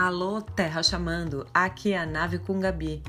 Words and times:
Alô, 0.00 0.40
Terra 0.40 0.80
chamando, 0.80 1.44
aqui 1.52 1.92
é 1.92 1.98
a 1.98 2.06
nave 2.06 2.38
com 2.38 2.60
Gabi. 2.60 3.02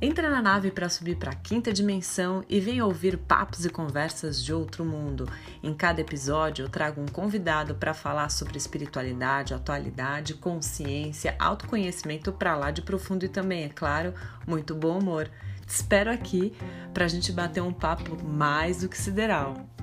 Entra 0.00 0.30
na 0.30 0.40
nave 0.40 0.70
para 0.70 0.88
subir 0.88 1.14
para 1.16 1.32
a 1.32 1.34
quinta 1.34 1.70
dimensão 1.70 2.42
e 2.48 2.58
vem 2.58 2.80
ouvir 2.80 3.18
papos 3.18 3.66
e 3.66 3.68
conversas 3.68 4.42
de 4.42 4.50
outro 4.50 4.82
mundo. 4.82 5.28
Em 5.62 5.74
cada 5.74 6.00
episódio 6.00 6.64
eu 6.64 6.70
trago 6.70 7.02
um 7.02 7.06
convidado 7.06 7.74
para 7.74 7.92
falar 7.92 8.30
sobre 8.30 8.56
espiritualidade, 8.56 9.52
atualidade, 9.52 10.32
consciência, 10.32 11.36
autoconhecimento 11.38 12.32
para 12.32 12.56
lá 12.56 12.70
de 12.70 12.80
profundo 12.80 13.26
e 13.26 13.28
também, 13.28 13.64
é 13.64 13.68
claro, 13.68 14.14
muito 14.46 14.74
bom 14.74 14.98
humor. 14.98 15.30
Te 15.66 15.68
espero 15.68 16.10
aqui 16.10 16.56
para 16.94 17.04
a 17.04 17.08
gente 17.08 17.30
bater 17.30 17.62
um 17.62 17.74
papo 17.74 18.24
mais 18.24 18.80
do 18.80 18.88
que 18.88 18.96
sideral. 18.96 19.73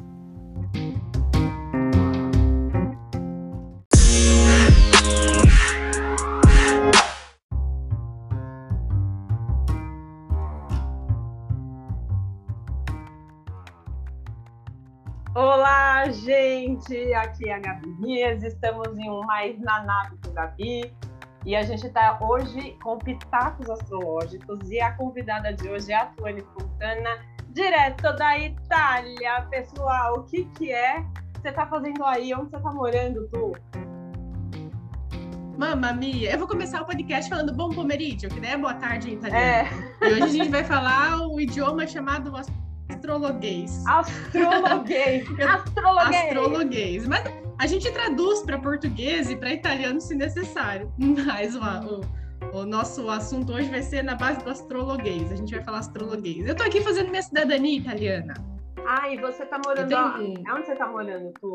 Gente! 16.91 17.13
Aqui 17.13 17.49
é 17.49 17.55
a 17.55 17.59
Gabi 17.59 17.93
Dias, 18.01 18.43
estamos 18.43 18.97
em 18.97 19.09
um 19.09 19.21
Mais 19.25 19.57
na 19.59 19.83
Nave 19.83 20.17
com 20.23 20.33
Gabi 20.33 20.93
e 21.45 21.55
a 21.55 21.63
gente 21.63 21.87
está 21.87 22.19
hoje 22.21 22.77
com 22.83 22.97
pitacos 22.97 23.69
astrológicos 23.69 24.69
e 24.69 24.79
a 24.79 24.91
convidada 24.93 25.53
de 25.53 25.69
hoje 25.69 25.91
é 25.91 25.95
a 25.95 26.05
Tuane 26.07 26.41
Fontana, 26.41 27.09
direto 27.49 28.13
da 28.15 28.37
Itália. 28.37 29.41
Pessoal, 29.49 30.19
o 30.19 30.23
que 30.23 30.45
que 30.57 30.71
é? 30.71 31.03
Você 31.41 31.49
está 31.49 31.65
fazendo 31.65 32.03
aí? 32.03 32.33
Onde 32.33 32.49
você 32.49 32.57
está 32.57 32.71
morando, 32.71 33.27
Tu? 33.29 33.53
Mamma 35.57 35.93
mia! 35.93 36.31
Eu 36.31 36.39
vou 36.39 36.47
começar 36.47 36.81
o 36.81 36.85
podcast 36.85 37.29
falando 37.29 37.53
bom 37.53 37.69
pomeriggio, 37.69 38.29
que 38.29 38.39
nem 38.39 38.51
é 38.51 38.57
boa 38.57 38.73
tarde 38.73 39.11
em 39.11 39.13
italiano. 39.13 39.41
É. 39.41 40.09
E 40.09 40.13
hoje 40.13 40.23
a 40.23 40.27
gente 40.27 40.49
vai 40.49 40.63
falar 40.63 41.27
o 41.27 41.39
idioma 41.39 41.87
chamado 41.87 42.31
astrologuês. 43.01 43.83
Astrologuês! 43.87 45.27
Astrologuês! 45.41 46.23
Astrologuês. 46.23 47.07
Mas 47.07 47.23
a 47.59 47.67
gente 47.67 47.91
traduz 47.91 48.41
para 48.43 48.59
português 48.59 49.29
e 49.29 49.35
para 49.35 49.51
italiano 49.51 49.99
se 49.99 50.15
necessário. 50.15 50.91
Mas 50.97 51.55
o, 51.55 51.59
o, 51.59 52.59
o, 52.59 52.65
nosso 52.65 53.09
assunto 53.09 53.53
hoje 53.53 53.69
vai 53.69 53.81
ser 53.81 54.03
na 54.03 54.15
base 54.15 54.43
do 54.43 54.49
astrologuês. 54.49 55.31
A 55.31 55.35
gente 55.35 55.53
vai 55.53 55.63
falar 55.63 55.79
astrologuês. 55.79 56.47
Eu 56.47 56.55
tô 56.55 56.63
aqui 56.63 56.81
fazendo 56.81 57.09
minha 57.09 57.23
cidadania 57.23 57.79
italiana. 57.79 58.33
Ah, 58.85 59.09
e 59.09 59.17
você 59.19 59.45
tá 59.45 59.59
morando... 59.63 59.87
tenho- 59.87 60.55
Onde 60.55 60.65
você 60.65 60.75
tá 60.75 60.87
morando, 60.87 61.31
Tu? 61.39 61.53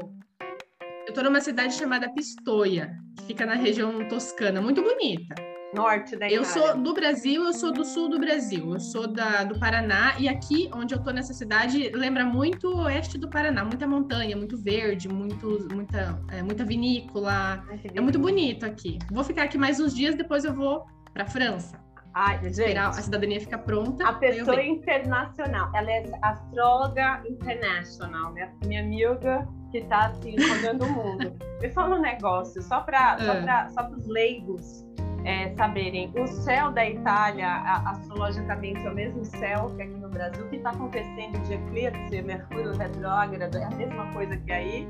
Eu 1.06 1.14
tô 1.14 1.22
numa 1.22 1.41
cidade 1.41 1.74
chamada 1.74 2.12
Pistoia, 2.12 2.92
que 3.17 3.24
fica 3.27 3.47
na 3.47 3.55
região 3.55 4.06
toscana, 4.08 4.61
muito 4.61 4.83
bonita. 4.83 5.34
Norte 5.75 6.17
da 6.17 6.27
Itália. 6.27 6.36
Eu 6.36 6.45
sou 6.45 6.77
do 6.77 6.95
Brasil, 6.95 7.45
eu 7.45 7.53
sou 7.53 7.72
do 7.72 7.84
sul 7.84 8.09
do 8.09 8.19
Brasil, 8.19 8.72
eu 8.72 8.81
sou 8.81 9.06
da, 9.06 9.45
do 9.45 9.59
Paraná, 9.59 10.14
e 10.19 10.28
aqui 10.28 10.70
onde 10.75 10.95
eu 10.95 11.03
tô 11.03 11.11
nessa 11.11 11.34
cidade 11.34 11.91
lembra 11.91 12.25
muito 12.25 12.69
o 12.69 12.84
oeste 12.84 13.19
do 13.19 13.28
Paraná, 13.28 13.64
muita 13.64 13.86
montanha, 13.86 14.36
muito 14.36 14.56
verde, 14.56 15.08
muito, 15.08 15.67
muita, 15.73 16.20
é, 16.31 16.42
muita 16.42 16.64
vinícola. 16.64 17.64
Ai, 17.69 17.81
É 17.95 18.00
muito 18.00 18.19
bonito 18.19 18.64
aqui. 18.64 18.98
Vou 19.11 19.25
ficar 19.25 19.42
aqui 19.45 19.58
mais 19.58 19.81
uns 19.81 19.95
dias, 19.95 20.14
depois 20.14 20.45
eu 20.45 20.55
vou 20.55 20.86
pra 21.12 21.27
França. 21.27 21.84
Ai, 22.14 22.39
gente, 22.39 22.53
Esperar 22.53 22.89
a 22.89 22.92
cidadania 22.92 23.39
ficar 23.39 23.58
pronta. 23.58 24.08
a 24.08 24.14
pessoa 24.14 24.62
internacional. 24.62 25.70
Ela 25.75 25.91
é 25.91 26.05
astróloga 26.23 27.23
international, 27.28 28.33
minha, 28.33 28.51
minha 28.64 28.80
amiga 28.80 29.47
que 29.70 29.83
tá 29.83 30.06
assim, 30.06 30.34
rodando 30.39 30.84
o 30.86 30.91
mundo. 30.91 31.36
Me 31.61 31.69
fala 31.70 31.97
um 31.97 32.01
negócio, 32.01 32.62
só 32.62 32.80
para 32.80 33.19
só 33.19 33.33
Ah. 33.33 33.69
só 33.69 33.91
os 33.91 34.06
leigos 34.06 34.86
é, 35.27 35.52
saberem. 35.56 36.10
O 36.16 36.27
céu 36.27 36.70
da 36.70 36.88
Itália, 36.88 37.48
a- 37.48 37.90
astrologicamente, 37.90 38.86
é 38.86 38.90
o 38.90 38.95
mesmo 38.95 39.24
céu 39.24 39.73
que 39.77 39.83
aqui 39.83 39.95
no 39.98 40.08
Brasil. 40.08 40.45
O 40.45 40.48
que 40.48 40.56
está 40.56 40.70
acontecendo 40.70 41.39
de 41.42 41.55
eclipse, 41.55 42.23
Mercúrio 42.23 42.73
retrógrado, 42.77 43.56
é 43.58 43.64
a 43.64 43.70
mesma 43.70 44.06
coisa 44.12 44.36
que 44.36 44.52
aí? 44.52 44.86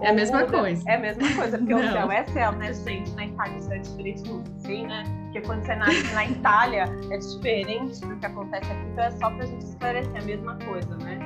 É 0.00 0.08
a 0.08 0.12
mesma 0.12 0.40
muda? 0.40 0.58
coisa. 0.58 0.90
É 0.90 0.96
a 0.96 1.00
mesma 1.00 1.34
coisa, 1.36 1.58
porque 1.58 1.74
o 1.74 1.78
céu 1.92 2.10
é 2.10 2.26
céu, 2.26 2.52
né, 2.52 2.72
gente? 2.72 3.10
Na 3.12 3.26
Itália 3.26 3.58
isso 3.58 3.72
é 3.72 3.78
diferente 3.78 4.22
do 4.22 4.42
sim, 4.58 4.86
né? 4.86 5.04
Porque 5.24 5.40
quando 5.42 5.64
você 5.64 5.74
nasce 5.76 6.14
na 6.14 6.26
Itália 6.26 6.84
é 7.10 7.16
diferente 7.18 8.00
do 8.00 8.16
que 8.16 8.26
acontece 8.26 8.72
aqui, 8.72 8.86
então 8.92 9.04
é 9.04 9.10
só 9.12 9.30
pra 9.30 9.46
gente 9.46 9.62
esclarecer 9.64 10.16
a 10.16 10.24
mesma 10.24 10.56
coisa, 10.64 10.96
né? 10.96 11.18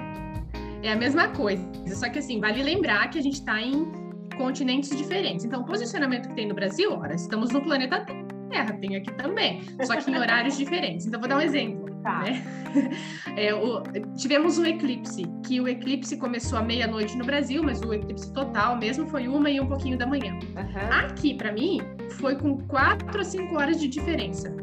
É 0.82 0.92
a 0.92 0.96
mesma 0.96 1.28
coisa. 1.28 1.64
Só 1.86 2.08
que 2.10 2.18
assim, 2.18 2.40
vale 2.40 2.62
lembrar 2.62 3.08
que 3.10 3.18
a 3.18 3.22
gente 3.22 3.34
está 3.34 3.60
em 3.60 3.90
continentes 4.36 4.90
diferentes. 4.96 5.44
Então, 5.44 5.62
o 5.62 5.64
posicionamento 5.64 6.28
que 6.28 6.34
tem 6.34 6.46
no 6.46 6.54
Brasil, 6.54 6.92
ora, 6.92 7.14
estamos 7.14 7.50
no 7.50 7.60
planeta 7.60 8.00
Terra, 8.04 8.27
tem 8.48 8.96
aqui 8.96 9.12
também, 9.12 9.62
só 9.82 9.96
que 9.96 10.10
em 10.10 10.16
horários 10.16 10.56
diferentes. 10.58 11.06
Então, 11.06 11.20
vou 11.20 11.28
dar 11.28 11.36
um 11.36 11.40
exemplo. 11.40 11.88
Tá. 12.02 12.20
Né? 12.20 12.42
É, 13.36 13.54
o- 13.54 13.82
tivemos 14.16 14.58
um 14.58 14.64
eclipse, 14.64 15.22
que 15.46 15.60
o 15.60 15.66
eclipse 15.68 16.16
começou 16.16 16.58
à 16.58 16.62
meia-noite 16.62 17.16
no 17.16 17.24
Brasil, 17.24 17.62
mas 17.62 17.80
o 17.80 17.92
eclipse 17.94 18.32
total 18.32 18.76
mesmo 18.76 19.06
foi 19.06 19.26
uma 19.28 19.48
e 19.48 19.58
um 19.60 19.66
pouquinho 19.66 19.96
da 19.96 20.06
manhã. 20.06 20.38
Aham. 20.56 21.06
Aqui, 21.06 21.34
para 21.34 21.50
mim, 21.52 21.80
foi 22.18 22.36
com 22.36 22.58
quatro 22.66 23.20
a 23.20 23.24
cinco 23.24 23.56
horas 23.56 23.80
de 23.80 23.88
diferença. 23.88 24.54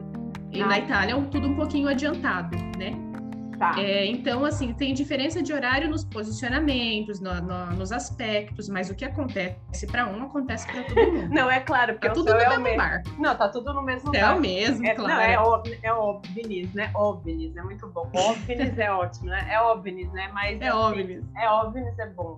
E 0.52 0.62
Ah. 0.62 0.68
na 0.68 0.80
Itália, 0.80 1.16
tudo 1.32 1.48
um 1.48 1.56
pouquinho 1.56 1.88
adiantado, 1.88 2.56
né? 2.78 2.92
Tá. 3.58 3.76
É, 3.80 4.06
então, 4.06 4.44
assim, 4.46 4.74
tem 4.74 4.94
diferença 4.94 5.42
de 5.42 5.54
horário 5.54 5.90
nos 5.90 6.04
posicionamentos, 6.04 7.20
no- 7.20 7.42
no- 7.42 7.68
nos 7.76 7.92
aspectos, 7.92 8.68
mas 8.70 8.90
o 8.90 8.96
que 8.96 9.06
acontece 9.06 9.88
para 9.88 10.08
um 10.08 10.24
acontece 10.24 10.68
para 10.68 10.84
todo 10.84 10.96
mundo. 11.14 11.30
Não, 11.34 11.50
é 11.50 11.60
claro, 11.60 11.94
porque 11.94 12.08
É 12.08 12.12
o 12.12 12.14
tudo 12.14 12.34
no 12.34 12.40
é 12.40 12.48
mesmo 12.50 12.64
mesmo. 12.64 12.78
bar. 12.78 13.04
Não, 13.18 13.36
tá 13.36 13.50
tudo 13.50 13.74
no 13.74 13.82
mesmo 13.82 14.10
É 14.16 14.20
lugar. 14.22 14.38
o 14.38 14.40
mesmo, 14.42 14.86
É, 14.86 14.94
claro. 14.94 15.14
Não, 15.14 15.22
é, 15.22 15.40
ob- 15.40 15.80
é 15.82 15.94
OVNIs, 15.94 16.74
né? 16.74 16.92
OVNIs, 16.94 17.56
é 17.56 17.62
muito 17.64 17.88
bom. 17.88 18.10
OVNIs 18.14 18.78
é 18.78 18.92
ótimo, 18.92 19.28
né? 19.28 19.48
É 19.50 19.62
OVNIs, 19.62 20.12
né? 20.12 20.30
Mas 20.34 20.60
É 20.62 20.68
assim, 20.68 20.78
óbvio. 20.78 21.26
É 21.38 21.50
OVNIs 21.50 22.00
é 22.00 22.08
bom. 22.08 22.38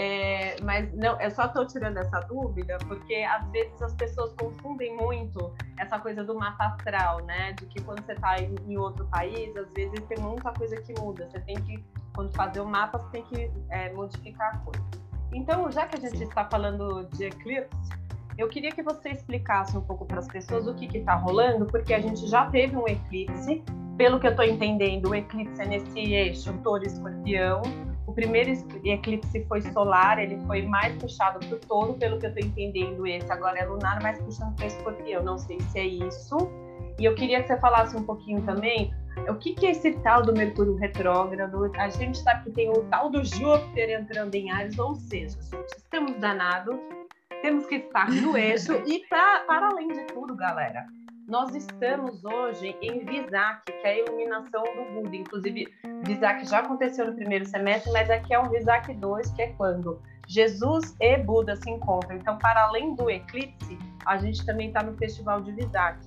É, 0.00 0.54
mas 0.62 0.94
não, 0.94 1.20
eu 1.20 1.28
só 1.32 1.48
tô 1.48 1.66
tirando 1.66 1.96
essa 1.96 2.20
dúvida 2.20 2.78
porque 2.86 3.16
às 3.16 3.44
vezes 3.50 3.82
as 3.82 3.92
pessoas 3.94 4.32
confundem 4.34 4.96
muito 4.96 5.52
essa 5.76 5.98
coisa 5.98 6.22
do 6.22 6.36
mapa 6.36 6.66
astral, 6.66 7.18
né? 7.24 7.52
De 7.54 7.66
que 7.66 7.82
quando 7.82 8.04
você 8.04 8.14
tá 8.14 8.36
em, 8.38 8.54
em 8.68 8.78
outro 8.78 9.04
país, 9.06 9.56
às 9.56 9.68
vezes 9.72 10.00
tem 10.06 10.16
muita 10.18 10.52
coisa 10.52 10.80
que 10.82 10.94
muda. 11.00 11.28
Você 11.28 11.40
tem 11.40 11.56
que, 11.56 11.84
quando 12.14 12.32
fazer 12.32 12.60
o 12.60 12.64
mapa, 12.64 12.96
você 13.00 13.10
tem 13.10 13.24
que 13.24 13.50
é, 13.70 13.92
modificar 13.92 14.54
a 14.54 14.58
coisa. 14.58 14.86
Então, 15.32 15.68
já 15.72 15.88
que 15.88 15.96
a 15.96 16.00
gente 16.00 16.18
Sim. 16.18 16.28
está 16.28 16.44
falando 16.44 17.08
de 17.08 17.24
eclipse, 17.24 17.90
eu 18.38 18.48
queria 18.48 18.70
que 18.70 18.84
você 18.84 19.08
explicasse 19.08 19.76
um 19.76 19.80
pouco 19.80 20.06
para 20.06 20.20
as 20.20 20.28
pessoas 20.28 20.68
o 20.68 20.74
que 20.74 20.96
está 20.96 21.16
rolando, 21.16 21.66
porque 21.66 21.92
a 21.92 22.00
gente 22.00 22.24
já 22.28 22.46
teve 22.46 22.76
um 22.76 22.86
eclipse. 22.86 23.64
Pelo 23.96 24.20
que 24.20 24.28
eu 24.28 24.30
estou 24.30 24.44
entendendo, 24.44 25.08
o 25.08 25.14
eclipse 25.16 25.60
é 25.60 25.66
nesse 25.66 25.98
eixo 25.98 26.52
touro-escorpião. 26.62 27.62
Primeiro 28.18 28.50
eclipse 28.84 29.44
foi 29.44 29.62
solar, 29.62 30.18
ele 30.18 30.36
foi 30.44 30.62
mais 30.62 30.92
puxado 30.96 31.38
para 31.38 31.54
o 31.54 31.60
touro, 31.60 31.94
pelo 31.94 32.18
que 32.18 32.26
eu 32.26 32.30
estou 32.30 32.48
entendendo. 32.48 33.06
Esse 33.06 33.30
agora 33.30 33.60
é 33.60 33.64
lunar, 33.64 34.02
mais 34.02 34.18
puxando 34.18 34.56
para 34.56 34.66
escorpião. 34.66 35.22
Não 35.22 35.38
sei 35.38 35.60
se 35.60 35.78
é 35.78 35.86
isso. 35.86 36.36
E 36.98 37.04
eu 37.04 37.14
queria 37.14 37.40
que 37.40 37.46
você 37.46 37.56
falasse 37.60 37.96
um 37.96 38.02
pouquinho 38.02 38.42
também 38.42 38.92
o 39.28 39.36
que, 39.36 39.54
que 39.54 39.66
é 39.66 39.70
esse 39.70 39.92
tal 40.00 40.20
do 40.20 40.32
Mercúrio 40.32 40.74
retrógrado. 40.74 41.70
A 41.76 41.88
gente 41.90 42.18
sabe 42.18 42.42
que 42.42 42.50
tem 42.50 42.68
o 42.68 42.82
tal 42.90 43.08
do 43.08 43.24
Júpiter 43.24 43.88
entrando 43.88 44.34
em 44.34 44.50
Ares, 44.50 44.76
ou 44.80 44.96
seja, 44.96 45.40
gente, 45.40 45.76
estamos 45.76 46.16
danados, 46.16 46.76
temos 47.40 47.66
que 47.66 47.76
estar 47.76 48.10
no 48.10 48.36
eixo. 48.36 48.82
E 48.84 48.98
pra, 49.08 49.44
para 49.46 49.68
além 49.68 49.86
de 49.86 50.02
tudo, 50.06 50.34
galera, 50.34 50.84
nós 51.28 51.54
estamos 51.54 52.24
hoje 52.24 52.74
em 52.80 53.04
Visak, 53.04 53.60
que 53.66 53.86
é 53.86 53.90
a 53.90 53.98
iluminação 53.98 54.62
do 54.62 54.94
Buda. 55.02 55.14
Inclusive, 55.14 55.68
Visak 56.04 56.48
já 56.48 56.60
aconteceu 56.60 57.06
no 57.06 57.14
primeiro 57.14 57.44
semestre, 57.44 57.92
mas 57.92 58.08
aqui 58.08 58.32
é 58.32 58.40
um 58.40 58.48
Visak 58.48 58.94
2, 58.94 59.30
que 59.32 59.42
é 59.42 59.48
quando 59.48 60.00
Jesus 60.26 60.96
e 60.98 61.18
Buda 61.18 61.54
se 61.56 61.70
encontram. 61.70 62.16
Então, 62.16 62.38
para 62.38 62.64
além 62.64 62.94
do 62.94 63.10
eclipse, 63.10 63.78
a 64.06 64.16
gente 64.16 64.44
também 64.46 64.68
está 64.68 64.82
no 64.82 64.96
festival 64.96 65.42
de 65.42 65.52
Visak. 65.52 65.98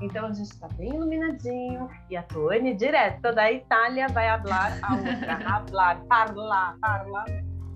Então, 0.00 0.24
a 0.24 0.32
gente 0.32 0.50
está 0.50 0.66
bem 0.68 0.88
iluminadinho. 0.88 1.90
E 2.08 2.16
a 2.16 2.22
Tuane, 2.22 2.74
direto 2.74 3.20
da 3.34 3.52
Itália, 3.52 4.08
vai 4.08 4.30
hablar 4.30 4.78
a 4.82 4.94
outra. 4.94 5.34
hablar, 5.46 6.00
parlar, 6.06 6.78
parlar, 6.80 7.26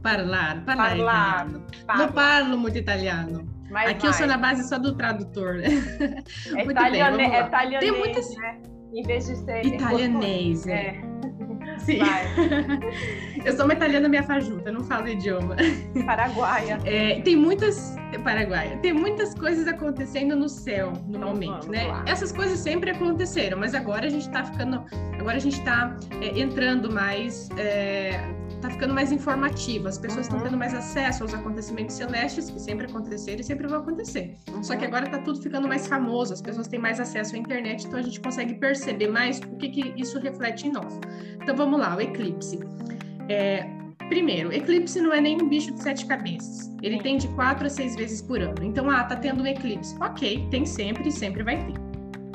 Parlar, 0.03 0.65
parlar 0.65 0.65
Parlar. 0.65 1.47
italiano. 1.47 1.67
Não 1.97 2.13
parlo 2.13 2.59
muito 2.59 2.79
italiano. 2.79 3.54
Mas 3.71 3.91
Aqui 3.91 4.07
eu 4.07 4.13
sou 4.13 4.27
na 4.27 4.37
base 4.39 4.69
só 4.69 4.79
do 4.79 4.95
tradutor. 4.95 5.57
É 5.57 6.65
italiane, 6.65 7.17
bem, 7.17 7.29
vamos 7.31 7.37
é 7.37 7.47
italianês, 7.47 7.81
Tem 7.81 7.99
muitas- 7.99 8.37
né? 8.37 8.61
Em 8.95 9.03
vez 9.03 9.27
de 9.27 9.37
ser... 9.37 9.67
Italianês, 9.67 10.65
né? 10.67 10.75
É, 10.75 11.79
Sim. 11.81 11.99
vai. 11.99 12.25
Eu 13.45 13.53
sou 13.57 13.65
uma 13.65 13.75
italiana 13.75 14.09
meia 14.09 14.23
fajuta, 14.23 14.71
não 14.71 14.85
falo 14.85 15.09
idioma. 15.09 15.57
Paraguaia. 16.07 16.79
É, 16.85 17.21
tem 17.23 17.35
muitas. 17.35 17.97
Paraguaia. 18.23 18.77
Tem 18.77 18.93
muitas 18.93 19.35
coisas 19.35 19.67
acontecendo 19.67 20.37
no 20.37 20.49
céu 20.49 20.93
no 21.09 21.17
Então 21.17 21.29
momento, 21.31 21.69
né? 21.69 21.89
lá. 21.89 22.05
Essas 22.07 22.31
coisas 22.31 22.61
sempre 22.61 22.91
aconteceram, 22.93 23.59
mas 23.59 23.75
agora 23.75 24.07
a 24.07 24.09
gente 24.09 24.31
tá 24.31 24.45
ficando. 24.45 24.85
Agora 25.19 25.37
a 25.37 25.41
gente 25.41 25.61
tá 25.63 25.97
é, 26.21 26.39
entrando 26.39 26.93
mais. 26.93 27.49
Tá 28.65 28.71
ficando 28.71 28.95
mais 28.95 29.13
informativo, 29.13 29.89
as 29.89 29.99
pessoas 29.99 30.25
estão 30.25 30.39
uhum. 30.39 30.45
tendo 30.47 30.57
mais 30.57 30.73
acesso 30.73 31.23
aos 31.23 31.35
acontecimentos 31.35 31.97
celestes 31.97 32.49
que 32.49 32.59
sempre 32.59 32.87
aconteceram 32.87 33.41
e 33.41 33.45
sempre 33.45 33.67
vão 33.69 33.81
acontecer. 33.81 34.37
Uhum. 34.51 34.63
Só 34.63 34.75
que 34.75 34.87
agora 34.87 35.07
tá 35.07 35.19
tudo 35.19 35.43
ficando 35.43 35.69
mais 35.69 35.87
famoso, 35.87 36.33
as 36.33 36.41
pessoas 36.41 36.67
têm 36.67 36.79
mais 36.79 36.99
acesso 36.99 37.37
à 37.37 37.39
internet, 37.39 37.87
então 37.87 37.99
a 37.99 38.03
gente 38.03 38.19
consegue 38.21 38.55
perceber 38.55 39.09
mais 39.09 39.39
o 39.39 39.57
que, 39.57 39.69
que 39.69 40.01
isso 40.01 40.19
reflete 40.19 40.67
em 40.67 40.73
nós. 40.73 40.99
Então 41.43 41.55
vamos 41.55 41.79
lá, 41.79 41.95
o 41.95 42.01
eclipse. 42.01 42.59
É, 43.29 43.69
Primeiro, 44.09 44.53
eclipse 44.53 45.01
não 45.01 45.15
é 45.15 45.21
nem 45.21 45.41
um 45.41 45.49
bicho 45.49 45.73
de 45.73 45.83
sete 45.83 46.05
cabeças. 46.05 46.71
Ele 46.83 46.99
tem 47.01 47.17
de 47.17 47.27
quatro 47.29 47.67
a 47.67 47.71
seis 47.71 47.97
vezes 47.97 48.21
por 48.21 48.39
ano. 48.39 48.63
Então, 48.63 48.91
ah, 48.91 49.03
tá 49.03 49.17
tendo 49.17 49.43
um 49.43 49.47
eclipse. 49.47 49.97
Ok, 49.99 50.47
tem 50.51 50.67
sempre 50.67 51.09
e 51.09 51.13
sempre 51.13 51.43
vai 51.43 51.57
ter. 51.65 51.94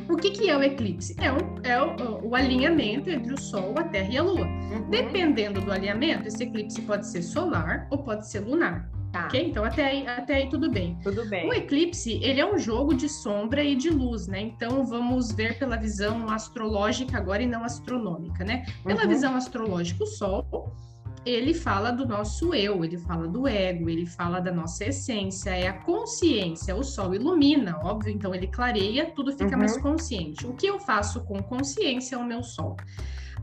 O 0.10 0.18
que, 0.18 0.32
que 0.32 0.50
é 0.50 0.58
o 0.58 0.64
eclipse? 0.64 1.16
É, 1.20 1.32
um, 1.32 1.38
é 1.64 1.80
o, 1.82 2.30
o, 2.30 2.36
alinhamento 2.36 3.12
entre 3.12 3.32
o 3.32 3.40
Sol, 3.40 3.76
a 3.78 3.84
Terra 3.84 4.10
e 4.12 4.18
a 4.18 4.24
Lua. 4.24 4.48
Uhum. 4.48 4.90
Dependendo 4.90 5.62
do 5.62 5.72
alinhamento, 5.72 6.28
esse 6.28 6.44
eclipse 6.44 6.82
pode 6.82 7.06
ser 7.06 7.22
solar 7.22 7.88
ou 7.92 8.00
pode 8.00 8.28
ser 8.28 8.40
lunar. 8.40 8.90
Tá. 9.12 9.26
Ok? 9.26 9.50
Então, 9.50 9.64
até 9.64 9.86
aí, 9.86 10.08
até 10.08 10.36
aí 10.36 10.50
tudo 10.50 10.70
bem. 10.70 10.98
Tudo 11.04 11.28
bem. 11.30 11.48
O 11.48 11.54
eclipse, 11.54 12.20
ele 12.24 12.40
é 12.40 12.46
um 12.46 12.58
jogo 12.58 12.96
de 12.96 13.08
sombra 13.08 13.64
e 13.64 13.76
de 13.76 13.90
luz, 13.90 14.28
né? 14.28 14.42
Então, 14.42 14.84
vamos 14.84 15.32
ver 15.32 15.58
pela 15.60 15.78
visão 15.78 16.28
astrológica 16.30 17.18
agora 17.18 17.44
e 17.44 17.48
não 17.48 17.64
astronômica, 17.64 18.44
né? 18.44 18.66
Pela 18.84 19.04
uhum. 19.04 19.10
visão 19.10 19.36
astrológica, 19.36 20.04
o 20.04 20.08
Sol 20.08 20.74
ele 21.26 21.54
fala 21.54 21.92
do 21.92 22.08
nosso 22.08 22.54
eu, 22.54 22.84
ele 22.84 22.98
fala 22.98 23.28
do 23.28 23.48
ego, 23.48 23.90
ele 23.90 24.06
fala 24.06 24.40
da 24.40 24.52
nossa 24.52 24.86
essência, 24.86 25.52
é 25.52 25.68
a 25.68 25.74
consciência. 25.74 26.76
O 26.76 26.84
sol 26.84 27.14
ilumina, 27.14 27.80
óbvio, 27.84 28.14
então 28.14 28.34
ele 28.34 28.48
clareia, 28.48 29.12
tudo 29.12 29.32
fica 29.32 29.52
uhum. 29.52 29.60
mais 29.60 29.78
consciente. 29.78 30.48
O 30.48 30.54
que 30.54 30.68
eu 30.68 30.80
faço 30.80 31.24
com 31.26 31.42
consciência 31.42 32.16
é 32.16 32.18
o 32.18 32.26
meu 32.26 32.44
sol. 32.44 32.78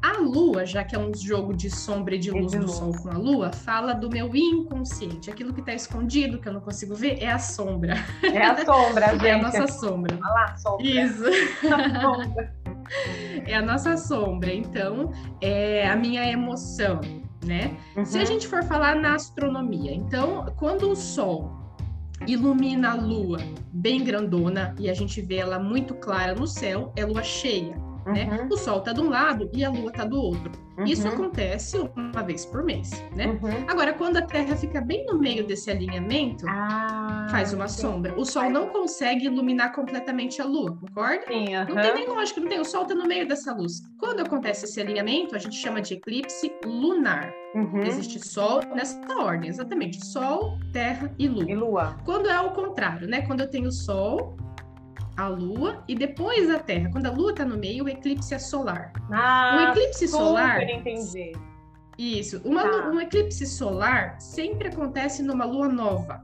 A 0.03 0.19
lua, 0.19 0.67
já 0.67 0.85
que 0.85 0.95
é 0.95 0.99
um 0.99 1.15
jogo 1.15 1.55
de 1.55 1.71
sombra 1.71 2.17
e 2.17 2.19
de 2.19 2.31
luz 2.31 2.53
do 2.53 2.69
sol 2.69 2.93
com 3.03 3.11
a 3.11 3.17
lua, 3.17 3.51
fala 3.51 3.95
do 3.95 4.11
meu 4.11 4.37
inconsciente. 4.37 5.31
Aquilo 5.31 5.55
que 5.55 5.61
está 5.61 5.73
escondido, 5.73 6.39
que 6.39 6.47
eu 6.49 6.53
não 6.53 6.61
consigo 6.61 6.95
ver, 6.95 7.23
é 7.23 7.31
a 7.31 7.39
sombra. 7.39 7.95
É 8.23 8.43
a 8.43 8.63
sombra, 8.65 9.13
gente. 9.13 9.25
É 9.27 9.33
a 9.33 9.43
nossa 9.43 9.67
sombra. 9.67 10.19
Olha 10.23 10.33
lá, 10.33 10.57
sombra. 10.59 10.87
Isso. 10.87 11.25
é 13.47 13.55
a 13.55 13.63
nossa 13.63 13.97
sombra. 13.97 14.53
Então, 14.53 15.11
é 15.41 15.89
a 15.89 15.97
minha 15.97 16.31
emoção 16.31 17.01
né? 17.47 17.77
Uhum. 17.97 18.05
Se 18.05 18.19
a 18.19 18.21
uhum. 18.21 18.27
gente 18.27 18.47
for 18.47 18.63
falar 18.65 18.97
na 18.97 19.15
astronomia, 19.15 19.95
então, 19.95 20.47
quando 20.57 20.91
o 20.91 20.97
Sol 20.97 21.67
ilumina 22.27 22.93
a 22.93 22.95
Lua 22.95 23.39
bem 23.73 24.03
grandona 24.03 24.75
e 24.79 24.89
a 24.89 24.95
gente 24.95 25.21
vê 25.21 25.37
ela 25.37 25.59
muito 25.59 25.95
clara 25.95 26.35
no 26.35 26.47
céu, 26.47 26.93
é 26.97 27.05
lua 27.05 27.23
cheia. 27.23 27.86
Né? 28.07 28.25
Uhum. 28.25 28.37
Né? 28.37 28.49
O 28.51 28.57
Sol 28.57 28.79
está 28.79 28.93
de 28.93 29.01
um 29.01 29.09
lado 29.09 29.51
e 29.53 29.65
a 29.65 29.71
Lua 29.71 29.91
está 29.91 30.05
do 30.05 30.21
outro. 30.21 30.53
Uhum. 30.79 30.85
Isso 30.85 31.09
acontece 31.09 31.79
uma 31.97 32.23
vez 32.23 32.45
por 32.45 32.63
mês, 32.63 32.91
né? 33.15 33.27
Uhum. 33.27 33.65
Agora, 33.67 33.95
quando 33.95 34.19
a 34.19 34.23
Terra 34.23 34.55
fica 34.57 34.81
bem 34.81 35.07
no 35.07 35.19
meio 35.19 35.47
desse 35.47 35.71
alinhamento, 35.71 36.47
ah, 36.49 37.27
faz 37.31 37.53
uma 37.53 37.67
sim. 37.67 37.83
sombra. 37.83 38.15
O 38.19 38.25
Sol 38.25 38.51
não 38.51 38.69
consegue 38.69 39.27
iluminar 39.27 39.73
completamente 39.73 40.41
a 40.41 40.45
Lua, 40.45 40.77
concorda? 40.77 41.25
Sim, 41.27 41.55
Não 41.55 41.83
tem 41.83 41.95
nem 41.95 42.09
lógica, 42.09 42.41
não 42.41 42.49
tem. 42.49 42.61
O 42.61 42.65
Sol 42.65 42.83
está 42.83 42.95
no 42.95 43.07
meio 43.07 43.27
dessa 43.27 43.55
luz. 43.55 43.83
Quando 43.99 44.21
acontece 44.21 44.67
esse 44.67 44.81
alinhamento, 44.81 45.35
a 45.35 45.39
gente 45.39 45.57
chama 45.57 45.81
de 45.81 45.95
eclipse 45.95 46.53
lunar. 46.65 47.33
Uhum. 47.55 47.83
Existe 47.83 48.19
Sol 48.27 48.61
nessa 48.75 49.01
ordem, 49.19 49.49
exatamente. 49.49 50.05
Sol, 50.05 50.59
Terra 50.73 51.13
e 51.19 51.27
Lua. 51.27 51.51
E 51.51 51.55
Lua. 51.55 51.97
Quando 52.05 52.29
é 52.29 52.39
o 52.39 52.51
contrário, 52.51 53.09
né? 53.09 53.23
Quando 53.23 53.41
eu 53.41 53.51
tenho 53.51 53.73
Sol, 53.73 54.37
a 55.17 55.29
Lua 55.29 55.83
e 55.89 55.95
depois 55.95 56.51
a 56.51 56.59
Terra. 56.59 56.91
Quando 56.93 57.07
a 57.07 57.11
Lua 57.11 57.31
está 57.31 57.45
no 57.45 57.57
meio, 57.57 57.85
o 57.85 57.89
eclipse 57.89 58.35
é 58.35 58.39
solar. 58.39 58.93
Ah, 59.11 59.57
o 59.57 59.71
eclipse 59.71 60.07
solar. 60.07 60.63
Entendi. 60.63 61.33
Isso. 61.99 62.41
Uma, 62.45 62.63
tá. 62.63 62.91
Um 62.91 63.01
eclipse 63.01 63.47
solar 63.47 64.21
sempre 64.21 64.69
acontece 64.69 65.23
numa 65.23 65.45
lua 65.45 65.69
nova. 65.69 66.23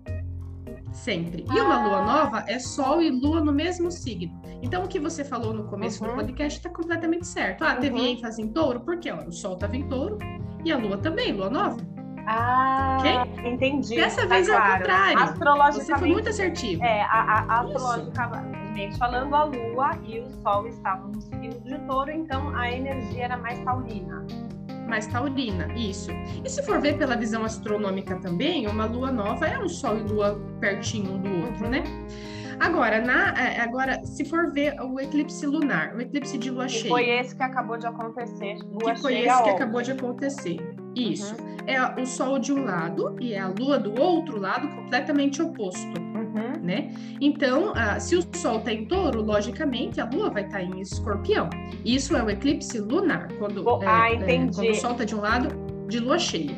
Sempre. 0.92 1.46
E 1.50 1.60
uma 1.60 1.86
lua 1.86 1.98
ah. 1.98 2.04
nova 2.04 2.44
é 2.46 2.58
Sol 2.58 3.00
e 3.00 3.10
Lua 3.10 3.40
no 3.40 3.52
mesmo 3.52 3.90
signo. 3.90 4.38
Então, 4.60 4.84
o 4.84 4.88
que 4.88 5.00
você 5.00 5.24
falou 5.24 5.54
no 5.54 5.64
começo 5.64 6.04
uhum. 6.04 6.10
do 6.10 6.16
podcast 6.16 6.58
está 6.58 6.68
completamente 6.68 7.26
certo. 7.26 7.64
Ah, 7.64 7.76
teve 7.76 7.98
uhum. 7.98 8.06
ênfase 8.06 8.42
em 8.42 8.48
touro, 8.48 8.80
porque 8.80 9.10
ó, 9.10 9.24
o 9.24 9.32
Sol 9.32 9.54
estava 9.54 9.74
em 9.74 9.88
touro 9.88 10.18
e 10.62 10.70
a 10.70 10.76
Lua 10.76 10.98
também, 10.98 11.32
Lua 11.32 11.48
nova. 11.48 11.78
Ah, 12.26 12.98
okay? 13.00 13.50
entendi. 13.50 13.96
Dessa 13.96 14.26
vez 14.26 14.46
tá 14.46 14.52
é 14.52 14.56
claro. 14.56 14.78
contrário. 14.78 15.18
Astrologicamente. 15.18 15.86
Você 15.86 15.98
foi 15.98 16.08
muito 16.08 16.28
assertivo. 16.28 16.84
É, 16.84 17.02
a, 17.02 17.06
a, 17.08 17.60
astrologicamente 17.60 18.61
falando, 18.98 19.34
a 19.34 19.44
Lua 19.44 19.98
e 20.06 20.20
o 20.20 20.30
Sol 20.42 20.66
estavam 20.66 21.08
no 21.08 21.20
signo 21.20 21.60
de 21.60 21.78
touro, 21.86 22.10
então 22.10 22.54
a 22.56 22.70
energia 22.70 23.24
era 23.24 23.36
mais 23.36 23.58
taurina. 23.60 24.26
Mais 24.88 25.06
taurina, 25.06 25.72
isso. 25.74 26.10
E 26.44 26.48
se 26.48 26.62
for 26.62 26.80
ver 26.80 26.98
pela 26.98 27.16
visão 27.16 27.44
astronômica 27.44 28.16
também, 28.16 28.66
uma 28.66 28.84
lua 28.84 29.10
nova 29.10 29.46
é 29.46 29.58
um 29.58 29.68
Sol 29.68 29.98
e 29.98 30.02
Lua 30.02 30.40
pertinho 30.60 31.12
um 31.12 31.18
do 31.18 31.46
outro, 31.46 31.68
né? 31.68 31.82
Agora, 32.60 33.00
na, 33.00 33.34
é, 33.34 33.60
agora, 33.60 34.04
se 34.04 34.24
for 34.24 34.52
ver 34.52 34.80
o 34.80 35.00
eclipse 35.00 35.46
lunar, 35.46 35.96
o 35.96 36.00
eclipse 36.00 36.38
de 36.38 36.50
lua 36.50 36.68
cheia. 36.68 36.88
Foi 36.88 37.08
esse 37.08 37.34
que 37.34 37.42
acabou 37.42 37.76
de 37.76 37.86
acontecer. 37.86 38.58
Lua 38.70 38.94
que 38.94 39.00
foi 39.00 39.20
esse 39.20 39.42
que 39.42 39.50
acabou 39.50 39.82
de 39.82 39.92
acontecer. 39.92 40.58
Isso. 40.94 41.34
Uhum. 41.34 41.56
É 41.66 42.00
o 42.00 42.06
Sol 42.06 42.38
de 42.38 42.52
um 42.52 42.64
lado 42.64 43.16
e 43.20 43.32
é 43.32 43.40
a 43.40 43.48
Lua 43.48 43.78
do 43.78 44.00
outro 44.00 44.38
lado, 44.38 44.68
completamente 44.76 45.42
oposto. 45.42 46.11
Né? 46.62 46.94
Então, 47.20 47.72
uh, 47.72 48.00
se 48.00 48.14
o 48.14 48.22
Sol 48.36 48.58
está 48.58 48.72
em 48.72 48.84
touro, 48.84 49.20
logicamente 49.20 50.00
a 50.00 50.08
Lua 50.08 50.30
vai 50.30 50.44
estar 50.44 50.58
tá 50.58 50.62
em 50.62 50.80
escorpião. 50.80 51.50
Isso 51.84 52.16
é 52.16 52.22
o 52.22 52.30
eclipse 52.30 52.78
lunar. 52.78 53.26
Quando, 53.32 53.66
oh, 53.66 53.82
é, 53.82 53.86
ah, 53.88 54.14
entendi. 54.14 54.52
É, 54.52 54.54
quando 54.54 54.70
o 54.70 54.74
Sol 54.76 54.92
está 54.92 55.04
de 55.04 55.14
um 55.16 55.20
lado, 55.20 55.48
de 55.88 55.98
lua 55.98 56.20
cheia. 56.20 56.56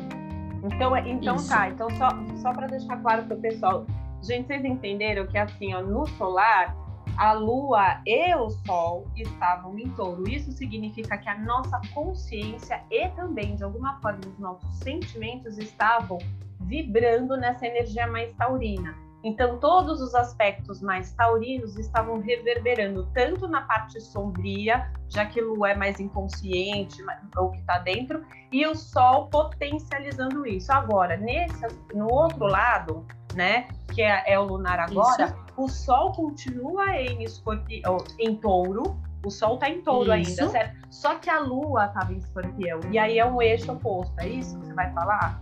Então, 0.63 0.95
é, 0.95 1.09
então 1.09 1.37
tá. 1.47 1.69
Então, 1.69 1.89
só, 1.91 2.09
só 2.37 2.53
para 2.53 2.67
deixar 2.67 2.97
claro 2.97 3.23
para 3.23 3.35
o 3.35 3.41
pessoal, 3.41 3.87
Gente, 4.25 4.47
vocês 4.47 4.65
entenderam 4.65 5.27
que 5.27 5.37
assim, 5.37 5.75
ó, 5.75 5.83
no 5.83 6.07
solar, 6.07 6.75
a 7.15 7.33
Lua 7.33 8.01
e 8.07 8.33
o 8.33 8.49
Sol 8.49 9.07
estavam 9.15 9.77
em 9.77 9.87
touro. 9.91 10.27
Isso 10.27 10.51
significa 10.51 11.15
que 11.15 11.29
a 11.29 11.37
nossa 11.37 11.79
consciência 11.93 12.81
e 12.89 13.07
também, 13.09 13.55
de 13.55 13.63
alguma 13.63 13.99
forma, 14.01 14.21
os 14.27 14.39
nossos 14.39 14.75
sentimentos 14.77 15.59
estavam 15.59 16.17
vibrando 16.61 17.37
nessa 17.37 17.67
energia 17.67 18.07
mais 18.07 18.33
taurina. 18.35 18.95
Então, 19.25 19.57
todos 19.57 20.01
os 20.01 20.13
aspectos 20.13 20.83
mais 20.83 21.11
taurinos 21.13 21.75
estavam 21.77 22.21
reverberando 22.21 23.09
tanto 23.11 23.47
na 23.47 23.61
parte 23.61 23.99
sombria, 23.99 24.87
já 25.09 25.25
que 25.25 25.41
Lua 25.41 25.71
é 25.71 25.75
mais 25.75 25.99
inconsciente, 25.99 27.03
ou 27.35 27.49
que 27.49 27.57
está 27.57 27.79
dentro, 27.79 28.23
e 28.51 28.67
o 28.67 28.75
Sol 28.75 29.27
potencializando 29.29 30.45
isso. 30.45 30.71
Agora, 30.71 31.17
nesse, 31.17 31.65
no 31.95 32.07
outro 32.13 32.45
lado, 32.45 33.03
né, 33.33 33.67
que 33.95 34.03
é, 34.03 34.31
é 34.31 34.39
o 34.39 34.43
lunar 34.43 34.79
agora, 34.79 35.25
Isso. 35.25 35.35
o 35.57 35.67
Sol 35.67 36.11
continua 36.11 36.95
em 36.95 37.23
escorpião, 37.23 37.97
em 38.19 38.35
touro, 38.35 38.95
o 39.25 39.31
Sol 39.31 39.57
tá 39.57 39.67
em 39.67 39.81
touro 39.81 40.15
isso. 40.15 40.39
ainda, 40.39 40.51
certo? 40.51 40.75
Só 40.91 41.15
que 41.15 41.31
a 41.31 41.39
Lua 41.39 41.87
tava 41.87 42.13
em 42.13 42.17
escorpião. 42.17 42.79
E 42.91 42.99
aí 42.99 43.17
é 43.17 43.25
um 43.25 43.41
eixo 43.41 43.71
oposto, 43.71 44.13
é 44.19 44.29
isso 44.29 44.59
que 44.59 44.67
você 44.67 44.73
vai 44.75 44.93
falar? 44.93 45.41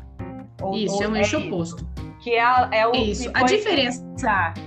Ou, 0.61 0.73
isso, 0.73 0.95
ou 0.95 1.03
é 1.03 1.07
um 1.09 1.15
eixo 1.17 1.35
é 1.35 1.39
oposto. 1.39 1.85
Que 2.23 2.35
é, 2.35 2.69
é 2.71 2.87
o. 2.87 2.95
Isso, 2.95 3.29
a 3.33 3.43
diferença. 3.43 4.01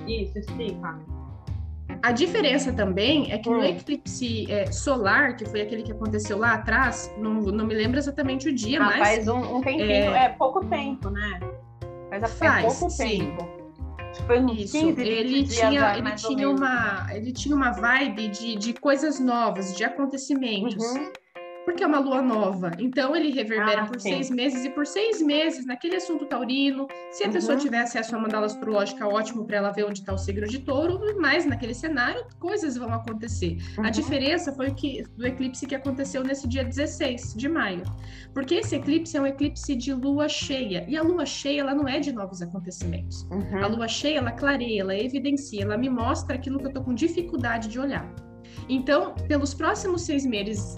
Isso, 0.06 0.38
explica. 0.38 0.98
A 2.02 2.12
diferença 2.12 2.72
também 2.72 3.32
é 3.32 3.38
que 3.38 3.48
hum. 3.48 3.58
no 3.58 3.64
eclipse 3.64 4.50
é, 4.52 4.70
solar, 4.70 5.36
que 5.36 5.46
foi 5.46 5.62
aquele 5.62 5.82
que 5.82 5.92
aconteceu 5.92 6.36
lá 6.36 6.52
atrás, 6.52 7.12
não, 7.16 7.34
não 7.34 7.66
me 7.66 7.74
lembro 7.74 7.98
exatamente 7.98 8.48
o 8.48 8.54
dia, 8.54 8.78
ah, 8.80 8.84
mas. 8.84 8.98
Faz 8.98 9.28
um, 9.28 9.56
um 9.56 9.60
tempinho, 9.62 9.90
é... 9.90 10.26
é 10.26 10.28
pouco 10.28 10.64
tempo, 10.66 11.08
né? 11.08 11.40
Faz, 12.10 12.34
faz 12.34 12.78
pouco 12.78 12.90
sim. 12.90 13.18
tempo. 13.18 13.48
Foi 14.26 14.40
uns 14.40 14.60
Isso. 14.60 14.78
15, 14.78 15.00
ele 15.00 15.44
tinha, 15.44 15.96
ele 15.96 16.12
tinha 16.12 16.50
uma, 16.50 17.06
ele 17.10 17.32
tinha 17.32 17.54
uma 17.54 17.70
vibe 17.72 18.28
de, 18.28 18.56
de 18.56 18.72
coisas 18.74 19.18
novas, 19.18 19.74
de 19.74 19.84
acontecimentos. 19.84 20.84
Uhum 20.84 21.10
porque 21.66 21.82
é 21.82 21.86
uma 21.86 21.98
lua 21.98 22.22
nova. 22.22 22.70
Então 22.78 23.14
ele 23.16 23.30
reverbera 23.30 23.82
ah, 23.82 23.86
por 23.86 24.00
sim. 24.00 24.10
seis 24.10 24.30
meses 24.30 24.64
e 24.64 24.70
por 24.70 24.86
seis 24.86 25.20
meses 25.20 25.66
naquele 25.66 25.96
assunto 25.96 26.24
taurino. 26.24 26.86
Se 27.10 27.24
a 27.24 27.26
uhum. 27.26 27.32
pessoa 27.32 27.58
tiver 27.58 27.80
acesso 27.80 28.14
a 28.14 28.18
uma 28.18 28.22
mandala 28.22 28.46
astrológica, 28.46 29.06
ótimo 29.06 29.44
para 29.44 29.56
ela 29.56 29.72
ver 29.72 29.84
onde 29.84 29.98
está 29.98 30.14
o 30.14 30.16
signo 30.16 30.46
de 30.46 30.60
touro, 30.60 31.00
mas 31.20 31.44
naquele 31.44 31.74
cenário 31.74 32.24
coisas 32.38 32.76
vão 32.76 32.94
acontecer. 32.94 33.58
Uhum. 33.76 33.84
A 33.84 33.90
diferença 33.90 34.52
foi 34.52 34.68
o 34.68 34.74
que 34.74 35.02
do 35.16 35.26
eclipse 35.26 35.66
que 35.66 35.74
aconteceu 35.74 36.22
nesse 36.22 36.46
dia 36.46 36.64
16 36.64 37.34
de 37.34 37.48
maio. 37.48 37.82
Porque 38.32 38.54
esse 38.54 38.76
eclipse 38.76 39.16
é 39.16 39.20
um 39.20 39.26
eclipse 39.26 39.74
de 39.74 39.92
lua 39.92 40.28
cheia. 40.28 40.86
E 40.86 40.96
a 40.96 41.02
lua 41.02 41.26
cheia, 41.26 41.62
ela 41.62 41.74
não 41.74 41.88
é 41.88 41.98
de 41.98 42.12
novos 42.12 42.40
acontecimentos. 42.40 43.26
Uhum. 43.28 43.64
A 43.64 43.66
lua 43.66 43.88
cheia, 43.88 44.18
ela 44.18 44.30
clareia, 44.30 44.82
ela 44.82 44.96
evidencia, 44.96 45.62
ela 45.62 45.76
me 45.76 45.90
mostra 45.90 46.36
aquilo 46.36 46.60
que 46.60 46.66
eu 46.68 46.72
tô 46.72 46.84
com 46.84 46.94
dificuldade 46.94 47.68
de 47.68 47.80
olhar. 47.80 48.08
Então, 48.68 49.14
pelos 49.28 49.54
próximos 49.54 50.02
seis 50.02 50.24
meses, 50.24 50.76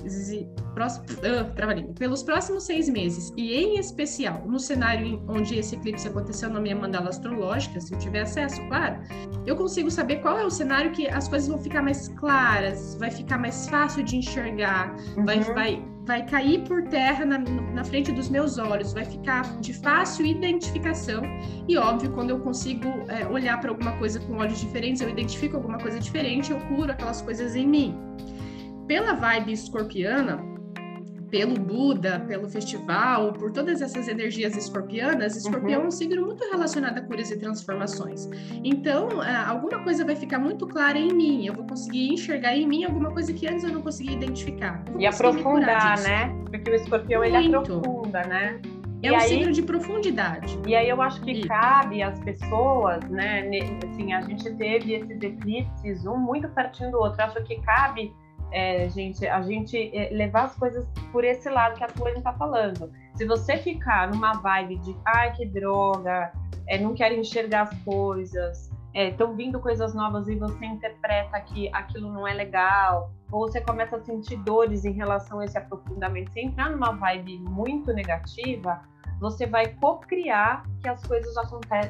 próximo, 0.74 1.06
uh, 1.18 1.94
pelos 1.94 2.22
próximos 2.22 2.64
seis 2.64 2.88
meses, 2.88 3.32
e 3.36 3.54
em 3.54 3.78
especial 3.78 4.44
no 4.46 4.58
cenário 4.58 5.22
onde 5.28 5.56
esse 5.56 5.74
eclipse 5.74 6.06
aconteceu 6.06 6.50
na 6.50 6.60
minha 6.60 6.76
mandala 6.76 7.08
astrológica, 7.08 7.80
se 7.80 7.92
eu 7.92 7.98
tiver 7.98 8.22
acesso, 8.22 8.60
claro, 8.68 9.00
eu 9.46 9.56
consigo 9.56 9.90
saber 9.90 10.16
qual 10.16 10.38
é 10.38 10.44
o 10.44 10.50
cenário 10.50 10.92
que 10.92 11.08
as 11.08 11.28
coisas 11.28 11.48
vão 11.48 11.58
ficar 11.58 11.82
mais 11.82 12.08
claras, 12.08 12.94
vai 12.96 13.10
ficar 13.10 13.38
mais 13.38 13.68
fácil 13.68 14.02
de 14.04 14.16
enxergar, 14.16 14.94
uhum. 15.16 15.24
vai, 15.24 15.40
vai 15.40 15.97
vai 16.08 16.24
cair 16.24 16.64
por 16.64 16.82
terra 16.84 17.26
na, 17.26 17.38
na 17.38 17.84
frente 17.84 18.10
dos 18.10 18.30
meus 18.30 18.56
olhos, 18.56 18.94
vai 18.94 19.04
ficar 19.04 19.42
de 19.60 19.74
fácil 19.74 20.24
identificação. 20.24 21.22
E 21.68 21.76
óbvio, 21.76 22.10
quando 22.12 22.30
eu 22.30 22.40
consigo 22.40 22.88
é, 23.08 23.26
olhar 23.26 23.60
para 23.60 23.68
alguma 23.68 23.92
coisa 23.98 24.18
com 24.18 24.38
olhos 24.38 24.58
diferentes, 24.58 25.02
eu 25.02 25.10
identifico 25.10 25.56
alguma 25.56 25.76
coisa 25.76 26.00
diferente, 26.00 26.50
eu 26.50 26.58
curo 26.60 26.90
aquelas 26.90 27.20
coisas 27.20 27.54
em 27.54 27.68
mim. 27.68 27.94
Pela 28.86 29.12
vibe 29.12 29.52
escorpiana, 29.52 30.42
pelo 31.30 31.54
Buda, 31.54 32.20
pelo 32.20 32.48
festival, 32.48 33.32
por 33.32 33.52
todas 33.52 33.82
essas 33.82 34.08
energias 34.08 34.56
escorpianas, 34.56 35.36
escorpião 35.36 35.80
uhum. 35.80 35.84
é 35.84 35.88
um 35.88 35.90
signo 35.90 36.26
muito 36.26 36.42
relacionado 36.50 36.98
a 36.98 37.02
curas 37.02 37.30
e 37.30 37.38
transformações. 37.38 38.28
Então, 38.64 39.22
é, 39.22 39.36
alguma 39.36 39.82
coisa 39.82 40.04
vai 40.04 40.16
ficar 40.16 40.38
muito 40.38 40.66
clara 40.66 40.98
em 40.98 41.12
mim, 41.12 41.46
eu 41.46 41.54
vou 41.54 41.66
conseguir 41.66 42.12
enxergar 42.12 42.56
em 42.56 42.66
mim 42.66 42.84
alguma 42.84 43.10
coisa 43.10 43.32
que 43.32 43.46
antes 43.46 43.64
eu 43.64 43.72
não 43.72 43.82
conseguia 43.82 44.12
identificar. 44.12 44.82
E 44.98 45.06
aprofundar, 45.06 46.00
né? 46.00 46.34
Porque 46.50 46.70
o 46.70 46.74
escorpião 46.74 47.22
muito. 47.22 47.36
ele 47.36 47.54
aprofunda, 47.54 48.22
né? 48.24 48.60
É 49.02 49.08
e 49.08 49.12
um 49.12 49.14
aí, 49.14 49.28
signo 49.28 49.52
de 49.52 49.62
profundidade. 49.62 50.58
E 50.66 50.74
aí 50.74 50.88
eu 50.88 51.00
acho 51.00 51.20
que 51.20 51.46
cabe 51.46 52.02
às 52.02 52.18
pessoas, 52.18 53.04
né? 53.08 53.48
Assim, 53.84 54.12
a 54.12 54.22
gente 54.22 54.52
teve 54.56 54.94
esses 54.94 55.22
eclipses, 55.22 56.04
um 56.04 56.16
muito 56.16 56.48
pertinho 56.48 56.90
do 56.90 56.98
outro. 56.98 57.20
Eu 57.20 57.26
acho 57.26 57.44
que 57.44 57.60
cabe 57.60 58.12
é, 58.50 58.88
gente, 58.88 59.26
a 59.26 59.42
gente 59.42 59.96
é, 59.96 60.10
levar 60.10 60.44
as 60.44 60.54
coisas 60.54 60.86
por 61.12 61.24
esse 61.24 61.48
lado 61.48 61.76
que 61.76 61.84
a 61.84 61.88
Tulane 61.88 62.18
está 62.18 62.32
falando. 62.32 62.90
Se 63.14 63.26
você 63.26 63.56
ficar 63.58 64.10
numa 64.10 64.34
vibe 64.34 64.76
de 64.78 64.96
ai 65.04 65.32
que 65.34 65.46
droga, 65.46 66.32
é, 66.66 66.78
não 66.78 66.94
quero 66.94 67.14
enxergar 67.14 67.62
as 67.62 67.78
coisas, 67.82 68.70
estão 68.94 69.32
é, 69.32 69.34
vindo 69.34 69.60
coisas 69.60 69.94
novas 69.94 70.28
e 70.28 70.34
você 70.34 70.64
interpreta 70.66 71.40
que 71.40 71.68
aquilo 71.74 72.12
não 72.12 72.26
é 72.26 72.34
legal, 72.34 73.10
ou 73.30 73.48
você 73.48 73.60
começa 73.60 73.96
a 73.96 74.00
sentir 74.00 74.36
dores 74.38 74.84
em 74.84 74.92
relação 74.92 75.40
a 75.40 75.44
esse 75.44 75.58
aprofundamento, 75.58 76.32
se 76.32 76.40
entrar 76.40 76.70
numa 76.70 76.92
vibe 76.92 77.38
muito 77.40 77.92
negativa, 77.92 78.80
você 79.20 79.46
vai 79.46 79.66
co-criar 79.74 80.62
que 80.80 80.88
as 80.88 81.04
coisas 81.04 81.34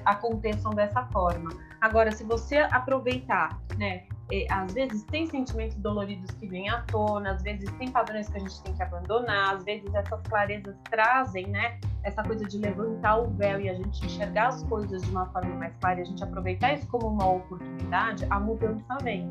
aconteçam 0.05 0.71
dessa 0.73 1.05
forma. 1.07 1.51
Agora, 1.81 2.11
se 2.11 2.25
você 2.25 2.57
aproveitar, 2.57 3.61
né, 3.77 4.07
é, 4.31 4.47
às 4.51 4.73
vezes 4.75 5.03
tem 5.05 5.27
sentimentos 5.27 5.77
doloridos 5.77 6.31
que 6.33 6.47
vêm 6.47 6.69
à 6.69 6.83
tona, 6.83 7.33
às 7.33 7.43
vezes 7.43 7.71
tem 7.73 7.91
padrões 7.91 8.29
que 8.29 8.37
a 8.37 8.41
gente 8.41 8.63
tem 8.63 8.75
que 8.75 8.83
abandonar, 8.83 9.57
às 9.57 9.65
vezes 9.65 9.93
essas 9.95 10.21
clarezas 10.23 10.77
trazem, 10.91 11.47
né, 11.47 11.79
essa 12.03 12.23
coisa 12.23 12.45
de 12.45 12.59
levantar 12.59 13.19
o 13.19 13.31
véu 13.31 13.61
e 13.61 13.69
a 13.69 13.75
gente 13.75 14.05
enxergar 14.05 14.49
as 14.49 14.63
coisas 14.65 15.03
de 15.03 15.11
uma 15.11 15.27
forma 15.27 15.55
mais 15.55 15.75
clara 15.77 16.01
e 16.01 16.03
a 16.03 16.07
gente 16.07 16.23
aproveitar 16.23 16.75
isso 16.75 16.87
como 16.89 17.09
uma 17.09 17.27
oportunidade, 17.27 18.27
a 18.29 18.39
mudança 18.39 18.99
vem. 19.03 19.29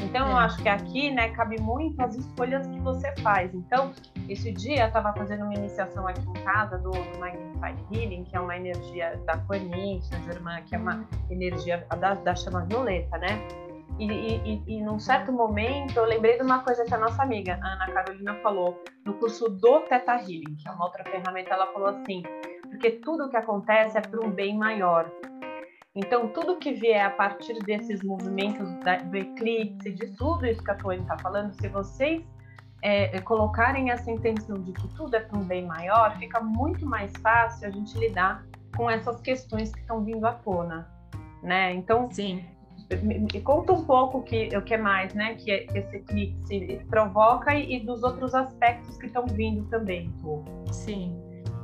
Então, 0.00 0.28
é. 0.28 0.32
eu 0.32 0.36
acho 0.36 0.62
que 0.62 0.68
aqui, 0.68 1.10
né, 1.10 1.30
cabe 1.30 1.60
muito 1.60 2.00
as 2.00 2.14
escolhas 2.16 2.66
que 2.66 2.78
você 2.80 3.12
faz. 3.20 3.52
Então, 3.54 3.92
esse 4.28 4.52
dia 4.52 4.82
eu 4.82 4.86
estava 4.86 5.12
fazendo 5.12 5.44
uma 5.44 5.54
iniciação 5.54 6.06
aqui 6.06 6.20
em 6.20 6.44
casa 6.44 6.78
do, 6.78 6.90
do 6.90 7.18
Magnified 7.18 7.84
Healing, 7.90 8.24
que 8.24 8.36
é 8.36 8.40
uma 8.40 8.56
energia 8.56 9.20
da 9.26 9.38
Corinthians, 9.38 10.26
irmã, 10.28 10.60
que 10.62 10.74
é 10.74 10.78
uma 10.78 11.04
energia 11.30 11.84
da, 11.98 12.14
da 12.14 12.34
chama 12.34 12.64
violeta, 12.64 13.18
né? 13.18 13.67
E, 13.98 14.06
e, 14.06 14.62
e, 14.66 14.82
num 14.82 14.98
certo 14.98 15.32
momento 15.32 15.96
eu 15.96 16.04
lembrei 16.04 16.36
de 16.36 16.42
uma 16.44 16.60
coisa 16.62 16.84
que 16.84 16.94
a 16.94 16.98
nossa 16.98 17.22
amiga 17.22 17.58
Ana 17.62 17.90
Carolina 17.92 18.34
falou 18.42 18.80
no 19.04 19.14
curso 19.14 19.48
do 19.48 19.80
Theta 19.80 20.14
Healing, 20.14 20.56
que 20.56 20.68
é 20.68 20.70
uma 20.70 20.84
outra 20.84 21.02
ferramenta. 21.04 21.54
Ela 21.54 21.66
falou 21.72 21.88
assim: 21.88 22.22
porque 22.62 22.92
tudo 22.92 23.24
o 23.26 23.30
que 23.30 23.36
acontece 23.36 23.98
é 23.98 24.00
para 24.00 24.24
um 24.24 24.30
bem 24.30 24.56
maior. 24.56 25.10
Então, 25.96 26.28
tudo 26.28 26.58
que 26.58 26.72
vier 26.74 27.04
a 27.04 27.10
partir 27.10 27.58
desses 27.64 28.04
movimentos 28.04 28.72
da, 28.84 28.98
do 28.98 29.16
eclipse, 29.16 29.90
de 29.90 30.14
tudo 30.16 30.46
isso 30.46 30.62
que 30.62 30.70
a 30.70 30.76
Tony 30.76 31.00
está 31.00 31.18
falando, 31.18 31.52
se 31.54 31.66
vocês 31.66 32.22
é, 32.82 33.20
colocarem 33.22 33.90
essa 33.90 34.08
intenção 34.08 34.62
de 34.62 34.72
que 34.74 34.86
tudo 34.94 35.16
é 35.16 35.20
para 35.20 35.36
um 35.36 35.42
bem 35.42 35.66
maior, 35.66 36.16
fica 36.18 36.40
muito 36.40 36.86
mais 36.86 37.12
fácil 37.20 37.66
a 37.66 37.70
gente 37.70 37.98
lidar 37.98 38.46
com 38.76 38.88
essas 38.88 39.20
questões 39.20 39.72
que 39.72 39.80
estão 39.80 40.04
vindo 40.04 40.24
à 40.24 40.34
tona, 40.34 40.88
né? 41.42 41.74
Então, 41.74 42.08
Sim 42.12 42.44
me 42.96 43.40
conta 43.42 43.72
um 43.72 43.84
pouco 43.84 44.22
que, 44.22 44.48
o 44.56 44.62
que 44.62 44.76
mais, 44.76 45.12
né, 45.12 45.34
que 45.34 45.50
esse 45.50 45.96
eclipse 45.96 46.80
provoca 46.88 47.54
e, 47.54 47.76
e 47.76 47.80
dos 47.80 48.02
outros 48.02 48.34
aspectos 48.34 48.96
que 48.96 49.06
estão 49.06 49.26
vindo 49.26 49.64
também, 49.68 50.10
tu. 50.22 50.42
Sim. 50.72 51.14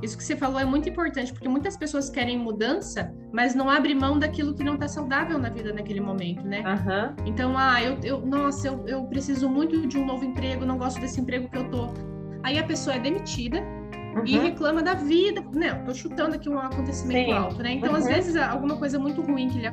Isso 0.03 0.17
que 0.17 0.23
você 0.23 0.35
falou 0.35 0.59
é 0.59 0.65
muito 0.65 0.87
importante, 0.87 1.31
porque 1.31 1.47
muitas 1.47 1.75
pessoas 1.75 2.09
querem 2.09 2.37
mudança, 2.37 3.13
mas 3.33 3.55
não 3.55 3.69
abrem 3.69 3.95
mão 3.95 4.19
daquilo 4.19 4.53
que 4.53 4.63
não 4.63 4.75
está 4.75 4.87
saudável 4.87 5.39
na 5.39 5.49
vida 5.49 5.73
naquele 5.73 6.01
momento, 6.01 6.43
né? 6.45 6.59
Uhum. 6.59 7.25
Então, 7.25 7.57
ah, 7.57 7.81
eu, 7.81 7.97
eu 8.03 8.25
nossa, 8.25 8.67
eu, 8.67 8.85
eu 8.87 9.03
preciso 9.05 9.49
muito 9.49 9.87
de 9.87 9.97
um 9.97 10.05
novo 10.05 10.23
emprego, 10.23 10.65
não 10.65 10.77
gosto 10.77 10.99
desse 10.99 11.19
emprego 11.19 11.49
que 11.49 11.57
eu 11.57 11.69
tô. 11.69 11.87
Aí 12.43 12.59
a 12.59 12.63
pessoa 12.63 12.95
é 12.95 12.99
demitida, 12.99 13.63
Uhum. 14.15 14.25
e 14.25 14.37
reclama 14.37 14.81
da 14.81 14.93
vida. 14.93 15.43
Né, 15.53 15.71
eu 15.71 15.83
tô 15.83 15.93
chutando 15.93 16.35
aqui 16.35 16.47
um 16.47 16.57
acontecimento 16.57 17.25
Sim. 17.25 17.33
alto, 17.33 17.61
né? 17.61 17.73
Então, 17.73 17.89
uhum. 17.89 17.97
às 17.97 18.07
vezes, 18.07 18.35
alguma 18.37 18.77
coisa 18.77 18.97
muito 18.97 19.21
ruim 19.21 19.49
que 19.49 19.59
lhe 19.59 19.67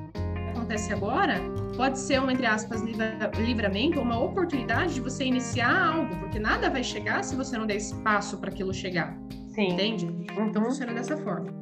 acontece 0.63 0.93
agora 0.93 1.41
pode 1.77 1.99
ser 1.99 2.21
um, 2.21 2.31
entre 2.31 2.47
aspas, 2.47 2.81
livra, 2.83 3.31
livramento, 3.37 4.01
uma 4.01 4.19
oportunidade 4.19 4.95
de 4.95 5.01
você 5.01 5.25
iniciar 5.25 5.95
algo, 5.95 6.17
porque 6.21 6.39
nada 6.39 6.71
vai 6.71 6.85
chegar 6.85 7.25
se 7.25 7.35
você 7.35 7.59
não 7.59 7.67
der 7.67 7.77
espaço 7.77 8.39
para 8.39 8.51
aquilo 8.51 8.73
chegar. 8.73 9.19
Sim. 9.49 9.73
Entende? 9.73 10.07
Uhum. 10.07 10.47
Então 10.47 10.65
funciona 10.65 10.95
dessa 10.95 11.17
forma. 11.17 11.53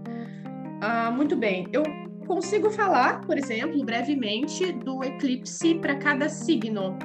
Ah, 0.83 1.11
muito 1.11 1.35
bem. 1.37 1.67
Eu 1.73 1.83
consigo 2.27 2.71
falar, 2.71 3.23
por 3.23 3.39
exemplo, 3.39 3.85
brevemente 3.85 4.71
do 4.73 5.03
eclipse 5.03 5.77
para 5.77 5.97
cada 5.97 6.29
signo. 6.29 6.99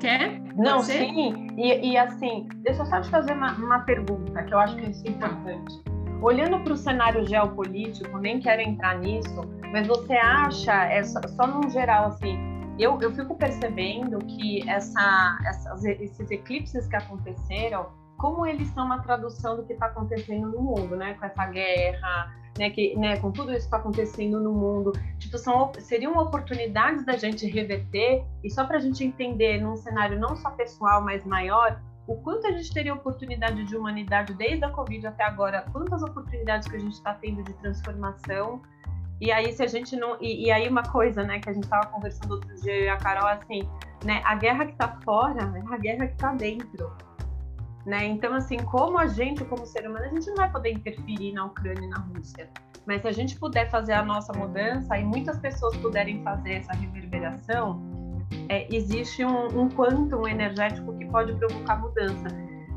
Quer? 0.00 0.42
Não, 0.56 0.80
sim. 0.80 1.46
E, 1.56 1.92
e, 1.92 1.96
assim, 1.96 2.48
deixa 2.62 2.82
eu 2.82 2.86
só 2.86 3.00
te 3.00 3.10
fazer 3.10 3.32
uma, 3.32 3.52
uma 3.52 3.80
pergunta 3.80 4.42
que 4.42 4.52
eu 4.52 4.58
acho 4.58 4.76
que 4.76 4.84
é 4.84 5.10
importante. 5.10 5.89
Olhando 6.22 6.60
para 6.60 6.74
o 6.74 6.76
cenário 6.76 7.26
geopolítico, 7.26 8.18
nem 8.18 8.40
quero 8.40 8.60
entrar 8.60 8.98
nisso, 8.98 9.40
mas 9.72 9.86
você 9.86 10.14
acha, 10.14 10.84
é 10.84 11.02
só, 11.02 11.20
só 11.28 11.46
num 11.46 11.70
geral, 11.70 12.08
assim, 12.08 12.38
eu, 12.78 13.00
eu 13.00 13.14
fico 13.14 13.34
percebendo 13.34 14.18
que 14.18 14.68
essa, 14.68 15.38
essas, 15.46 15.84
esses 15.84 16.30
eclipses 16.30 16.86
que 16.86 16.96
aconteceram, 16.96 17.88
como 18.18 18.46
eles 18.46 18.68
são 18.68 18.84
uma 18.84 19.02
tradução 19.02 19.56
do 19.56 19.64
que 19.64 19.72
está 19.72 19.86
acontecendo 19.86 20.48
no 20.48 20.60
mundo, 20.60 20.96
né? 20.96 21.14
Com 21.14 21.24
essa 21.24 21.46
guerra, 21.46 22.34
né? 22.58 22.70
Que, 22.70 22.96
né? 22.96 23.18
Com 23.18 23.32
tudo 23.32 23.50
isso 23.52 23.60
que 23.60 23.64
está 23.66 23.78
acontecendo 23.78 24.40
no 24.40 24.52
mundo, 24.52 24.92
tipo, 25.18 25.38
são, 25.38 25.72
seriam 25.78 26.16
oportunidades 26.18 27.04
da 27.04 27.16
gente 27.16 27.46
reverter 27.46 28.24
e 28.44 28.50
só 28.50 28.64
para 28.64 28.76
a 28.76 28.80
gente 28.80 29.04
entender 29.04 29.60
num 29.60 29.76
cenário 29.76 30.18
não 30.18 30.36
só 30.36 30.50
pessoal, 30.50 31.02
mas 31.02 31.24
maior, 31.24 31.80
o 32.10 32.16
quanto 32.16 32.44
a 32.48 32.50
gente 32.50 32.74
teria 32.74 32.92
oportunidade 32.92 33.62
de 33.62 33.76
humanidade 33.76 34.34
desde 34.34 34.64
a 34.64 34.70
Covid 34.70 35.06
até 35.06 35.22
agora, 35.22 35.64
quantas 35.70 36.02
oportunidades 36.02 36.66
que 36.66 36.74
a 36.74 36.78
gente 36.80 36.94
está 36.94 37.14
tendo 37.14 37.40
de 37.44 37.52
transformação. 37.54 38.60
E 39.20 39.30
aí, 39.30 39.52
se 39.52 39.62
a 39.62 39.68
gente 39.68 39.94
não. 39.94 40.16
E, 40.20 40.46
e 40.46 40.50
aí, 40.50 40.68
uma 40.68 40.82
coisa, 40.82 41.22
né, 41.22 41.38
que 41.38 41.48
a 41.48 41.52
gente 41.52 41.62
estava 41.64 41.86
conversando 41.86 42.32
outro 42.32 42.52
dia, 42.56 42.80
e 42.80 42.88
a 42.88 42.96
Carol, 42.96 43.28
assim, 43.28 43.62
né, 44.04 44.22
a 44.24 44.34
guerra 44.34 44.66
que 44.66 44.72
está 44.72 44.88
fora 45.04 45.52
é 45.54 45.74
a 45.74 45.78
guerra 45.78 46.06
que 46.08 46.14
está 46.14 46.34
dentro. 46.34 46.92
Né? 47.86 48.06
Então, 48.06 48.34
assim, 48.34 48.58
como 48.58 48.98
a 48.98 49.06
gente, 49.06 49.44
como 49.44 49.64
ser 49.64 49.88
humano, 49.88 50.06
a 50.06 50.08
gente 50.08 50.26
não 50.26 50.34
vai 50.34 50.50
poder 50.50 50.72
interferir 50.72 51.32
na 51.32 51.44
Ucrânia 51.44 51.84
e 51.84 51.88
na 51.88 51.98
Rússia. 51.98 52.50
Mas 52.86 53.02
se 53.02 53.08
a 53.08 53.12
gente 53.12 53.38
puder 53.38 53.70
fazer 53.70 53.92
a 53.92 54.02
nossa 54.02 54.32
mudança 54.32 54.98
e 54.98 55.04
muitas 55.04 55.38
pessoas 55.38 55.76
puderem 55.76 56.24
fazer 56.24 56.54
essa 56.54 56.72
reverberação, 56.72 57.80
é, 58.48 58.66
existe 58.74 59.24
um, 59.24 59.60
um 59.60 59.68
quantum 59.68 60.26
energético 60.26 60.96
que 60.96 61.06
pode 61.06 61.32
provocar 61.34 61.80
mudança. 61.80 62.28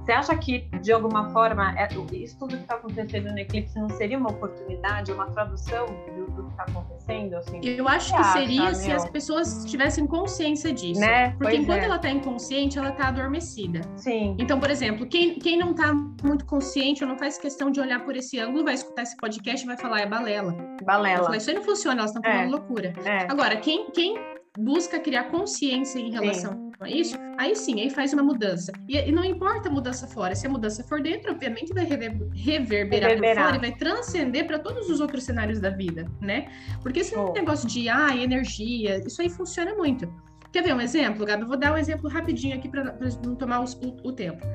Você 0.03 0.11
acha 0.11 0.35
que, 0.35 0.67
de 0.81 0.91
alguma 0.91 1.29
forma, 1.31 1.73
é, 1.79 1.87
isso 2.11 2.37
tudo 2.37 2.57
que 2.57 2.63
está 2.63 2.75
acontecendo 2.75 3.31
no 3.31 3.39
eclipse 3.39 3.79
não 3.79 3.89
seria 3.89 4.17
uma 4.17 4.31
oportunidade, 4.31 5.13
uma 5.13 5.27
tradução 5.27 5.85
do, 5.85 6.25
do 6.29 6.43
que 6.43 6.51
está 6.51 6.63
acontecendo? 6.63 7.35
Assim? 7.35 7.61
Eu 7.63 7.87
acho 7.87 8.13
que 8.13 8.19
acha, 8.19 8.33
seria 8.33 8.73
se 8.73 8.91
as 8.91 9.09
pessoas 9.09 9.63
tivessem 9.65 10.05
consciência 10.05 10.73
disso. 10.73 10.99
Né? 10.99 11.29
Porque 11.29 11.45
pois 11.45 11.59
enquanto 11.59 11.83
é. 11.83 11.85
ela 11.85 11.95
está 11.95 12.09
inconsciente, 12.09 12.77
ela 12.77 12.89
está 12.89 13.07
adormecida. 13.07 13.79
Sim. 13.95 14.35
Então, 14.37 14.59
por 14.59 14.69
exemplo, 14.69 15.07
quem, 15.07 15.35
quem 15.39 15.57
não 15.57 15.71
está 15.71 15.93
muito 15.93 16.45
consciente 16.45 17.01
ou 17.01 17.09
não 17.09 17.17
faz 17.17 17.37
questão 17.37 17.71
de 17.71 17.79
olhar 17.79 18.03
por 18.03 18.13
esse 18.17 18.37
ângulo, 18.37 18.65
vai 18.65 18.73
escutar 18.73 19.03
esse 19.03 19.15
podcast 19.15 19.63
e 19.63 19.67
vai 19.67 19.77
falar, 19.77 20.01
é 20.01 20.05
balela. 20.05 20.53
Balela. 20.83 21.23
Falar, 21.23 21.37
isso 21.37 21.49
aí 21.49 21.55
não 21.55 21.63
funciona, 21.63 22.01
elas 22.01 22.11
estão 22.13 22.21
falando 22.21 22.47
É. 22.47 22.49
loucura. 22.49 22.93
É. 23.05 23.31
Agora, 23.31 23.55
quem, 23.55 23.89
quem 23.91 24.17
busca 24.57 24.99
criar 24.99 25.25
consciência 25.25 25.99
em 25.99 26.11
relação 26.11 26.71
a 26.79 26.87
isso, 26.89 27.17
aí 27.37 27.55
sim, 27.55 27.81
aí 27.81 27.89
faz 27.89 28.13
uma 28.13 28.21
mudança. 28.23 28.71
E, 28.87 28.97
e 28.97 29.11
não 29.11 29.23
importa 29.23 29.69
a 29.69 29.71
mudança 29.71 30.05
fora, 30.07 30.35
se 30.35 30.45
a 30.45 30.49
mudança 30.49 30.83
for 30.83 31.01
dentro, 31.01 31.31
obviamente 31.31 31.73
vai 31.73 31.85
rever- 31.85 32.11
reverberar, 32.33 33.09
Reverberar. 33.09 33.35
por 33.35 33.43
fora 33.43 33.55
e 33.55 33.59
vai 33.59 33.77
transcender 33.77 34.45
para 34.45 34.59
todos 34.59 34.89
os 34.89 34.99
outros 34.99 35.23
cenários 35.23 35.59
da 35.59 35.69
vida, 35.69 36.05
né? 36.21 36.47
Porque 36.81 36.99
esse 36.99 37.13
Show. 37.15 37.33
negócio 37.33 37.67
de 37.67 37.89
ah, 37.89 38.15
energia, 38.15 39.01
isso 39.05 39.21
aí 39.21 39.29
funciona 39.29 39.73
muito. 39.75 40.11
Quer 40.51 40.61
ver 40.61 40.75
um 40.75 40.81
exemplo, 40.81 41.25
Gabi? 41.25 41.41
Eu 41.43 41.47
vou 41.47 41.57
dar 41.57 41.73
um 41.73 41.77
exemplo 41.77 42.07
rapidinho 42.09 42.55
aqui 42.55 42.69
para 42.69 42.95
não 43.25 43.35
tomar 43.35 43.61
os- 43.61 43.73
o, 43.73 44.07
o 44.07 44.11
tempo. 44.11 44.45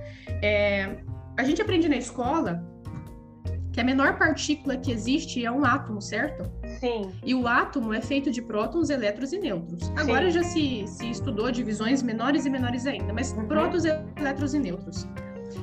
É, 0.43 0.99
a 1.37 1.43
gente 1.43 1.61
aprende 1.61 1.89
na 1.89 1.97
escola 1.97 2.63
que 3.79 3.83
a 3.83 3.85
menor 3.85 4.19
partícula 4.19 4.77
que 4.77 4.91
existe 4.91 5.47
é 5.47 5.53
um 5.53 5.65
átomo, 5.65 6.03
certo? 6.03 6.51
Sim. 6.81 7.13
E 7.25 7.33
o 7.33 7.47
átomo 7.47 7.95
é 7.95 8.01
feito 8.01 8.29
de 8.29 8.43
prótons, 8.43 8.91
elétrons 8.91 9.33
e 9.33 9.39
nêutrons. 9.39 9.93
Agora 9.97 10.29
já 10.33 10.43
se, 10.43 10.85
se 10.89 11.09
estudou 11.09 11.49
divisões 11.53 12.03
menores 12.03 12.45
e 12.45 12.51
menores 12.51 12.89
ainda, 12.89 13.13
mas 13.13 13.31
Uhum. 13.31 13.47
prótons, 13.47 13.85
elétrons 13.85 14.53
e 14.55 14.59
nêutrons. 14.59 15.09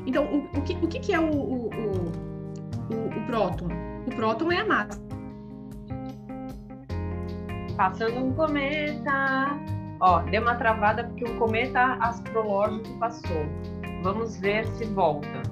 Então, 0.06 0.24
o, 0.34 0.58
o, 0.58 0.62
que, 0.62 0.74
o 0.82 0.88
que, 0.88 1.12
é 1.12 1.20
o, 1.20 1.30
o, 1.30 1.66
o, 1.66 3.20
o 3.20 3.26
próton? 3.28 3.68
O 4.08 4.16
próton 4.16 4.50
é 4.50 4.62
a 4.62 4.66
massa. 4.66 5.02
Passando 7.76 8.18
um 8.18 8.32
cometa. 8.32 9.60
Ó, 10.00 10.22
deu 10.22 10.42
uma 10.42 10.56
travada 10.56 11.04
porque 11.04 11.26
o 11.26 11.38
cometa 11.38 11.96
astrológico 11.96 12.98
passou. 12.98 13.46
Vamos 14.04 14.38
ver 14.38 14.66
se 14.68 14.86
volta. 14.86 15.44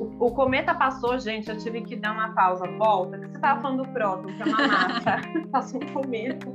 O, 0.00 0.26
o 0.26 0.30
cometa 0.30 0.74
passou, 0.74 1.18
gente. 1.18 1.50
Eu 1.50 1.58
tive 1.58 1.82
que 1.82 1.94
dar 1.94 2.12
uma 2.12 2.30
pausa. 2.30 2.66
Volta. 2.78 3.18
Você 3.18 3.26
estava 3.26 3.60
falando 3.60 3.84
do 3.84 3.90
próton, 3.90 4.28
que 4.28 4.42
é 4.42 4.46
uma 4.46 4.66
massa. 4.66 5.20
Passou 5.52 5.82
um 5.82 5.86
cometa. 5.92 6.48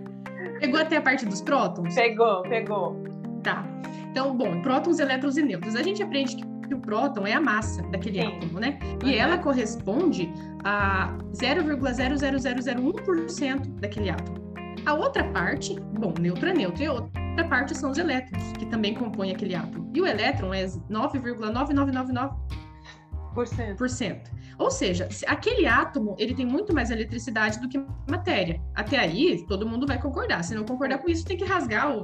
Pegou 0.59 0.79
até 0.79 0.97
a 0.97 1.01
parte 1.01 1.27
dos 1.27 1.41
prótons? 1.41 1.93
Pegou, 1.93 2.41
pegou. 2.43 3.03
Tá. 3.43 3.63
Então, 4.09 4.35
bom, 4.35 4.61
prótons, 4.61 4.97
elétrons 4.99 5.37
e 5.37 5.43
nêutrons. 5.43 5.75
A 5.75 5.83
gente 5.83 6.01
aprende 6.01 6.37
que 6.37 6.73
o 6.73 6.79
próton 6.79 7.27
é 7.27 7.33
a 7.33 7.41
massa 7.41 7.83
daquele 7.83 8.21
Sim. 8.21 8.27
átomo, 8.27 8.59
né? 8.59 8.79
E 9.03 9.05
uhum. 9.05 9.13
ela 9.13 9.37
corresponde 9.37 10.33
a 10.63 11.13
0,00001% 11.33 13.79
daquele 13.79 14.09
átomo. 14.09 14.43
A 14.85 14.93
outra 14.93 15.23
parte, 15.25 15.77
bom, 15.99 16.13
neutro 16.19 16.49
é 16.49 16.53
neutro, 16.53 16.81
e 16.81 16.87
a 16.87 16.93
outra 16.93 17.43
parte 17.49 17.77
são 17.77 17.91
os 17.91 17.97
elétrons, 17.97 18.53
que 18.53 18.65
também 18.65 18.95
compõem 18.95 19.31
aquele 19.31 19.53
átomo. 19.53 19.91
E 19.93 20.01
o 20.01 20.07
elétron 20.07 20.53
é 20.53 20.65
9,9999%. 20.65 22.64
Ou 24.57 24.71
seja, 24.71 25.09
aquele 25.27 25.67
átomo 25.67 26.15
ele 26.17 26.33
tem 26.33 26.45
muito 26.45 26.73
mais 26.73 26.89
eletricidade 26.89 27.59
do 27.59 27.67
que 27.67 27.77
matéria. 28.09 28.61
Até 28.73 28.97
aí, 28.97 29.45
todo 29.47 29.67
mundo 29.67 29.85
vai 29.85 30.01
concordar. 30.01 30.43
Se 30.43 30.55
não 30.55 30.63
concordar 30.63 30.99
com 30.99 31.09
isso, 31.09 31.25
tem 31.25 31.35
que 31.35 31.43
rasgar 31.43 31.97
o, 31.97 32.03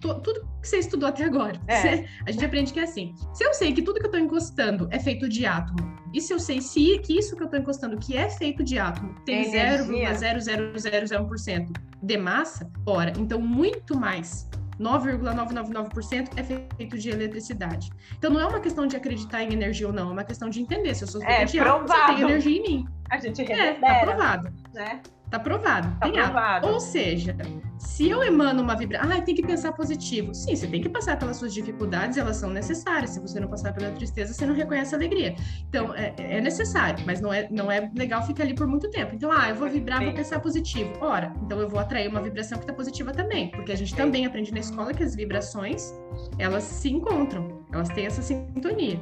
tudo 0.00 0.48
que 0.60 0.68
você 0.68 0.78
estudou 0.78 1.08
até 1.08 1.24
agora. 1.24 1.60
É. 1.68 2.04
a 2.26 2.30
gente 2.30 2.44
aprende 2.44 2.72
que 2.72 2.80
é 2.80 2.84
assim. 2.84 3.14
Se 3.32 3.44
eu 3.44 3.54
sei 3.54 3.72
que 3.72 3.82
tudo 3.82 4.00
que 4.00 4.06
eu 4.06 4.10
estou 4.10 4.20
encostando 4.20 4.88
é 4.90 4.98
feito 4.98 5.28
de 5.28 5.46
átomo, 5.46 5.92
e 6.12 6.20
se 6.20 6.32
eu 6.32 6.38
sei 6.38 6.60
se, 6.60 6.98
que 6.98 7.18
isso 7.18 7.34
que 7.36 7.42
eu 7.42 7.46
estou 7.46 7.60
encostando, 7.60 7.96
que 7.96 8.16
é 8.16 8.28
feito 8.28 8.62
de 8.62 8.78
átomo, 8.78 9.14
tem 9.24 9.50
0,0001% 9.50 11.72
de 12.02 12.16
massa, 12.16 12.70
ora, 12.84 13.12
então 13.16 13.40
muito 13.40 13.98
mais 13.98 14.48
9,999% 14.82 16.30
é 16.36 16.42
feito 16.42 16.98
de 16.98 17.10
eletricidade. 17.10 17.90
Então 18.18 18.30
não 18.30 18.40
é 18.40 18.46
uma 18.46 18.60
questão 18.60 18.86
de 18.86 18.96
acreditar 18.96 19.42
em 19.42 19.52
energia 19.52 19.86
ou 19.86 19.92
não, 19.92 20.10
é 20.10 20.12
uma 20.12 20.24
questão 20.24 20.50
de 20.50 20.60
entender 20.60 20.94
se 20.94 21.04
eu 21.04 21.08
sou 21.08 21.22
é, 21.22 21.44
de 21.44 21.58
átomo, 21.58 21.86
você 21.86 22.06
tem 22.06 22.20
energia 22.22 22.58
em 22.58 22.62
mim. 22.62 22.88
A 23.10 23.18
gente 23.18 23.40
é, 23.50 23.74
tá 23.74 24.00
provado. 24.00 24.52
Né? 24.74 25.00
Tá 25.32 25.38
provado. 25.38 25.88
Tá 25.98 26.10
tem 26.10 26.12
provado. 26.12 26.68
Ou 26.68 26.78
seja, 26.78 27.34
se 27.78 28.06
eu 28.06 28.22
emano 28.22 28.62
uma 28.62 28.76
vibração, 28.76 29.10
ah, 29.10 29.22
tem 29.22 29.34
que 29.34 29.42
pensar 29.42 29.72
positivo. 29.72 30.34
Sim, 30.34 30.54
você 30.54 30.66
tem 30.66 30.82
que 30.82 30.90
passar 30.90 31.18
pelas 31.18 31.38
suas 31.38 31.54
dificuldades, 31.54 32.18
elas 32.18 32.36
são 32.36 32.50
necessárias. 32.50 33.12
Se 33.12 33.20
você 33.20 33.40
não 33.40 33.48
passar 33.48 33.72
pela 33.72 33.90
tristeza, 33.92 34.34
você 34.34 34.44
não 34.44 34.54
reconhece 34.54 34.94
a 34.94 34.98
alegria. 34.98 35.34
Então, 35.66 35.94
é, 35.94 36.12
é 36.18 36.38
necessário, 36.38 37.02
mas 37.06 37.22
não 37.22 37.32
é, 37.32 37.48
não 37.50 37.72
é 37.72 37.90
legal 37.96 38.22
ficar 38.26 38.42
ali 38.42 38.54
por 38.54 38.66
muito 38.66 38.90
tempo. 38.90 39.14
Então, 39.14 39.32
ah, 39.32 39.48
eu 39.48 39.54
vou 39.54 39.70
vibrar, 39.70 40.04
vou 40.04 40.12
pensar 40.12 40.38
positivo. 40.38 40.92
Ora, 41.00 41.32
então 41.42 41.58
eu 41.58 41.68
vou 41.68 41.80
atrair 41.80 42.08
uma 42.08 42.20
vibração 42.20 42.58
que 42.58 42.64
está 42.64 42.74
positiva 42.74 43.10
também, 43.10 43.50
porque 43.52 43.72
a 43.72 43.76
gente 43.76 43.96
também 43.96 44.26
aprende 44.26 44.52
na 44.52 44.60
escola 44.60 44.92
que 44.92 45.02
as 45.02 45.16
vibrações, 45.16 45.94
elas 46.38 46.62
se 46.62 46.90
encontram, 46.90 47.64
elas 47.72 47.88
têm 47.88 48.04
essa 48.04 48.20
sintonia. 48.20 49.00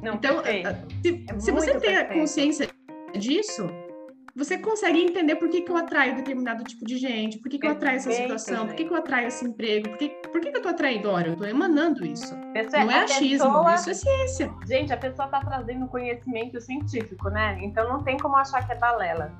Não, 0.00 0.14
então, 0.14 0.44
se, 0.44 1.24
é 1.28 1.38
se 1.40 1.50
você 1.50 1.74
ter 1.80 2.06
consciência 2.06 2.68
disso, 3.18 3.66
você 4.36 4.58
consegue 4.58 5.00
entender 5.00 5.36
por 5.36 5.48
que, 5.48 5.62
que 5.62 5.70
eu 5.70 5.76
atraio 5.76 6.16
determinado 6.16 6.64
tipo 6.64 6.84
de 6.84 6.96
gente, 6.96 7.38
por 7.38 7.48
que, 7.48 7.58
que 7.58 7.66
eu 7.66 7.70
atraio 7.70 7.96
essa 7.96 8.10
situação, 8.10 8.66
por 8.66 8.74
que, 8.74 8.84
que 8.84 8.92
eu 8.92 8.96
atraio 8.96 9.28
esse 9.28 9.44
emprego, 9.44 9.90
por 9.90 9.98
que, 9.98 10.08
por 10.08 10.40
que, 10.40 10.50
que 10.50 10.58
eu 10.58 10.62
tô 10.62 10.68
atraindo? 10.68 11.08
Olha, 11.08 11.28
eu 11.28 11.36
tô 11.36 11.44
emanando 11.44 12.04
isso. 12.04 12.36
Pessoa, 12.52 12.84
não 12.84 12.90
é 12.90 13.04
achismo, 13.04 13.46
pessoa... 13.46 13.74
isso 13.74 13.90
é 13.90 13.94
ciência. 13.94 14.54
Gente, 14.66 14.92
a 14.92 14.96
pessoa 14.96 15.28
tá 15.28 15.40
trazendo 15.40 15.86
conhecimento 15.86 16.60
científico, 16.60 17.28
né? 17.30 17.58
Então 17.62 17.88
não 17.88 18.02
tem 18.02 18.16
como 18.18 18.36
achar 18.36 18.66
que 18.66 18.72
é 18.72 18.76
balela. 18.76 19.32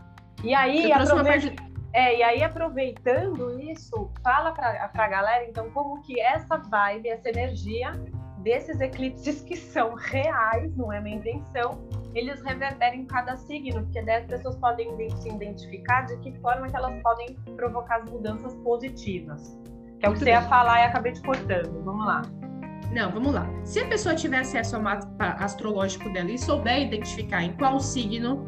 E 0.45 0.55
aí, 0.55 0.93
aproveita... 0.93 1.63
é, 1.93 2.19
e 2.19 2.23
aí 2.23 2.43
aproveitando 2.45 3.61
isso, 3.61 4.11
fala 4.23 4.53
pra, 4.53 4.89
pra 4.89 5.09
galera, 5.09 5.45
então, 5.49 5.71
como 5.71 6.01
que 6.03 6.21
essa 6.21 6.57
vibe, 6.57 7.09
essa 7.09 7.29
energia 7.29 7.93
desses 8.45 8.79
eclipses 8.79 9.41
que 9.41 9.57
são 9.57 9.95
reais, 9.95 10.77
não 10.77 10.93
é 10.93 11.01
uma 11.01 11.09
invenção, 11.09 11.89
eles 12.15 12.41
reverberem 12.43 13.01
em 13.01 13.07
cada 13.07 13.37
signo, 13.37 13.83
porque 13.83 14.03
daí 14.03 14.23
as 14.23 14.27
pessoas 14.27 14.57
podem 14.57 14.95
se 15.17 15.29
identificar 15.31 16.03
de 16.03 16.19
que 16.19 16.39
forma 16.41 16.69
que 16.69 16.77
elas 16.77 17.03
podem 17.03 17.35
provocar 17.57 18.03
as 18.03 18.11
mudanças 18.11 18.55
positivas. 18.57 19.59
Que 19.99 20.07
é 20.07 20.11
o 20.11 20.13
que 20.13 20.19
você 20.21 20.31
ia 20.31 20.43
falar 20.43 20.81
e 20.81 20.85
acabei 20.85 21.13
te 21.13 21.23
cortando. 21.23 21.83
Vamos 21.83 22.07
lá. 22.07 22.23
Não, 22.93 23.11
vamos 23.11 23.33
lá. 23.33 23.49
Se 23.65 23.81
a 23.81 23.89
pessoa 23.89 24.15
tiver 24.15 24.39
acesso 24.39 24.77
ao 24.77 24.83
mapa 24.83 25.31
astrológico 25.41 26.13
dela 26.13 26.31
e 26.31 26.39
souber 26.39 26.83
identificar 26.83 27.43
em 27.43 27.57
qual 27.57 27.81
signo 27.81 28.47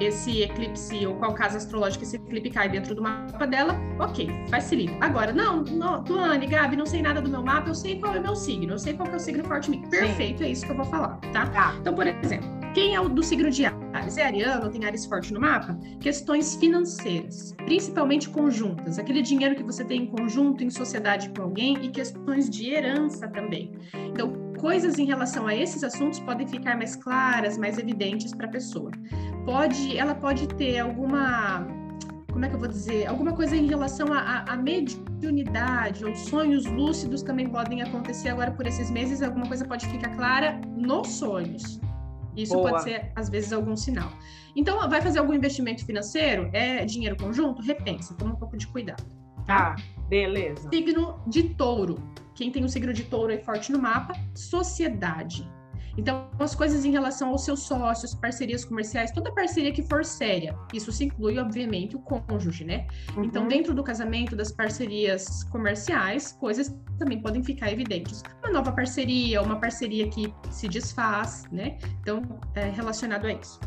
esse 0.00 0.42
eclipse 0.42 1.06
ou 1.06 1.14
qual 1.16 1.34
casa 1.34 1.56
astrológica 1.56 2.04
esse 2.04 2.16
eclipse 2.16 2.50
cai 2.50 2.68
dentro 2.68 2.94
do 2.94 3.02
mapa 3.02 3.46
dela, 3.46 3.78
ok, 3.98 4.28
facilita. 4.50 4.94
Agora, 5.00 5.32
não, 5.32 5.62
não, 5.62 6.02
Tuane, 6.04 6.46
Gabi, 6.46 6.76
não 6.76 6.86
sei 6.86 7.02
nada 7.02 7.20
do 7.20 7.28
meu 7.28 7.42
mapa, 7.42 7.68
eu 7.68 7.74
sei 7.74 7.98
qual 7.98 8.14
é 8.14 8.18
o 8.18 8.22
meu 8.22 8.36
signo, 8.36 8.74
eu 8.74 8.78
sei 8.78 8.94
qual 8.94 9.08
é 9.08 9.16
o 9.16 9.20
signo 9.20 9.44
forte 9.44 9.68
em 9.68 9.80
mim. 9.80 9.88
Perfeito, 9.88 10.38
Sim. 10.38 10.44
é 10.44 10.48
isso 10.50 10.64
que 10.64 10.72
eu 10.72 10.76
vou 10.76 10.86
falar, 10.86 11.18
tá? 11.32 11.46
tá? 11.46 11.74
Então, 11.80 11.94
por 11.94 12.06
exemplo, 12.06 12.48
quem 12.76 12.94
é 12.94 13.00
o 13.00 13.08
do 13.08 13.22
signo 13.22 13.50
de 13.50 13.64
Ares? 13.64 14.18
É 14.18 14.26
ariano, 14.26 14.68
tem 14.68 14.84
Ares 14.84 15.06
forte 15.06 15.32
no 15.32 15.40
mapa? 15.40 15.78
Questões 15.98 16.56
financeiras, 16.56 17.54
principalmente 17.64 18.28
conjuntas, 18.28 18.98
aquele 18.98 19.22
dinheiro 19.22 19.54
que 19.54 19.62
você 19.62 19.82
tem 19.82 20.02
em 20.02 20.06
conjunto, 20.06 20.62
em 20.62 20.68
sociedade 20.68 21.30
com 21.30 21.42
alguém, 21.42 21.82
e 21.82 21.88
questões 21.88 22.50
de 22.50 22.70
herança 22.70 23.28
também. 23.28 23.72
Então, 23.94 24.45
coisas 24.56 24.98
em 24.98 25.04
relação 25.04 25.46
a 25.46 25.54
esses 25.54 25.82
assuntos 25.84 26.18
podem 26.20 26.46
ficar 26.46 26.76
mais 26.76 26.96
claras, 26.96 27.56
mais 27.56 27.78
evidentes 27.78 28.34
para 28.34 28.46
a 28.46 28.50
pessoa. 28.50 28.90
Pode, 29.44 29.96
ela 29.96 30.14
pode 30.14 30.48
ter 30.48 30.78
alguma 30.78 31.66
como 32.36 32.44
é 32.44 32.50
que 32.50 32.54
eu 32.54 32.60
vou 32.60 32.68
dizer, 32.68 33.06
alguma 33.06 33.32
coisa 33.32 33.56
em 33.56 33.66
relação 33.66 34.08
à 34.12 34.54
mediunidade 34.58 36.04
ou 36.04 36.14
sonhos 36.14 36.66
lúcidos 36.66 37.22
também 37.22 37.48
podem 37.48 37.80
acontecer 37.80 38.28
agora 38.28 38.50
por 38.50 38.66
esses 38.66 38.90
meses, 38.90 39.22
alguma 39.22 39.48
coisa 39.48 39.64
pode 39.64 39.86
ficar 39.86 40.14
clara 40.14 40.60
nos 40.76 41.08
sonhos. 41.12 41.80
Isso 42.36 42.52
Boa. 42.52 42.72
pode 42.72 42.82
ser, 42.82 43.10
às 43.16 43.30
vezes, 43.30 43.54
algum 43.54 43.74
sinal. 43.74 44.12
Então, 44.54 44.86
vai 44.86 45.00
fazer 45.00 45.18
algum 45.18 45.32
investimento 45.32 45.86
financeiro? 45.86 46.50
É 46.52 46.84
dinheiro 46.84 47.16
conjunto? 47.16 47.62
Repensa, 47.62 48.14
toma 48.14 48.34
um 48.34 48.36
pouco 48.36 48.54
de 48.58 48.66
cuidado. 48.66 49.02
Tá, 49.46 49.74
ah, 49.74 50.02
beleza. 50.06 50.68
Signo 50.70 51.18
de 51.26 51.54
touro. 51.54 51.96
Quem 52.36 52.50
tem 52.50 52.64
o 52.64 52.68
signo 52.68 52.92
de 52.92 53.04
touro 53.04 53.32
é 53.32 53.38
forte 53.38 53.72
no 53.72 53.80
mapa, 53.80 54.14
sociedade. 54.34 55.48
Então, 55.98 56.28
as 56.38 56.54
coisas 56.54 56.84
em 56.84 56.90
relação 56.90 57.30
aos 57.30 57.44
seus 57.44 57.60
sócios, 57.60 58.14
parcerias 58.14 58.64
comerciais, 58.64 59.10
toda 59.10 59.32
parceria 59.32 59.72
que 59.72 59.82
for 59.82 60.04
séria, 60.04 60.54
isso 60.72 60.92
se 60.92 61.06
inclui, 61.06 61.38
obviamente, 61.38 61.96
o 61.96 62.00
cônjuge, 62.00 62.64
né? 62.64 62.86
Uhum. 63.16 63.24
Então, 63.24 63.48
dentro 63.48 63.72
do 63.72 63.82
casamento, 63.82 64.36
das 64.36 64.52
parcerias 64.52 65.44
comerciais, 65.44 66.32
coisas 66.32 66.76
também 66.98 67.22
podem 67.22 67.42
ficar 67.42 67.72
evidentes. 67.72 68.22
Uma 68.44 68.52
nova 68.52 68.72
parceria, 68.72 69.40
uma 69.40 69.58
parceria 69.58 70.06
que 70.10 70.32
se 70.50 70.68
desfaz, 70.68 71.44
né? 71.50 71.78
Então, 72.02 72.22
é 72.54 72.68
relacionado 72.68 73.26
a 73.26 73.32
isso. 73.32 73.58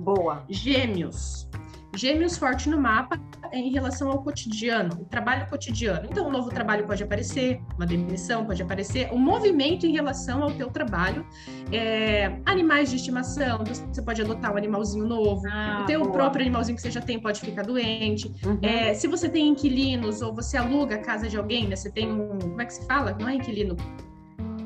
Boa. 0.00 0.44
Gêmeos. 0.48 1.48
Gêmeos 1.96 2.38
forte 2.38 2.68
no 2.68 2.80
mapa 2.80 3.20
em 3.52 3.72
relação 3.72 4.10
ao 4.10 4.22
cotidiano, 4.22 4.94
o 5.00 5.04
trabalho 5.06 5.48
cotidiano. 5.48 6.06
Então, 6.08 6.28
um 6.28 6.30
novo 6.30 6.48
trabalho 6.48 6.86
pode 6.86 7.02
aparecer, 7.02 7.60
uma 7.76 7.84
demissão 7.84 8.44
pode 8.44 8.62
aparecer, 8.62 9.12
um 9.12 9.18
movimento 9.18 9.86
em 9.86 9.92
relação 9.92 10.42
ao 10.42 10.52
teu 10.52 10.70
trabalho. 10.70 11.26
É, 11.72 12.38
animais 12.46 12.90
de 12.90 12.96
estimação, 12.96 13.64
você 13.64 14.02
pode 14.02 14.22
adotar 14.22 14.52
um 14.52 14.56
animalzinho 14.56 15.04
novo. 15.06 15.42
Ah, 15.48 15.80
o 15.82 15.86
teu 15.86 16.00
boa. 16.00 16.12
próprio 16.12 16.42
animalzinho 16.42 16.76
que 16.76 16.82
você 16.82 16.90
já 16.90 17.00
tem 17.00 17.18
pode 17.18 17.40
ficar 17.40 17.62
doente. 17.62 18.32
Uhum. 18.46 18.58
É, 18.62 18.94
se 18.94 19.08
você 19.08 19.28
tem 19.28 19.48
inquilinos 19.48 20.22
ou 20.22 20.32
você 20.32 20.56
aluga 20.56 20.94
a 20.94 20.98
casa 20.98 21.28
de 21.28 21.36
alguém, 21.36 21.66
né? 21.66 21.74
Você 21.74 21.90
tem 21.90 22.10
um... 22.10 22.38
Como 22.38 22.62
é 22.62 22.64
que 22.66 22.74
se 22.74 22.86
fala? 22.86 23.16
Não 23.20 23.28
é 23.28 23.34
inquilino. 23.34 23.76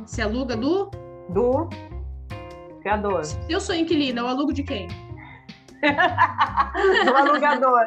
Você 0.05 0.21
aluga 0.21 0.57
do... 0.57 0.91
Do 1.31 1.71
criador. 2.83 3.25
Se 3.25 3.39
eu 3.49 3.61
sou 3.61 3.75
inquilino, 3.75 4.21
eu 4.21 4.29
alugo 4.29 4.53
de 4.53 4.63
quem? 4.63 4.89
do 7.05 7.16
alugador. 7.16 7.87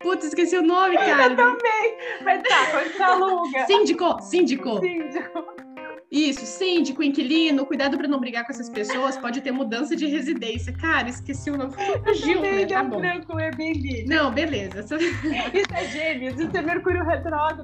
Putz, 0.00 0.26
esqueci 0.26 0.56
o 0.56 0.62
nome, 0.62 0.96
cara. 0.96 1.32
Eu 1.32 1.36
também. 1.36 1.96
Mas 2.22 2.42
tá, 2.42 2.70
quando 2.70 2.92
você 2.92 3.02
aluga. 3.02 3.66
Síndico, 3.66 4.22
síndico. 4.22 4.80
Síndico. 4.80 5.68
Isso, 6.10 6.46
síndico, 6.46 7.02
inquilino, 7.02 7.66
cuidado 7.66 7.98
para 7.98 8.08
não 8.08 8.18
brigar 8.18 8.46
com 8.46 8.50
essas 8.50 8.70
pessoas, 8.70 9.18
pode 9.18 9.42
ter 9.42 9.52
mudança 9.52 9.94
de 9.94 10.06
residência. 10.06 10.72
Cara, 10.72 11.08
esqueci 11.10 11.50
o 11.50 11.56
nome. 11.56 11.72
Fugiu, 12.02 12.40
né? 12.40 12.64
Tá 12.64 12.82
bom. 12.82 12.98
branco, 12.98 13.36
Airbnb. 13.36 14.06
Não, 14.06 14.32
beleza. 14.32 14.80
Isso 14.88 15.74
é 15.74 15.84
gêmeos, 15.88 16.40
isso 16.40 16.56
é 16.56 16.62
Mercúrio 16.62 17.04
retrógrado. 17.04 17.62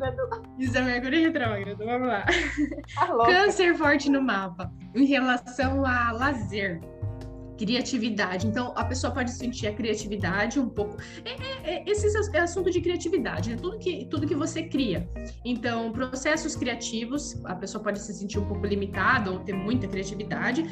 Isso 0.58 0.76
é 0.76 0.82
Mercúrio 0.82 1.22
retrógrado, 1.22 1.84
vamos 1.84 2.08
lá. 2.08 2.24
Tá 2.94 3.26
Câncer 3.26 3.74
forte 3.76 4.10
no 4.10 4.20
mapa, 4.20 4.70
em 4.94 5.06
relação 5.06 5.84
a 5.86 6.12
lazer 6.12 6.80
Criatividade. 7.56 8.46
Então, 8.46 8.72
a 8.74 8.84
pessoa 8.84 9.12
pode 9.12 9.30
sentir 9.30 9.66
a 9.68 9.72
criatividade 9.72 10.58
um 10.58 10.68
pouco. 10.68 10.96
É, 11.24 11.30
é, 11.30 11.74
é, 11.76 11.90
esse 11.90 12.06
é 12.34 12.40
assunto 12.40 12.70
de 12.70 12.80
criatividade, 12.80 13.50
né? 13.50 13.56
Tudo 13.56 13.78
que, 13.78 14.06
tudo 14.06 14.26
que 14.26 14.34
você 14.34 14.64
cria. 14.64 15.08
Então, 15.44 15.92
processos 15.92 16.56
criativos, 16.56 17.40
a 17.44 17.54
pessoa 17.54 17.82
pode 17.82 18.00
se 18.00 18.12
sentir 18.12 18.38
um 18.38 18.46
pouco 18.46 18.66
limitada 18.66 19.30
ou 19.30 19.38
ter 19.38 19.52
muita 19.52 19.86
criatividade. 19.86 20.64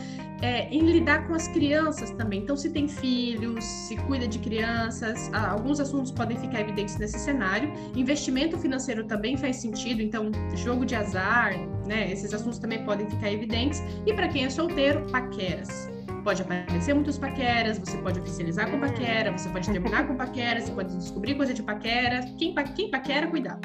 É, 0.42 0.68
em 0.71 0.81
lidar 0.81 1.29
com 1.29 1.35
as 1.35 1.47
crianças 1.49 2.11
também. 2.11 2.40
Então, 2.40 2.57
se 2.57 2.71
tem 2.71 2.88
filhos, 2.88 3.64
se 3.64 3.97
cuida 3.97 4.27
de 4.27 4.40
crianças, 4.40 5.31
alguns 5.33 5.79
assuntos 5.79 6.11
podem 6.11 6.37
ficar 6.37 6.61
evidentes 6.61 6.99
nesse 6.99 7.18
cenário. 7.18 7.73
Investimento 7.95 8.59
financeiro 8.59 9.05
também 9.05 9.37
faz 9.37 9.57
sentido. 9.57 10.03
Então, 10.03 10.33
jogo 10.57 10.85
de 10.85 10.97
azar, 10.97 11.55
né? 11.87 12.11
Esses 12.11 12.35
assuntos 12.35 12.59
também 12.59 12.85
podem 12.85 13.09
ficar 13.09 13.31
evidentes. 13.31 13.81
E 14.05 14.12
para 14.12 14.27
quem 14.27 14.45
é 14.45 14.51
solteiro, 14.51 15.07
paqueras 15.12 15.92
pode 16.23 16.43
aparecer 16.43 16.95
muitos 16.95 17.19
paqueras, 17.19 17.79
você 17.79 17.99
pode 17.99 18.21
oficializar 18.21 18.71
com 18.71 18.81
paquera, 18.81 19.33
você 19.33 19.49
pode 19.49 19.71
terminar 19.71 20.07
com 20.07 20.15
paquera, 20.17 20.61
você 20.61 20.73
pode 20.73 20.97
descobrir 20.97 21.35
coisa 21.35 21.53
de 21.53 21.63
paquera. 21.63 22.21
Quem, 22.39 22.55
pa 22.55 22.63
quem 22.65 22.91
paquera, 22.91 23.27
cuidado. 23.27 23.61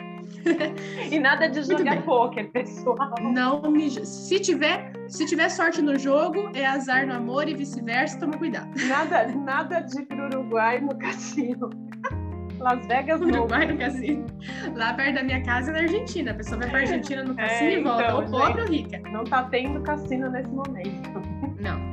e 1.12 1.20
nada 1.20 1.48
de 1.48 1.64
jogar 1.64 2.02
pôquer, 2.04 2.52
pessoal. 2.52 3.16
Não 3.22 3.62
me... 3.72 3.90
se 3.90 4.40
tiver, 4.40 4.92
se 5.08 5.26
tiver 5.26 5.50
sorte 5.50 5.82
no 5.82 5.98
jogo, 5.98 6.52
é 6.54 6.66
azar 6.66 7.06
no 7.08 7.14
amor 7.14 7.48
e 7.48 7.54
vice-versa, 7.54 8.20
toma 8.20 8.38
cuidado. 8.38 8.70
Nada, 8.88 9.28
nada 9.28 9.80
de 9.82 10.02
ir 10.02 10.08
Uruguai 10.20 10.82
no 10.82 10.98
cassino. 10.98 11.70
Las 12.60 12.86
Vegas 12.88 13.22
Uruguai 13.22 13.68
no 13.68 13.78
cassino. 13.78 14.26
Lá 14.76 14.94
perto 14.94 15.16
da 15.16 15.24
minha 15.24 15.44
casa 15.44 15.70
é 15.70 15.74
na 15.74 15.80
Argentina. 15.82 16.32
A 16.32 16.34
pessoa 16.34 16.60
vai 16.60 16.70
pra 16.70 16.80
Argentina 16.80 17.24
no 17.24 17.34
é, 17.34 17.36
cassino 17.36 17.70
é, 17.70 17.74
e 17.74 17.84
volta, 17.84 18.04
então, 18.04 18.20
ou 18.20 18.26
pobre 18.26 18.62
ou 18.62 18.68
rica. 18.68 19.00
Não 19.12 19.24
tá 19.24 19.44
tendo 19.44 19.82
cassino 19.82 20.30
nesse 20.30 20.50
momento. 20.50 21.22
Não. 21.60 21.87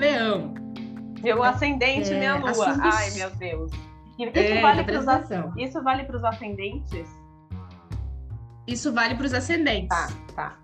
Leão. 0.00 0.54
Meu 1.22 1.42
ascendente, 1.42 2.10
é, 2.12 2.18
minha 2.18 2.36
lua. 2.36 2.50
Assuntos... 2.50 2.94
Ai, 2.94 3.10
meu 3.10 3.30
Deus. 3.36 3.70
Isso 4.18 4.38
é, 4.38 4.60
vale 4.60 4.84
para 4.84 4.98
os 4.98 5.56
Isso 5.56 5.82
vale 5.82 6.04
para 6.04 6.16
os 6.16 6.24
ascendentes? 6.24 7.08
Isso 8.66 8.92
vale 8.92 9.14
para 9.14 9.26
os 9.26 9.34
ascendentes. 9.34 9.88
Tá, 9.88 10.08
tá. 10.34 10.58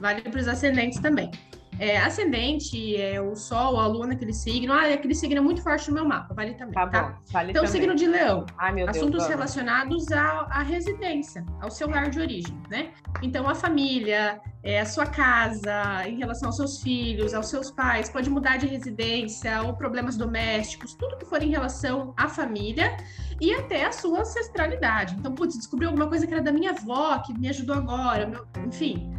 Vale 0.00 0.22
para 0.22 0.40
os 0.40 0.48
ascendentes 0.48 1.00
também. 1.00 1.30
É, 1.78 1.98
ascendente, 1.98 2.96
é 2.96 3.20
o 3.20 3.34
Sol, 3.36 3.78
a 3.78 3.86
Lua 3.86 4.06
naquele 4.06 4.32
signo. 4.32 4.72
Ah, 4.72 4.86
aquele 4.86 5.14
signo 5.14 5.36
é 5.36 5.40
muito 5.40 5.62
forte 5.62 5.88
no 5.88 5.94
meu 5.94 6.04
mapa, 6.06 6.32
vale 6.32 6.54
também. 6.54 6.74
Tá, 6.74 6.86
tá? 6.86 7.02
bom, 7.02 7.14
vale 7.30 7.50
Então, 7.50 7.64
também. 7.64 7.80
signo 7.80 7.94
de 7.94 8.06
Leão. 8.06 8.46
Ai, 8.56 8.72
meu 8.72 8.88
Assuntos 8.88 9.18
Deus, 9.18 9.28
relacionados 9.28 10.10
à, 10.10 10.46
à, 10.50 10.62
residência, 10.62 11.44
ao 11.60 11.70
seu 11.70 11.88
lar 11.88 12.08
de 12.08 12.18
origem, 12.18 12.58
né? 12.70 12.92
Então, 13.22 13.46
a 13.46 13.54
família, 13.54 14.40
é, 14.62 14.80
a 14.80 14.86
sua 14.86 15.06
casa, 15.06 16.08
em 16.08 16.16
relação 16.16 16.48
aos 16.48 16.56
seus 16.56 16.82
filhos, 16.82 17.34
aos 17.34 17.48
seus 17.48 17.70
pais, 17.70 18.08
pode 18.08 18.30
mudar 18.30 18.56
de 18.56 18.66
residência, 18.66 19.62
ou 19.62 19.74
problemas 19.74 20.16
domésticos, 20.16 20.94
tudo 20.94 21.18
que 21.18 21.26
for 21.26 21.42
em 21.42 21.50
relação 21.50 22.14
à 22.16 22.28
família 22.28 22.96
e 23.38 23.52
até 23.52 23.84
a 23.84 23.92
sua 23.92 24.20
ancestralidade. 24.20 25.14
Então, 25.18 25.34
putz, 25.34 25.56
descobri 25.56 25.86
alguma 25.86 26.08
coisa 26.08 26.26
que 26.26 26.32
era 26.32 26.42
da 26.42 26.52
minha 26.52 26.70
avó, 26.70 27.18
que 27.18 27.38
me 27.38 27.50
ajudou 27.50 27.76
agora, 27.76 28.26
meu... 28.26 28.46
enfim 28.66 29.15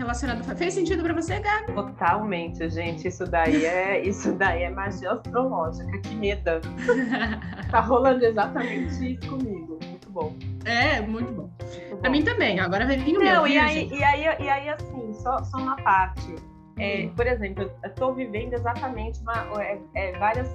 relacionado. 0.00 0.42
Fez 0.56 0.74
sentido 0.74 1.02
para 1.02 1.14
você, 1.14 1.38
Gabi? 1.38 1.72
Totalmente, 1.72 2.68
gente. 2.70 3.08
Isso 3.08 3.24
daí 3.24 3.64
é 3.64 4.00
isso 4.06 4.32
daí 4.32 4.64
é 4.64 4.70
magia 4.70 5.12
astrológica. 5.12 5.98
Que 6.00 6.14
medo. 6.14 6.60
tá 7.70 7.80
rolando 7.80 8.24
exatamente 8.24 9.14
isso 9.14 9.28
comigo. 9.28 9.78
Muito 9.82 10.10
bom. 10.10 10.34
É, 10.64 11.00
muito 11.00 11.32
bom. 11.32 11.50
Muito 11.60 11.96
Pra 12.00 12.10
mim 12.10 12.22
também. 12.22 12.58
Agora 12.58 12.86
vem 12.86 12.98
vir 12.98 13.16
o 13.16 13.22
Não, 13.22 13.42
meu. 13.42 13.46
E 13.46 13.58
aí, 13.58 13.88
e 13.88 14.02
aí, 14.02 14.22
e 14.22 14.48
aí, 14.48 14.68
assim, 14.68 15.12
só, 15.14 15.42
só 15.44 15.58
uma 15.58 15.76
parte. 15.76 16.34
É, 16.78 17.04
hum. 17.04 17.12
por 17.14 17.26
exemplo, 17.26 17.70
eu 17.82 17.90
estou 17.90 18.14
vivendo 18.14 18.54
exatamente 18.54 19.20
uma, 19.20 19.62
é, 19.62 19.78
é, 19.94 20.18
várias 20.18 20.48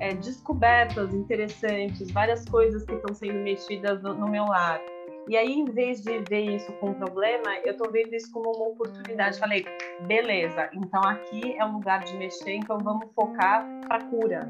é, 0.00 0.14
descobertas 0.14 1.12
interessantes, 1.12 2.10
várias 2.10 2.44
coisas 2.46 2.84
que 2.84 2.94
estão 2.94 3.14
sendo 3.14 3.38
mexidas 3.40 4.02
no, 4.02 4.14
no 4.14 4.28
meu 4.28 4.44
lar. 4.44 4.80
E 5.28 5.36
aí, 5.36 5.52
em 5.52 5.64
vez 5.64 6.02
de 6.02 6.20
ver 6.28 6.56
isso 6.56 6.72
como 6.74 6.92
um 6.92 6.94
problema, 6.94 7.56
eu 7.64 7.76
tô 7.76 7.90
vendo 7.90 8.14
isso 8.14 8.30
como 8.30 8.48
uma 8.52 8.68
oportunidade. 8.68 9.40
Falei, 9.40 9.66
beleza, 10.02 10.70
então 10.72 11.02
aqui 11.02 11.56
é 11.58 11.64
um 11.64 11.72
lugar 11.72 12.04
de 12.04 12.16
mexer, 12.16 12.54
então 12.54 12.78
vamos 12.78 13.08
focar 13.12 13.66
para 13.88 14.04
cura, 14.04 14.48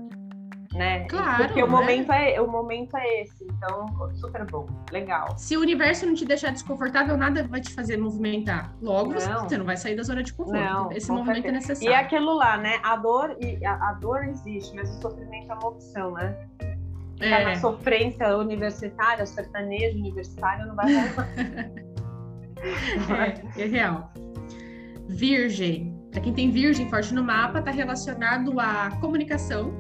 né? 0.75 1.07
Claro. 1.09 1.45
Porque 1.45 1.63
o 1.63 1.67
né? 1.67 1.73
momento 1.73 2.13
é 2.13 2.39
o 2.43 2.47
momento 2.47 2.95
é 2.95 3.23
esse, 3.23 3.43
então 3.45 3.87
super 4.17 4.45
bom, 4.45 4.67
legal. 4.93 5.35
Se 5.39 5.57
o 5.57 5.61
universo 5.61 6.05
não 6.05 6.13
te 6.13 6.27
deixar 6.27 6.53
desconfortável, 6.53 7.17
nada 7.17 7.43
vai 7.45 7.63
te 7.63 7.73
fazer 7.73 7.97
movimentar. 7.97 8.75
Logo 8.83 9.15
não. 9.15 9.49
você 9.49 9.57
não 9.57 9.65
vai 9.65 9.79
sair 9.79 9.97
da 9.97 10.03
zona 10.03 10.23
de 10.23 10.35
conforto. 10.35 10.61
Não, 10.61 10.93
Esse 10.93 11.11
movimento 11.11 11.45
certeza. 11.45 11.49
é 11.49 11.53
necessário. 11.53 11.91
E 11.91 11.95
é 11.95 11.99
aquilo 11.99 12.35
lá, 12.35 12.59
né? 12.59 12.81
A 12.83 12.97
dor 12.97 13.35
a, 13.65 13.89
a 13.89 13.93
dor 13.95 14.25
existe, 14.25 14.77
mas 14.77 14.91
o 14.91 15.01
sofrimento 15.01 15.51
é 15.51 15.55
uma 15.55 15.69
opção, 15.69 16.13
né? 16.13 16.37
É. 17.21 17.31
Tá 17.31 17.45
na 17.45 17.57
sofrência 17.57 18.37
universitária, 18.37 19.25
sertanejo 19.25 19.99
universitário, 19.99 20.67
não 20.67 20.75
vai 20.75 20.93
rolar. 20.93 21.29
é, 23.57 23.63
é 23.63 23.67
real. 23.67 24.13
Virgem. 25.09 25.95
Para 26.11 26.21
quem 26.21 26.33
tem 26.33 26.51
virgem 26.51 26.89
forte 26.89 27.13
no 27.13 27.23
mapa, 27.23 27.59
está 27.59 27.71
relacionado 27.71 28.59
à 28.59 28.91
comunicação, 29.01 29.71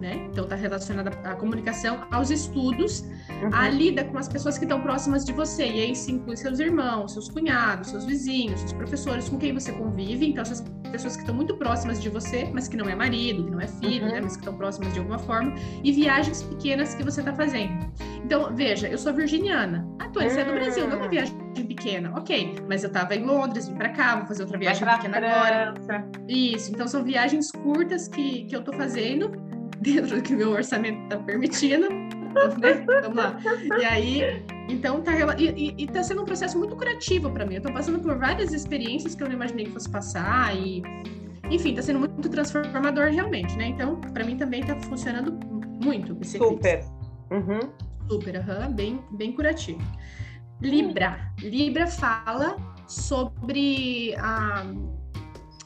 né? 0.00 0.28
Então 0.30 0.44
está 0.44 0.56
relacionada 0.56 1.10
à 1.24 1.34
comunicação, 1.34 2.06
aos 2.10 2.30
estudos, 2.30 3.00
uhum. 3.00 3.50
à 3.52 3.68
lida 3.68 4.04
com 4.04 4.18
as 4.18 4.28
pessoas 4.28 4.58
que 4.58 4.64
estão 4.64 4.80
próximas 4.80 5.24
de 5.24 5.32
você. 5.32 5.66
E 5.66 5.80
aí 5.80 5.96
se 5.96 6.12
inclui 6.12 6.36
seus 6.36 6.58
irmãos, 6.58 7.12
seus 7.12 7.28
cunhados, 7.28 7.90
seus 7.90 8.04
vizinhos, 8.04 8.60
seus 8.60 8.72
professores 8.72 9.28
com 9.28 9.38
quem 9.38 9.52
você 9.52 9.72
convive. 9.72 10.30
Então 10.30 10.42
essas 10.42 10.64
pessoas 10.88 11.14
que 11.14 11.22
estão 11.22 11.34
muito 11.34 11.56
próximas 11.56 12.00
de 12.00 12.08
você, 12.08 12.48
mas 12.52 12.68
que 12.68 12.76
não 12.76 12.88
é 12.88 12.94
marido, 12.94 13.44
que 13.44 13.50
não 13.50 13.60
é 13.60 13.66
filho, 13.66 14.06
uhum. 14.06 14.12
né? 14.12 14.20
Mas 14.20 14.32
que 14.32 14.40
estão 14.40 14.54
próximas 14.54 14.92
de 14.92 14.98
alguma 14.98 15.18
forma. 15.18 15.54
E 15.82 15.92
viagens 15.92 16.42
pequenas 16.42 16.94
que 16.94 17.02
você 17.02 17.20
está 17.20 17.32
fazendo. 17.32 17.90
Então, 18.24 18.54
veja, 18.54 18.88
eu 18.88 18.98
sou 18.98 19.12
virginiana. 19.12 19.86
Ah, 19.98 20.08
Tony, 20.08 20.30
você 20.30 20.40
é 20.40 20.44
do 20.44 20.52
Brasil, 20.52 20.86
não 20.86 20.94
é 20.94 20.96
uma 20.96 21.06
hum. 21.06 21.10
viagem 21.10 21.36
pequena. 21.66 22.12
Ok, 22.16 22.56
mas 22.68 22.82
eu 22.82 22.88
estava 22.88 23.14
em 23.14 23.24
Londres, 23.24 23.68
vim 23.68 23.76
para 23.76 23.90
cá, 23.90 24.16
vou 24.16 24.26
fazer 24.26 24.42
outra 24.42 24.58
viagem 24.58 24.86
pequena 24.86 25.16
agora. 25.18 25.74
Isso, 26.28 26.70
então 26.70 26.86
são 26.86 27.02
viagens 27.04 27.50
curtas 27.50 28.08
que, 28.08 28.44
que 28.44 28.54
eu 28.54 28.60
estou 28.60 28.74
fazendo 28.74 29.30
dentro 29.80 30.16
do 30.16 30.22
que 30.22 30.34
o 30.34 30.36
meu 30.36 30.50
orçamento 30.50 31.02
está 31.04 31.16
permitindo. 31.18 31.88
Né? 31.88 32.84
Vamos 33.02 33.16
lá. 33.16 33.38
E 33.80 33.84
aí, 33.84 34.44
então 34.68 35.00
tá, 35.00 35.12
e, 35.38 35.74
e, 35.78 35.86
tá 35.86 36.02
sendo 36.02 36.22
um 36.22 36.24
processo 36.24 36.58
muito 36.58 36.76
curativo 36.76 37.30
para 37.30 37.46
mim. 37.46 37.54
Eu 37.54 37.62
tô 37.62 37.72
passando 37.72 37.98
por 38.00 38.18
várias 38.18 38.52
experiências 38.52 39.14
que 39.14 39.22
eu 39.22 39.26
não 39.26 39.34
imaginei 39.34 39.64
que 39.64 39.72
fosse 39.72 39.88
passar 39.88 40.54
e, 40.54 40.82
enfim, 41.50 41.74
tá 41.74 41.80
sendo 41.80 42.00
muito 42.00 42.28
transformador 42.28 43.10
realmente, 43.10 43.56
né? 43.56 43.68
Então, 43.68 43.98
para 44.00 44.24
mim 44.24 44.36
também 44.36 44.62
tá 44.62 44.78
funcionando 44.80 45.32
muito 45.82 46.16
esse 46.20 46.36
Super. 46.36 46.84
Uhum. 47.30 47.60
Super, 48.08 48.36
uhum, 48.36 48.72
bem, 48.72 49.00
bem 49.12 49.32
curativo. 49.32 49.80
Libra. 50.60 51.32
Libra 51.40 51.86
fala 51.86 52.56
sobre 52.86 54.14
a 54.18 54.66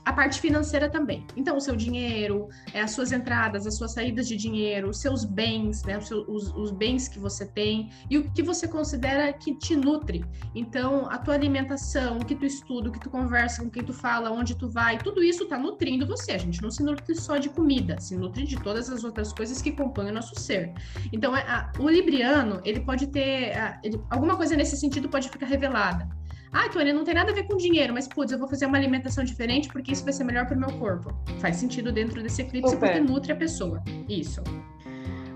a 0.04 0.12
parte 0.12 0.40
financeira 0.40 0.90
também. 0.90 1.26
Então, 1.36 1.56
o 1.56 1.60
seu 1.60 1.76
dinheiro, 1.76 2.48
é, 2.72 2.80
as 2.80 2.90
suas 2.90 3.12
entradas, 3.12 3.66
as 3.66 3.76
suas 3.76 3.92
saídas 3.92 4.26
de 4.26 4.36
dinheiro, 4.36 4.88
os 4.88 5.00
seus 5.00 5.24
bens, 5.24 5.84
né, 5.84 5.96
os, 5.98 6.10
os, 6.10 6.54
os, 6.54 6.70
bens 6.72 7.08
que 7.08 7.18
você 7.18 7.46
tem 7.46 7.90
e 8.10 8.18
o 8.18 8.30
que 8.32 8.42
você 8.42 8.66
considera 8.66 9.32
que 9.32 9.54
te 9.54 9.76
nutre. 9.76 10.24
Então, 10.54 11.08
a 11.10 11.18
tua 11.18 11.34
alimentação, 11.34 12.18
o 12.18 12.24
que 12.24 12.34
tu 12.34 12.44
estuda, 12.44 12.88
o 12.88 12.92
que 12.92 13.00
tu 13.00 13.10
conversa, 13.10 13.62
com 13.62 13.70
quem 13.70 13.84
tu 13.84 13.92
fala, 13.92 14.30
onde 14.30 14.56
tu 14.56 14.68
vai, 14.68 14.98
tudo 14.98 15.22
isso 15.22 15.44
está 15.44 15.58
nutrindo 15.58 16.06
você. 16.06 16.32
A 16.32 16.38
gente 16.38 16.60
não 16.60 16.70
se 16.70 16.82
nutre 16.82 17.14
só 17.14 17.36
de 17.36 17.48
comida, 17.48 18.00
se 18.00 18.16
nutre 18.16 18.44
de 18.44 18.56
todas 18.60 18.90
as 18.90 19.04
outras 19.04 19.32
coisas 19.32 19.62
que 19.62 19.72
compõem 19.72 20.10
o 20.10 20.14
nosso 20.14 20.38
ser. 20.40 20.72
Então, 21.12 21.36
é, 21.36 21.42
a, 21.42 21.70
o 21.78 21.88
libriano, 21.88 22.60
ele 22.64 22.80
pode 22.80 23.06
ter, 23.06 23.56
a, 23.56 23.80
ele, 23.84 24.00
alguma 24.10 24.36
coisa 24.36 24.56
nesse 24.56 24.76
sentido 24.76 25.08
pode 25.08 25.28
ficar 25.28 25.46
revelada. 25.46 26.08
Ah, 26.52 26.68
Tony, 26.68 26.92
não 26.92 27.02
tem 27.02 27.14
nada 27.14 27.32
a 27.32 27.34
ver 27.34 27.44
com 27.44 27.56
dinheiro, 27.56 27.94
mas 27.94 28.06
putz, 28.06 28.30
eu 28.30 28.38
vou 28.38 28.46
fazer 28.46 28.66
uma 28.66 28.76
alimentação 28.76 29.24
diferente 29.24 29.68
porque 29.68 29.92
isso 29.92 30.04
vai 30.04 30.12
ser 30.12 30.24
melhor 30.24 30.46
para 30.46 30.56
o 30.56 30.60
meu 30.60 30.72
corpo. 30.78 31.12
Faz 31.38 31.56
sentido 31.56 31.90
dentro 31.90 32.22
desse 32.22 32.42
eclipse 32.42 32.72
Super. 32.72 32.92
porque 32.92 33.00
nutre 33.00 33.32
a 33.32 33.36
pessoa. 33.36 33.82
Isso. 34.08 34.42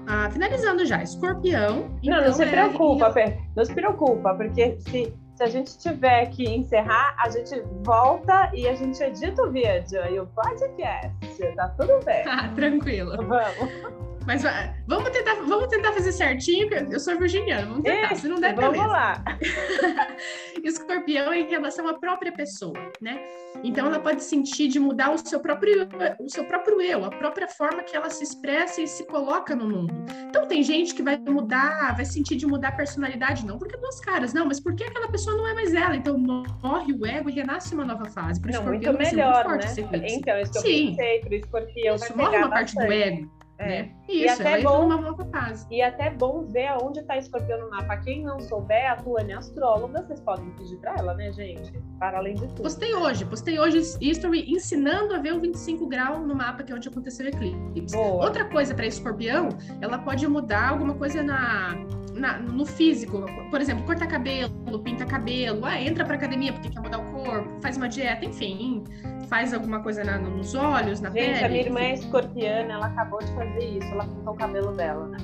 Ah, 0.07 0.31
finalizando 0.31 0.85
já, 0.85 1.03
escorpião. 1.03 1.89
Não, 2.05 2.19
então 2.19 2.25
não 2.27 2.33
se 2.33 2.43
é... 2.43 2.51
preocupa, 2.51 3.11
Pê. 3.11 3.39
Não 3.57 3.65
se 3.65 3.75
preocupa, 3.75 4.35
porque 4.35 4.79
se, 4.81 5.15
se 5.35 5.43
a 5.43 5.47
gente 5.47 5.77
tiver 5.79 6.27
que 6.27 6.45
encerrar, 6.45 7.17
a 7.19 7.29
gente 7.31 7.61
volta 7.83 8.51
e 8.55 8.69
a 8.69 8.75
gente 8.75 9.03
edita 9.03 9.43
o 9.43 9.51
vídeo 9.51 10.07
e 10.11 10.21
o 10.21 10.27
podcast. 10.27 11.55
Tá 11.57 11.69
tudo 11.71 12.05
bem. 12.05 12.25
Ah, 12.29 12.49
tranquilo. 12.55 13.17
Vamos. 13.17 14.06
Mas 14.27 14.43
vamos 14.87 15.11
tentar, 15.11 15.35
vamos 15.35 15.69
tentar 15.69 15.93
fazer 15.93 16.11
certinho, 16.11 16.69
eu 16.91 16.99
sou 16.99 17.17
virginiana, 17.17 17.67
vamos 17.67 17.85
tentar, 17.85 18.13
Isso, 18.13 18.23
se 18.23 18.29
não 18.29 18.41
der, 18.41 18.55
vamos 18.55 18.73
beleza. 18.73 18.89
lá. 18.89 19.25
Escorpião 20.65 21.33
é 21.33 21.41
em 21.41 21.49
relação 21.49 21.87
à 21.87 21.95
própria 21.95 22.33
pessoa, 22.33 22.77
né? 23.01 23.21
Então 23.63 23.87
ela 23.87 24.01
pode 24.01 24.25
sentir 24.25 24.69
de 24.69 24.81
mudar 24.81 25.13
o 25.13 25.19
seu 25.19 25.39
próprio 25.41 25.89
o 26.19 26.29
seu 26.29 26.45
próprio 26.45 26.81
eu, 26.81 27.05
a 27.05 27.11
própria 27.11 27.47
forma 27.47 27.83
que 27.83 27.97
ela 27.97 28.11
se 28.11 28.25
expressa 28.25 28.81
e 28.83 28.89
se 28.89 29.07
coloca 29.07 29.55
no 29.55 29.69
mundo. 29.69 29.95
Então 30.29 30.47
tem 30.47 30.63
gente 30.63 30.95
que 30.95 31.03
vai 31.03 31.17
mudar, 31.17 31.95
vai 31.95 32.05
sentir 32.05 32.37
de 32.37 32.47
mudar 32.47 32.69
a 32.69 32.73
personalidade, 32.73 33.47
não 33.47 33.59
porque 33.59 33.77
duas 33.77 34.01
caras, 34.01 34.35
não, 34.35 34.47
mas 34.47 34.59
porque 34.59 34.83
aquela 34.85 35.09
pessoa 35.09 35.37
não 35.37 35.47
é 35.47 35.55
mais 35.55 35.73
ela. 35.73 35.95
Então 35.95 36.19
morre 36.19 36.93
o 36.93 37.07
ego 37.07 37.31
e 37.31 37.33
renasce 37.33 37.75
uma 37.75 37.85
nova 37.85 38.07
fase. 38.07 38.41
Para 38.41 38.49
o 38.49 38.55
escorpião 38.55 38.93
muito 38.93 39.15
melhor, 39.15 39.49
muito 39.49 39.67
forte 39.67 39.83
né? 39.83 40.07
Então, 40.09 40.41
isso 40.41 40.53
que 40.53 40.59
Sim. 40.61 40.91
eu 40.91 40.97
pensei, 40.97 41.21
para 41.21 41.31
o 41.31 41.35
escorpião 41.35 41.95
Isso 41.95 42.17
morre 42.17 42.37
uma 42.39 42.51
parte 42.51 42.75
do 42.75 42.83
ego. 42.83 43.36
É. 43.59 43.83
Né? 43.83 43.91
Isso, 44.09 44.25
e 44.25 44.29
até 44.29 44.63
bom, 44.63 44.83
numa 44.83 45.01
nova 45.01 45.25
fase. 45.27 45.67
E 45.71 45.83
até 45.83 46.11
bom 46.11 46.47
ver 46.47 46.69
aonde 46.69 47.01
está 47.01 47.17
escorpião 47.17 47.61
no 47.61 47.71
mapa. 47.71 47.97
Quem 47.99 48.23
não 48.23 48.39
souber, 48.39 48.93
a 48.93 48.97
Tuane 48.97 49.33
é 49.33 49.37
astróloga, 49.37 50.03
vocês 50.03 50.21
podem 50.21 50.51
pedir 50.51 50.77
para 50.77 50.95
ela, 50.97 51.15
né, 51.15 51.33
gente? 51.33 51.73
Para 51.99 52.19
além 52.19 52.35
de 52.35 52.47
tudo. 52.49 52.63
Postei 52.63 52.95
hoje, 52.95 53.25
postei 53.25 53.59
hoje 53.59 53.79
history 54.01 54.51
ensinando 54.51 55.15
a 55.15 55.19
ver 55.19 55.35
o 55.35 55.41
25 55.41 55.87
grau 55.87 56.21
no 56.21 56.35
mapa 56.35 56.63
que 56.63 56.73
é 56.73 56.75
onde 56.75 56.89
aconteceu 56.89 57.27
o 57.27 57.29
eclipse. 57.29 57.97
Boa. 57.97 58.25
Outra 58.25 58.45
coisa 58.45 58.75
para 58.75 58.87
escorpião, 58.87 59.49
ela 59.81 59.99
pode 59.99 60.27
mudar 60.29 60.71
alguma 60.71 60.95
coisa 60.95 61.23
na, 61.23 61.75
na, 62.15 62.39
no 62.39 62.67
físico. 62.67 63.25
Por 63.51 63.61
exemplo, 63.61 63.85
cortar 63.85 64.07
cabelo, 64.07 64.79
pinta 64.83 65.07
cabelo, 65.07 65.65
ah, 65.65 65.81
entra 65.81 66.05
pra 66.05 66.17
academia 66.17 66.53
porque 66.53 66.69
quer 66.69 66.81
mudar 66.81 66.99
o 66.99 67.13
corpo, 67.13 67.61
faz 67.63 67.77
uma 67.77 67.89
dieta, 67.89 68.25
enfim 68.25 68.85
faz 69.29 69.53
alguma 69.53 69.81
coisa 69.81 70.05
na, 70.05 70.19
nos 70.19 70.55
olhos, 70.55 71.01
na 71.01 71.11
Gente, 71.11 71.21
pele. 71.21 71.35
Gente, 71.35 71.45
a 71.45 71.49
minha 71.49 71.63
irmã 71.63 71.81
é 71.81 71.95
escorpiana, 71.95 72.73
ela 72.75 72.87
acabou 72.87 73.19
de 73.21 73.33
fazer 73.35 73.79
isso, 73.79 73.89
ela 73.93 74.05
pintou 74.05 74.35
o 74.35 74.37
cabelo 74.37 74.73
dela, 74.73 75.07
né? 75.09 75.19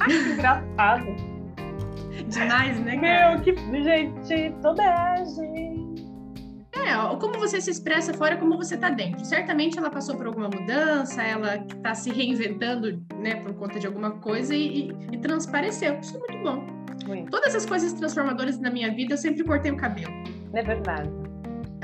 Ai, 0.00 0.08
que 0.08 0.30
engraçado. 0.30 1.06
Demais, 2.28 2.80
né, 2.80 2.96
cara? 2.96 3.30
Meu, 3.30 3.40
que 3.42 3.54
gente, 3.82 4.54
toda 4.62 4.82
é, 4.82 5.24
gente. 5.24 6.06
É, 6.72 7.16
como 7.18 7.38
você 7.38 7.60
se 7.60 7.70
expressa 7.70 8.14
fora, 8.14 8.36
como 8.36 8.56
você 8.56 8.76
tá 8.76 8.90
dentro. 8.90 9.24
Certamente 9.24 9.78
ela 9.78 9.90
passou 9.90 10.16
por 10.16 10.26
alguma 10.26 10.48
mudança, 10.48 11.22
ela 11.22 11.58
tá 11.82 11.94
se 11.94 12.10
reinventando, 12.10 13.02
né, 13.18 13.36
por 13.36 13.54
conta 13.54 13.78
de 13.78 13.86
alguma 13.86 14.12
coisa 14.12 14.54
e, 14.54 14.90
e, 14.90 14.96
e 15.12 15.18
transpareceu. 15.18 15.98
Isso 15.98 16.16
é 16.16 16.20
muito 16.20 16.44
bom. 16.44 16.64
Muito. 17.06 17.30
Todas 17.30 17.54
as 17.54 17.66
coisas 17.66 17.92
transformadoras 17.92 18.58
na 18.58 18.70
minha 18.70 18.92
vida, 18.94 19.14
eu 19.14 19.18
sempre 19.18 19.42
cortei 19.44 19.70
o 19.70 19.76
cabelo. 19.76 20.12
É 20.54 20.62
verdade. 20.62 21.25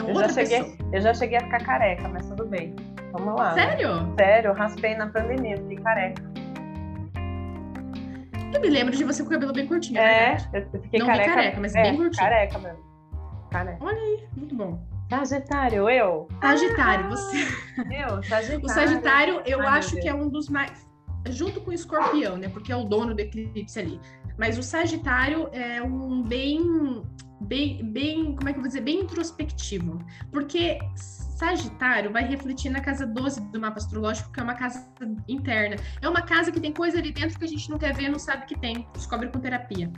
É 0.06 0.10
eu, 0.10 0.14
já 0.14 0.28
cheguei, 0.28 0.76
eu 0.92 1.00
já 1.00 1.14
cheguei 1.14 1.38
a 1.38 1.40
ficar 1.42 1.64
careca, 1.64 2.08
mas 2.08 2.26
tudo 2.28 2.46
bem. 2.46 2.74
Vamos 3.12 3.38
lá. 3.38 3.54
Sério? 3.54 4.14
Sério, 4.18 4.48
eu 4.50 4.54
raspei 4.54 4.94
na 4.96 5.08
pandemia, 5.08 5.56
fiquei 5.56 5.76
careca. 5.76 6.22
Eu 8.52 8.60
me 8.60 8.68
lembro 8.68 8.94
de 8.94 9.04
você 9.04 9.22
com 9.22 9.28
o 9.28 9.32
cabelo 9.32 9.52
bem 9.52 9.66
curtinho. 9.66 9.98
É, 9.98 10.36
eu 10.52 10.82
fiquei 10.82 11.00
Não 11.00 11.06
careca. 11.06 11.34
careca, 11.34 11.60
mas 11.60 11.74
é, 11.74 11.82
bem 11.82 11.96
curtinho. 11.96 12.22
Careca 12.22 12.58
mesmo. 12.58 12.84
Careca. 13.50 13.84
Olha 13.84 13.98
aí, 13.98 14.28
muito 14.36 14.54
bom. 14.54 14.78
Sagitário, 15.08 15.90
eu. 15.90 16.28
Sagitário, 16.40 17.06
ah, 17.06 17.10
você. 17.10 17.36
Eu, 17.90 18.22
Sagitário. 18.24 18.64
O 18.64 18.68
Sagitário, 18.68 19.42
eu 19.46 19.60
Ai, 19.60 19.78
acho 19.78 19.96
que 19.96 20.08
é 20.08 20.14
um 20.14 20.28
dos 20.28 20.48
mais. 20.48 20.86
Junto 21.28 21.60
com 21.60 21.70
o 21.70 21.72
escorpião, 21.72 22.36
né? 22.36 22.48
Porque 22.48 22.72
é 22.72 22.76
o 22.76 22.84
dono 22.84 23.14
do 23.14 23.20
eclipse 23.20 23.78
ali. 23.78 24.00
Mas 24.38 24.58
o 24.58 24.62
Sagitário 24.62 25.48
é 25.52 25.82
um 25.82 26.22
bem 26.22 27.02
bem, 27.42 27.84
bem, 27.84 28.34
como 28.34 28.48
é 28.48 28.52
que 28.52 28.58
eu 28.58 28.62
vou 28.62 28.68
dizer, 28.68 28.80
bem 28.80 29.00
introspectivo, 29.00 29.98
porque 30.30 30.78
Sagitário 30.96 32.12
vai 32.12 32.24
refletir 32.24 32.70
na 32.70 32.80
casa 32.80 33.04
12 33.04 33.40
do 33.50 33.60
mapa 33.60 33.78
astrológico, 33.78 34.32
que 34.32 34.38
é 34.38 34.42
uma 34.42 34.54
casa 34.54 34.86
interna. 35.28 35.76
É 36.00 36.08
uma 36.08 36.22
casa 36.22 36.52
que 36.52 36.60
tem 36.60 36.72
coisa 36.72 36.98
ali 36.98 37.10
dentro 37.10 37.36
que 37.38 37.44
a 37.44 37.48
gente 37.48 37.68
não 37.68 37.78
quer 37.78 37.92
ver, 37.94 38.08
não 38.08 38.18
sabe 38.18 38.46
que 38.46 38.56
tem, 38.58 38.86
descobre 38.94 39.28
com 39.28 39.40
terapia. 39.40 39.90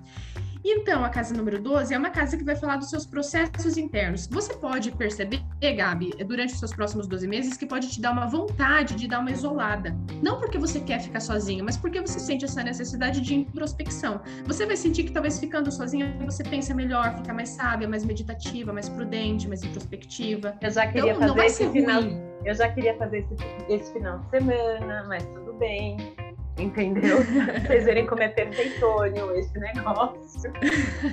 Então, 0.64 1.05
a 1.05 1.11
casa 1.11 1.35
número 1.35 1.61
12 1.61 1.92
é 1.92 1.98
uma 1.98 2.09
casa 2.09 2.38
que 2.38 2.42
vai 2.42 2.57
falar 2.57 2.79
dos 2.79 2.88
seus 2.88 3.05
processos 3.05 3.77
internos. 3.77 4.27
Você 4.27 4.55
pode 4.55 4.90
perceber, 4.92 5.42
Gabi, 5.61 6.11
durante 6.24 6.55
os 6.55 6.59
seus 6.59 6.72
próximos 6.72 7.07
12 7.07 7.29
meses, 7.29 7.57
que 7.59 7.66
pode 7.66 7.90
te 7.90 8.00
dar 8.00 8.12
uma 8.12 8.27
vontade 8.27 8.94
de 8.94 9.07
dar 9.07 9.18
uma 9.18 9.31
isolada. 9.31 9.94
Não 10.22 10.40
porque 10.40 10.57
você 10.57 10.81
quer 10.81 11.00
ficar 11.00 11.20
sozinha, 11.20 11.62
mas 11.62 11.77
porque 11.77 12.00
você 12.00 12.18
sente 12.18 12.46
essa 12.46 12.62
necessidade 12.62 13.20
de 13.20 13.35
introspecção. 13.35 14.22
Você 14.46 14.64
vai 14.64 14.77
sentir 14.77 15.05
que 15.05 15.12
talvez 15.12 15.38
ficando 15.38 15.70
sozinha 15.70 16.16
você 16.24 16.42
pensa 16.42 16.72
melhor, 16.72 17.14
fica 17.18 17.35
mais 17.35 17.50
sábia, 17.50 17.87
mais 17.87 18.03
meditativa, 18.03 18.72
mais 18.72 18.88
prudente, 18.88 19.46
mais 19.46 19.62
introspectiva. 19.62 20.57
Eu 20.62 20.70
já 20.70 20.87
queria 20.87 21.12
então, 21.12 21.29
fazer 21.29 21.44
esse 21.44 21.70
final. 21.70 22.03
Eu 22.42 22.55
já 22.55 22.70
queria 22.72 22.96
fazer 22.96 23.18
esse, 23.18 23.35
esse 23.68 23.92
final 23.92 24.18
de 24.20 24.31
semana, 24.31 25.05
mas 25.09 25.27
tudo 25.27 25.53
bem 25.55 26.23
entendeu? 26.58 27.18
Vocês 27.66 27.84
verem 27.84 28.06
como 28.06 28.22
é 28.22 28.28
perfeitônio 28.28 29.34
esse 29.36 29.58
negócio. 29.58 30.52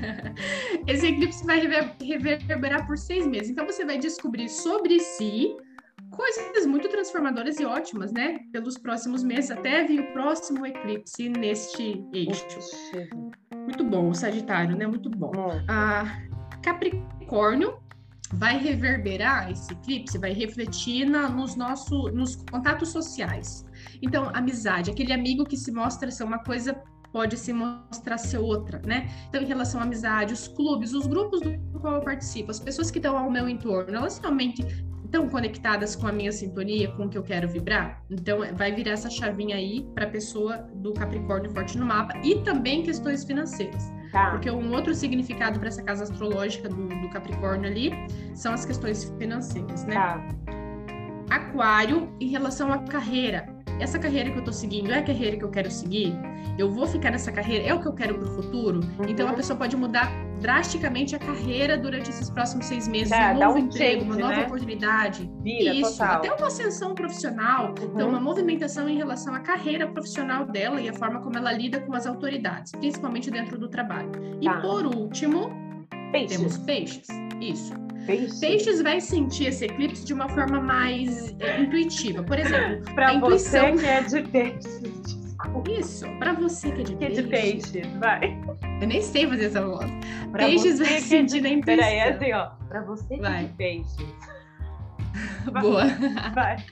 Esse 0.88 1.08
eclipse 1.08 1.46
vai 1.46 1.60
reverberar 2.02 2.86
por 2.86 2.98
seis 2.98 3.26
meses. 3.26 3.50
Então 3.50 3.66
você 3.66 3.86
vai 3.86 3.98
descobrir 3.98 4.50
sobre 4.50 5.00
si 5.00 5.56
coisas 6.12 6.66
muito 6.66 6.90
transformadoras 6.90 7.60
e 7.60 7.66
ótimas, 7.66 8.12
né? 8.12 8.40
Pelos 8.52 8.78
próximos 8.78 9.24
meses, 9.24 9.52
até 9.52 9.86
vir 9.86 10.02
o 10.02 10.14
próximo 10.14 10.66
eclipse 10.66 11.30
neste 11.30 12.04
eixo. 12.14 12.60
Muito 13.54 13.84
bom, 13.84 14.10
o 14.10 14.14
Sagitário, 14.14 14.76
né? 14.76 14.86
Muito 14.86 15.10
bom. 15.10 15.32
Ah, 15.68 16.22
Capricórnio 16.62 17.80
vai 18.34 18.58
reverberar 18.58 19.52
esse 19.52 19.74
eclipse, 19.74 20.18
vai 20.18 20.34
refletir 20.34 21.06
na, 21.06 21.28
nos 21.30 21.56
nossos 21.56 22.14
nos 22.14 22.36
contatos 22.36 22.90
sociais. 22.90 23.66
Então, 24.02 24.30
amizade, 24.34 24.90
aquele 24.90 25.14
amigo 25.14 25.46
que 25.46 25.58
se 25.58 25.72
mostra 25.72 26.10
ser 26.12 26.24
uma 26.24 26.40
coisa 26.40 26.82
pode 27.12 27.38
se 27.38 27.52
mostrar 27.52 28.18
ser 28.18 28.38
outra, 28.38 28.82
né? 28.86 29.10
Então, 29.28 29.42
em 29.42 29.46
relação 29.46 29.82
à 29.82 29.84
amizade, 29.84 30.34
os 30.34 30.48
clubes, 30.48 30.94
os 30.94 31.06
grupos 31.06 31.42
do 31.42 31.80
qual 31.80 31.96
eu 31.96 32.02
participo, 32.02 32.52
as 32.52 32.60
pessoas 32.60 32.90
que 32.90 33.00
estão 33.00 33.18
ao 33.18 33.30
meu 33.30 33.50
entorno, 33.50 33.96
elas 33.96 34.18
realmente 34.18 34.66
estão 35.04 35.28
conectadas 35.28 35.94
com 35.94 36.08
a 36.08 36.12
minha 36.12 36.32
sintonia, 36.32 36.90
com 36.94 37.06
o 37.06 37.10
que 37.10 37.18
eu 37.18 37.24
quero 37.24 37.48
vibrar? 37.50 38.02
Então, 38.10 38.40
vai 38.56 38.72
virar 38.72 38.92
essa 38.92 39.10
chavinha 39.10 39.58
aí 39.58 39.86
para 39.94 40.06
a 40.06 40.10
pessoa 40.10 40.60
do 40.76 40.94
Capricórnio 40.94 41.52
forte 41.52 41.78
no 41.78 41.86
mapa 41.86 42.18
e 42.24 42.42
também 42.44 42.82
questões 42.82 43.26
financeiras. 43.26 43.92
Tá. 44.14 44.32
Porque 44.32 44.50
um 44.50 44.74
outro 44.74 44.94
significado 44.96 45.60
para 45.60 45.68
essa 45.68 45.84
casa 45.84 46.04
astrológica 46.04 46.70
do, 46.70 46.88
do, 46.88 47.10
Capricórnio 47.10 47.70
ali 47.70 47.92
são 48.34 48.54
as 48.54 48.66
questões 48.66 49.04
financeiras, 49.20 49.86
né? 49.86 49.96
Tá. 49.96 50.28
Aquário, 51.30 52.14
em 52.20 52.28
relação 52.28 52.72
à 52.72 52.80
carreira, 52.80 53.46
essa 53.82 53.98
carreira 53.98 54.30
que 54.30 54.38
eu 54.38 54.44
tô 54.44 54.54
seguindo 54.54 54.92
é 54.92 55.00
a 55.00 55.04
carreira 55.04 55.36
que 55.36 55.44
eu 55.44 55.50
quero 55.50 55.72
seguir? 55.72 56.14
Eu 56.58 56.72
vou 56.72 56.86
ficar 56.86 57.10
nessa 57.10 57.32
carreira? 57.32 57.66
É 57.66 57.74
o 57.74 57.82
que 57.82 57.88
eu 57.88 57.94
quero 57.94 58.16
pro 58.16 58.28
futuro? 58.28 58.80
Uhum. 58.80 59.10
Então 59.10 59.28
a 59.28 59.34
pessoa 59.34 59.58
pode 59.58 59.76
mudar 59.76 60.12
drasticamente 60.40 61.16
a 61.16 61.20
carreira 61.20 61.78
durante 61.78 62.10
esses 62.10 62.30
próximos 62.30 62.68
seis 62.68 62.88
meses. 62.88 63.12
É, 63.12 63.34
um 63.34 63.40
novo 63.40 63.56
um 63.56 63.58
emprego, 63.60 64.02
change, 64.02 64.06
uma 64.06 64.16
nova 64.16 64.36
né? 64.36 64.46
oportunidade. 64.46 65.32
Vira, 65.42 65.74
Isso, 65.74 65.98
total. 65.98 66.18
até 66.18 66.32
uma 66.32 66.48
ascensão 66.48 66.94
profissional. 66.94 67.70
Uhum. 67.70 67.86
Então, 67.86 68.10
uma 68.10 68.20
movimentação 68.20 68.88
em 68.88 68.98
relação 68.98 69.34
à 69.34 69.40
carreira 69.40 69.88
profissional 69.88 70.46
dela 70.46 70.80
e 70.80 70.88
a 70.88 70.94
forma 70.94 71.20
como 71.20 71.36
ela 71.38 71.52
lida 71.52 71.80
com 71.80 71.96
as 71.96 72.06
autoridades, 72.06 72.72
principalmente 72.74 73.32
dentro 73.32 73.58
do 73.58 73.68
trabalho. 73.68 74.12
E 74.40 74.46
tá. 74.46 74.62
por 74.62 74.86
último, 74.86 75.50
peixes. 76.12 76.38
temos 76.38 76.58
peixes. 76.60 77.08
Isso. 77.40 77.74
Peixes. 78.06 78.40
Peixes 78.40 78.82
vai 78.82 79.00
sentir 79.00 79.48
esse 79.48 79.66
eclipse 79.66 80.06
de 80.06 80.14
uma 80.14 80.28
forma 80.30 80.60
mais 80.60 81.36
é, 81.40 81.62
intuitiva. 81.62 82.24
Por 82.24 82.40
exemplo, 82.40 82.84
para 82.96 83.14
intuição... 83.14 83.78
você 83.78 83.78
que 83.78 83.86
é 83.86 84.02
de 84.02 84.22
peixes. 84.30 85.22
Isso, 85.80 86.06
para 86.20 86.34
você 86.34 86.72
que 86.72 86.82
é 86.82 86.84
de 86.84 86.96
que 86.96 86.98
peixe. 86.98 87.22
de 87.22 87.28
peixe, 87.28 87.82
vai. 88.00 88.40
Eu 88.80 88.88
nem 88.88 89.02
sei 89.02 89.28
fazer 89.28 89.46
essa 89.46 89.66
voz. 89.66 89.90
Pra 90.32 90.46
peixes 90.46 90.80
vai 90.80 90.96
é 90.96 91.00
sentir 91.00 91.42
na 91.42 91.50
intuição. 91.50 91.78
Peraí, 91.78 91.96
é 91.96 92.10
assim, 92.10 92.34
ó. 92.34 92.52
Para 92.68 92.82
você 92.84 93.16
que 93.16 93.22
vai. 93.22 93.44
é 93.44 93.48
de 93.48 93.54
peixes. 93.54 94.32
Boa. 95.62 95.86
Vai. 96.34 96.64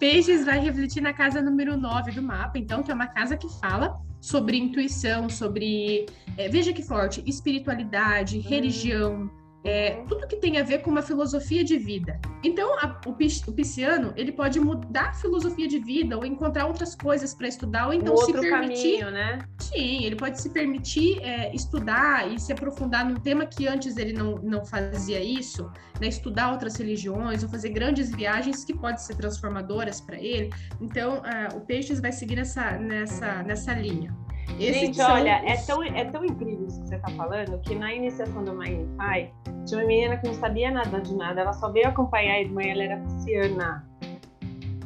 Peixes 0.00 0.44
vai 0.44 0.58
refletir 0.58 1.00
na 1.00 1.12
casa 1.12 1.40
número 1.40 1.76
9 1.76 2.10
do 2.10 2.22
mapa, 2.22 2.58
então, 2.58 2.82
que 2.82 2.90
é 2.90 2.94
uma 2.94 3.06
casa 3.06 3.36
que 3.36 3.48
fala 3.60 4.00
sobre 4.20 4.56
intuição, 4.56 5.28
sobre. 5.28 6.06
É, 6.36 6.48
veja 6.48 6.72
que 6.72 6.82
forte, 6.82 7.22
espiritualidade, 7.24 8.38
hum. 8.38 8.42
religião 8.42 9.30
é, 9.66 10.02
tudo 10.08 10.26
que 10.28 10.36
tem 10.36 10.58
a 10.58 10.62
ver 10.62 10.78
com 10.82 10.90
uma 10.90 11.02
filosofia 11.02 11.64
de 11.64 11.76
vida. 11.76 12.20
Então, 12.44 12.78
a, 12.78 13.00
o, 13.04 13.10
o 13.10 13.52
pisciano, 13.52 14.12
ele 14.16 14.30
pode 14.30 14.60
mudar 14.60 15.08
a 15.08 15.12
filosofia 15.12 15.66
de 15.66 15.78
vida 15.78 16.16
ou 16.16 16.24
encontrar 16.24 16.66
outras 16.66 16.94
coisas 16.94 17.34
para 17.34 17.48
estudar, 17.48 17.88
ou 17.88 17.92
então 17.92 18.14
um 18.14 18.18
se 18.18 18.32
permitir... 18.32 18.98
Caminho, 19.00 19.10
né? 19.10 19.38
Sim, 19.58 20.04
ele 20.04 20.14
pode 20.14 20.40
se 20.40 20.50
permitir 20.50 21.20
é, 21.20 21.54
estudar 21.54 22.32
e 22.32 22.38
se 22.38 22.52
aprofundar 22.52 23.04
num 23.04 23.16
tema 23.16 23.44
que 23.44 23.66
antes 23.66 23.96
ele 23.96 24.12
não, 24.12 24.36
não 24.36 24.64
fazia 24.64 25.22
isso, 25.22 25.70
né? 26.00 26.06
Estudar 26.06 26.52
outras 26.52 26.76
religiões 26.76 27.42
ou 27.42 27.48
fazer 27.48 27.70
grandes 27.70 28.10
viagens 28.14 28.64
que 28.64 28.72
podem 28.72 28.98
ser 28.98 29.16
transformadoras 29.16 30.00
para 30.00 30.16
ele. 30.16 30.50
Então, 30.80 31.22
o 31.54 31.60
Peixes 31.60 32.00
vai 32.00 32.12
seguir 32.12 32.36
nessa, 32.36 32.78
nessa, 32.78 33.42
nessa 33.42 33.72
linha. 33.72 34.14
Esse 34.58 34.86
Gente, 34.86 35.00
olha, 35.02 35.42
é 35.44 35.56
tão, 35.56 35.82
é 35.82 36.04
tão 36.04 36.24
incrível 36.24 36.66
isso 36.66 36.80
que 36.82 36.88
você 36.88 36.96
está 36.96 37.10
falando 37.10 37.60
que 37.60 37.74
na 37.74 37.92
iniciação 37.92 38.42
do 38.42 38.54
Magnify 38.54 39.30
tinha 39.66 39.80
uma 39.80 39.86
menina 39.86 40.16
que 40.16 40.26
não 40.26 40.34
sabia 40.34 40.70
nada 40.70 41.00
de 41.00 41.14
nada, 41.14 41.40
ela 41.42 41.52
só 41.52 41.70
veio 41.70 41.88
acompanhar 41.88 42.34
a 42.34 42.40
irmã 42.40 42.62
e 42.62 42.70
ela 42.70 42.82
era 42.84 42.96
pisciana. 42.98 43.86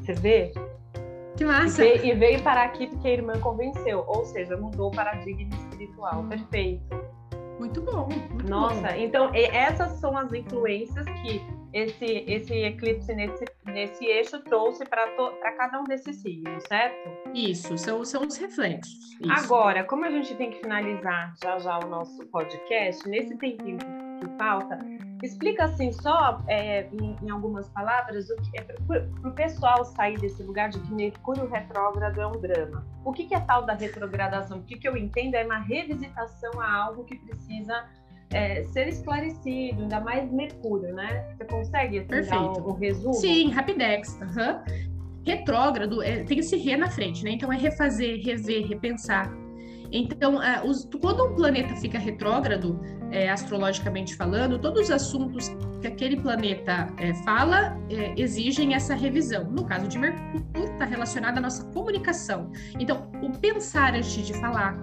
Você 0.01 0.13
vê? 0.15 0.53
Que 1.37 1.45
massa! 1.45 1.85
E 1.85 1.99
veio, 1.99 2.07
e 2.07 2.19
veio 2.19 2.43
parar 2.43 2.65
aqui 2.65 2.87
porque 2.89 3.07
a 3.07 3.13
irmã 3.13 3.39
convenceu, 3.41 4.05
ou 4.09 4.25
seja, 4.25 4.57
mudou 4.57 4.89
o 4.89 4.91
paradigma 4.91 5.55
espiritual. 5.55 6.25
Perfeito. 6.25 7.01
Muito 7.59 7.83
bom. 7.83 8.09
Muito 8.09 8.49
Nossa, 8.49 8.89
bom. 8.89 8.95
então 8.97 9.31
essas 9.35 9.93
são 10.01 10.17
as 10.17 10.33
influências 10.33 11.05
que 11.23 11.43
esse, 11.73 12.25
esse 12.27 12.55
eclipse 12.55 13.15
nesse, 13.15 13.45
nesse 13.67 14.05
eixo 14.05 14.41
trouxe 14.41 14.85
para 14.85 15.53
cada 15.57 15.81
um 15.81 15.85
desses 15.85 16.17
signos, 16.17 16.65
certo? 16.65 17.11
Isso, 17.35 17.77
são, 17.79 18.05
são 18.05 18.27
os 18.27 18.37
reflexos. 18.37 19.13
Isso. 19.21 19.45
Agora, 19.45 19.85
como 19.85 20.05
a 20.05 20.11
gente 20.11 20.35
tem 20.35 20.51
que 20.51 20.61
finalizar 20.61 21.35
já 21.43 21.59
já 21.59 21.79
o 21.79 21.89
nosso 21.89 22.27
podcast, 22.27 23.09
nesse 23.09 23.37
tempinho 23.37 23.79
que 23.79 24.11
que 24.21 24.29
falta, 24.37 24.79
explica 25.23 25.65
assim 25.65 25.91
só 25.93 26.43
é, 26.47 26.87
em, 26.93 27.17
em, 27.23 27.31
algumas 27.31 27.69
palavras 27.71 28.29
o 28.31 28.37
que 28.37 28.59
é 28.59 28.63
para 28.63 29.29
o 29.29 29.33
pessoal 29.33 29.85
sair 29.85 30.19
desse 30.19 30.43
lugar 30.43 30.69
de 30.69 30.79
que 30.79 30.93
Mercúrio 30.93 31.49
retrógrado 31.49 32.21
é 32.21 32.27
um 32.27 32.39
drama. 32.41 32.87
O 33.05 33.13
que, 33.13 33.25
que 33.27 33.35
é 33.35 33.41
tal 33.41 33.65
da 33.65 33.75
retrogradação? 33.75 34.59
O 34.59 34.63
que, 34.63 34.79
que 34.79 34.87
eu 34.87 34.97
entendo 34.97 35.35
é 35.35 35.45
uma 35.45 35.59
revisitação 35.59 36.61
a 36.61 36.71
algo 36.71 37.05
que 37.05 37.17
precisa 37.17 37.89
é, 38.33 38.63
ser 38.65 38.89
esclarecido, 38.89 39.83
ainda 39.83 40.01
mais 40.01 40.31
Mercúrio, 40.31 40.95
né? 40.95 41.25
Você 41.37 41.45
consegue 41.45 41.99
assim, 41.99 42.31
dar 42.31 42.41
um, 42.43 42.69
um, 42.69 42.73
resumo? 42.75 43.15
Sim, 43.15 43.51
rapidex. 43.51 44.19
Uhum. 44.21 44.81
Retrógrado 45.27 46.03
é, 46.03 46.25
tem 46.25 46.39
esse 46.39 46.57
re 46.57 46.77
na 46.77 46.89
frente, 46.89 47.25
né? 47.25 47.33
Então 47.33 47.53
é 47.53 47.57
refazer, 47.57 48.21
rever, 48.25 48.67
repensar. 48.67 49.31
Então, 49.93 50.37
uh, 50.37 50.67
os, 50.67 50.89
quando 51.01 51.25
um 51.25 51.35
planeta 51.35 51.75
fica 51.77 51.99
retrógrado, 51.99 52.81
é, 53.11 53.29
astrologicamente 53.29 54.15
falando, 54.15 54.57
todos 54.59 54.83
os 54.83 54.91
assuntos 54.91 55.51
que 55.81 55.89
aquele 55.89 56.17
planeta 56.17 56.87
é, 56.97 57.13
fala 57.25 57.77
é, 57.91 58.15
exigem 58.17 58.75
essa 58.75 58.95
revisão. 58.95 59.51
No 59.51 59.65
caso 59.65 59.89
de 59.89 59.99
Mercúrio, 59.99 60.73
está 60.73 60.85
relacionado 60.85 61.39
à 61.39 61.41
nossa 61.41 61.65
comunicação. 61.73 62.53
Então, 62.79 63.11
o 63.21 63.31
pensar 63.39 63.95
antes 63.95 64.13
de 64.13 64.33
falar, 64.35 64.79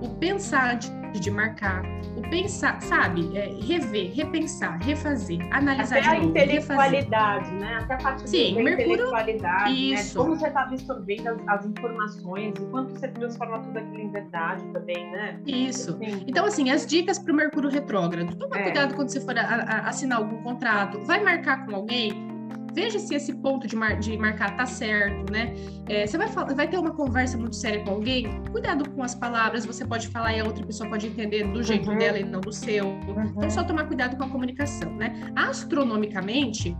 o 0.00 0.08
pensar 0.10 0.74
antes 0.74 1.01
de 1.20 1.30
marcar, 1.30 1.82
o 2.16 2.22
pensar, 2.30 2.80
sabe, 2.82 3.36
é, 3.36 3.54
rever, 3.60 4.12
repensar, 4.14 4.78
refazer, 4.82 5.38
analisar 5.50 5.98
Até 5.98 6.00
de 6.00 6.08
a 6.08 6.14
novo, 6.14 6.30
intelectualidade, 6.30 7.44
refazer. 7.50 7.60
né? 7.60 7.78
Até 7.82 7.94
a 7.94 7.96
parte 7.98 8.30
Sim, 8.30 8.54
da 8.54 8.62
Mercúrio, 8.62 8.92
intelectualidade, 8.92 9.92
isso. 9.92 10.18
né? 10.18 10.24
Como 10.24 10.36
você 10.36 10.46
está 10.48 10.62
absorvendo 10.62 11.28
as, 11.28 11.48
as, 11.48 11.66
informações, 11.66 12.54
o 12.58 12.66
quanto 12.70 12.92
você 12.92 13.08
transforma 13.08 13.58
tudo 13.60 13.78
aquilo 13.78 14.00
em 14.00 14.10
verdade 14.10 14.64
também, 14.72 15.10
né? 15.10 15.40
Isso. 15.46 15.98
Sim. 15.98 16.24
Então, 16.26 16.44
assim, 16.44 16.70
as 16.70 16.86
dicas 16.86 17.18
para 17.18 17.32
o 17.32 17.36
Mercúrio 17.36 17.70
retrógrado. 17.70 18.34
Toma 18.36 18.58
é. 18.58 18.62
cuidado 18.62 18.94
quando 18.94 19.08
você 19.08 19.20
for 19.20 19.38
a, 19.38 19.42
a, 19.42 19.88
assinar 19.88 20.18
algum 20.18 20.42
contrato. 20.42 21.00
Vai 21.04 21.22
marcar 21.22 21.66
com 21.66 21.74
alguém? 21.74 22.31
Veja 22.72 22.98
se 22.98 23.14
esse 23.14 23.34
ponto 23.34 23.66
de, 23.66 23.76
mar, 23.76 23.98
de 23.98 24.16
marcar 24.16 24.56
tá 24.56 24.66
certo, 24.66 25.30
né? 25.32 25.54
É, 25.88 26.06
você 26.06 26.16
vai, 26.18 26.28
vai 26.28 26.68
ter 26.68 26.78
uma 26.78 26.92
conversa 26.92 27.36
muito 27.36 27.56
séria 27.56 27.82
com 27.84 27.90
alguém, 27.90 28.42
cuidado 28.50 28.88
com 28.90 29.02
as 29.02 29.14
palavras, 29.14 29.64
você 29.64 29.84
pode 29.84 30.08
falar 30.08 30.34
e 30.34 30.40
a 30.40 30.44
outra 30.44 30.64
pessoa 30.64 30.88
pode 30.88 31.06
entender 31.06 31.44
do 31.44 31.62
jeito 31.62 31.90
uhum. 31.90 31.98
dela 31.98 32.18
e 32.18 32.24
não 32.24 32.40
do 32.40 32.52
seu. 32.52 32.86
Uhum. 32.86 33.32
Então, 33.36 33.50
só 33.50 33.62
tomar 33.62 33.84
cuidado 33.84 34.16
com 34.16 34.24
a 34.24 34.28
comunicação, 34.28 34.92
né? 34.96 35.32
Astronomicamente, 35.36 36.76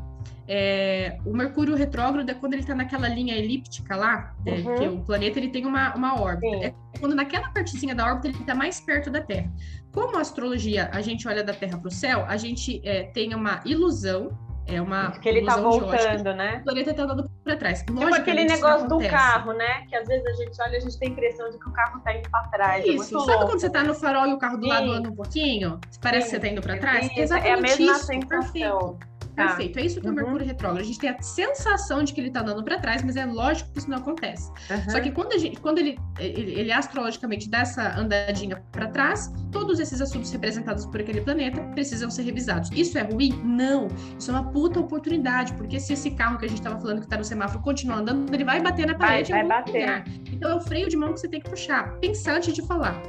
é, 0.49 1.19
o 1.25 1.35
Mercúrio 1.35 1.75
retrógrado 1.75 2.29
é 2.29 2.35
quando 2.35 2.55
ele 2.55 2.63
está 2.63 2.75
naquela 2.75 3.09
linha 3.09 3.37
elíptica 3.37 3.97
lá, 3.97 4.35
é, 4.45 4.55
uhum. 4.55 4.75
que 4.75 4.89
o 4.89 5.01
planeta 5.01 5.39
ele 5.39 5.49
tem 5.49 5.67
uma, 5.67 5.95
uma 5.95 6.21
órbita. 6.21 6.57
Sim. 6.59 6.65
É 6.65 6.75
quando 6.99 7.15
naquela 7.15 7.49
partezinha 7.49 7.95
da 7.95 8.07
órbita 8.07 8.29
ele 8.29 8.39
está 8.39 8.55
mais 8.55 8.81
perto 8.81 9.11
da 9.11 9.21
Terra. 9.21 9.51
Como 9.91 10.17
a 10.17 10.21
astrologia, 10.21 10.89
a 10.93 11.01
gente 11.01 11.27
olha 11.27 11.43
da 11.43 11.53
Terra 11.53 11.77
para 11.77 11.89
o 11.89 11.91
céu, 11.91 12.25
a 12.29 12.37
gente 12.37 12.81
é, 12.85 13.05
tem 13.05 13.35
uma 13.35 13.61
ilusão 13.65 14.31
é 14.67 14.81
uma. 14.81 15.11
Que 15.13 15.29
ele 15.29 15.45
tá 15.45 15.57
voltando, 15.57 16.35
né? 16.35 16.59
O 16.61 16.65
planeta 16.65 16.95
tá 16.95 17.03
andando 17.03 17.31
para 17.45 17.57
trás. 17.57 17.83
Tipo 17.83 18.03
aquele 18.15 18.45
negócio 18.45 18.89
do 18.89 18.99
carro, 19.09 19.53
né? 19.53 19.87
Que 19.89 19.97
às 19.97 20.07
vezes 20.07 20.25
a 20.27 20.33
gente 20.33 20.63
olha 20.63 20.75
e 20.75 20.77
a 20.77 20.81
gente 20.81 20.99
tem 20.99 21.09
a 21.09 21.13
impressão 21.13 21.51
de 21.51 21.59
que 21.59 21.69
o 21.69 21.73
carro 21.73 22.01
tá 22.01 22.15
indo 22.15 22.31
para 22.31 22.49
trás. 22.49 22.85
É 22.85 22.89
isso. 22.89 23.17
É 23.17 23.21
Sabe 23.21 23.33
louco. 23.33 23.47
quando 23.47 23.61
você 23.61 23.71
tá 23.71 23.83
no 23.83 23.95
farol 23.95 24.27
e 24.27 24.33
o 24.33 24.39
carro 24.39 24.57
do 24.57 24.65
Sim. 24.65 24.71
lado 24.71 24.93
anda 24.93 25.09
um 25.09 25.17
pouquinho? 25.17 25.81
Parece 26.01 26.29
Sim. 26.29 26.31
que 26.31 26.37
você 26.37 26.41
tá 26.41 26.49
indo 26.49 26.63
para 26.63 26.79
trás? 26.79 27.11
Exatamente 27.17 27.49
é 27.49 27.53
a 27.53 27.61
mesma 27.61 27.93
isso. 27.93 28.07
sensação. 28.07 28.39
Perfeito. 28.41 29.12
Tá. 29.35 29.49
Perfeito. 29.49 29.79
É 29.79 29.83
isso 29.87 30.01
que 30.01 30.07
é 30.07 30.11
o 30.11 30.13
uhum. 30.13 30.21
Mercúrio 30.21 30.47
retrógrado. 30.47 30.83
A 30.83 30.85
gente 30.85 30.99
tem 30.99 31.11
a 31.11 31.23
sensação 31.23 32.03
de 32.03 32.13
que 32.13 32.21
ele 32.21 32.29
está 32.29 32.41
andando 32.41 32.63
para 32.63 32.79
trás, 32.79 33.03
mas 33.03 33.17
é 33.17 33.25
lógico 33.25 33.73
que 33.73 33.79
isso 33.79 33.91
não 33.91 33.99
acontece. 33.99 34.51
Uhum. 34.71 34.91
Só 34.91 35.01
que 35.01 35.11
quando, 35.11 35.39
gente, 35.39 35.61
quando 35.61 35.79
ele, 35.79 35.99
ele, 36.19 36.53
ele 36.53 36.73
astrologicamente 36.73 37.49
dá 37.49 37.61
essa 37.61 37.99
andadinha 37.99 38.63
para 38.71 38.89
trás, 38.89 39.33
todos 39.51 39.81
esses 39.81 40.01
assuntos 40.01 40.31
representados 40.31 40.87
por 40.87 41.01
aquele 41.01 41.21
planeta 41.21 41.61
precisam 41.75 42.11
ser 42.11 42.23
revisados. 42.23 42.71
Isso 42.73 42.99
é 42.99 43.03
ruim? 43.03 43.33
Não. 43.45 43.89
Isso 44.19 44.31
é 44.31 44.35
uma 44.35 44.51
puta 44.51 44.81
oportunidade, 44.81 45.55
porque 45.55 45.81
se 45.81 45.95
esse 45.95 46.11
carro 46.13 46.39
que 46.39 46.45
a 46.45 46.49
gente 46.49 46.59
estava 46.59 46.79
falando 46.79 46.99
que 46.99 47.07
está 47.07 47.17
no 47.17 47.25
semáforo 47.25 47.63
continuar 47.63 47.99
andando, 47.99 48.33
ele 48.35 48.45
vai 48.45 48.61
bater 48.61 48.87
na 48.87 48.95
parede. 48.95 49.31
Vai, 49.31 49.47
vai 49.47 49.63
bater. 49.63 49.81
Lugar. 49.81 50.05
Então 50.31 50.51
é 50.51 50.55
o 50.55 50.61
freio 50.61 50.89
de 50.89 50.97
mão 50.97 51.13
que 51.15 51.21
você 51.21 51.29
tem 51.29 51.41
que 51.41 51.49
puxar. 51.49 51.99
Pensar 52.01 52.37
antes 52.37 52.53
de 52.53 52.63
falar. 52.63 53.01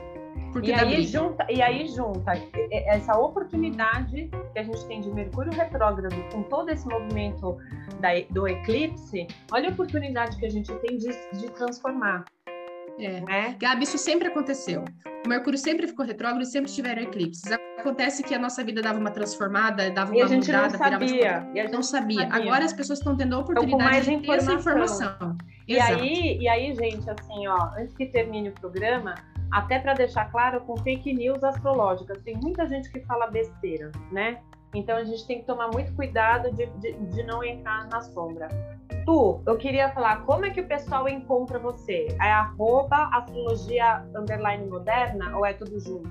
Porque 0.53 0.69
e, 0.69 0.73
aí 0.73 1.03
junta, 1.03 1.45
e 1.49 1.61
aí 1.61 1.87
junta 1.87 2.33
essa 2.71 3.17
oportunidade 3.17 4.29
que 4.53 4.59
a 4.59 4.63
gente 4.63 4.85
tem 4.85 5.01
de 5.01 5.09
Mercúrio 5.09 5.51
retrógrado 5.51 6.15
com 6.31 6.43
todo 6.43 6.69
esse 6.69 6.87
movimento 6.87 7.57
da, 7.99 8.09
do 8.29 8.47
eclipse, 8.47 9.27
olha 9.51 9.69
a 9.69 9.71
oportunidade 9.71 10.37
que 10.37 10.45
a 10.45 10.49
gente 10.49 10.71
tem 10.75 10.97
de, 10.97 11.09
de 11.33 11.49
transformar. 11.51 12.23
É. 12.99 13.21
Né? 13.21 13.55
Gabi, 13.59 13.83
isso 13.83 13.97
sempre 13.97 14.27
aconteceu. 14.27 14.85
O 15.25 15.27
Mercúrio 15.27 15.57
sempre 15.57 15.87
ficou 15.87 16.05
retrógrado 16.05 16.43
e 16.43 16.45
sempre 16.45 16.71
tiveram 16.71 17.01
eclipses. 17.01 17.51
Acontece 17.79 18.21
que 18.21 18.35
a 18.35 18.39
nossa 18.39 18.63
vida 18.63 18.81
dava 18.81 18.99
uma 18.99 19.09
transformada, 19.09 19.89
dava 19.89 20.11
uma 20.11 20.19
e 20.19 20.21
a 20.21 20.27
gente 20.27 20.45
mudada, 20.45 20.77
não 20.77 20.77
sabia. 20.77 21.49
E 21.53 21.59
a 21.59 21.63
gente 21.63 21.73
não 21.73 21.83
sabia. 21.83 22.21
sabia. 22.21 22.43
Agora 22.43 22.65
as 22.65 22.73
pessoas 22.73 22.99
estão 22.99 23.17
tendo 23.17 23.35
a 23.35 23.39
oportunidade 23.39 24.05
de 24.05 24.21
ter 24.21 24.31
essa 24.33 24.53
informação. 24.53 25.35
E 25.67 25.79
aí, 25.79 26.37
e 26.39 26.47
aí, 26.47 26.75
gente, 26.75 27.09
assim, 27.09 27.47
ó, 27.47 27.71
antes 27.77 27.95
que 27.95 28.05
termine 28.05 28.49
o 28.49 28.51
programa, 28.53 29.15
até 29.51 29.79
para 29.79 29.93
deixar 29.93 30.31
claro 30.31 30.61
com 30.61 30.75
fake 30.77 31.13
news 31.13 31.43
astrológicas. 31.43 32.21
Tem 32.23 32.35
muita 32.37 32.67
gente 32.67 32.91
que 32.91 32.99
fala 33.01 33.27
besteira, 33.27 33.91
né? 34.11 34.39
Então 34.73 34.97
a 34.97 35.03
gente 35.03 35.25
tem 35.27 35.39
que 35.39 35.45
tomar 35.45 35.67
muito 35.67 35.93
cuidado 35.93 36.51
de, 36.51 36.65
de, 36.65 36.93
de, 36.93 37.23
não 37.23 37.43
entrar 37.43 37.87
na 37.87 38.01
sombra. 38.01 38.47
Tu, 39.05 39.41
eu 39.45 39.57
queria 39.57 39.89
falar, 39.89 40.25
como 40.25 40.45
é 40.45 40.49
que 40.49 40.61
o 40.61 40.67
pessoal 40.67 41.07
encontra 41.07 41.59
você? 41.59 42.07
É 42.19 42.31
arroba 42.31 43.09
astrologia 43.13 44.03
underline 44.15 44.67
moderna 44.67 45.37
ou 45.37 45.45
é 45.45 45.53
tudo 45.53 45.79
junto? 45.79 46.09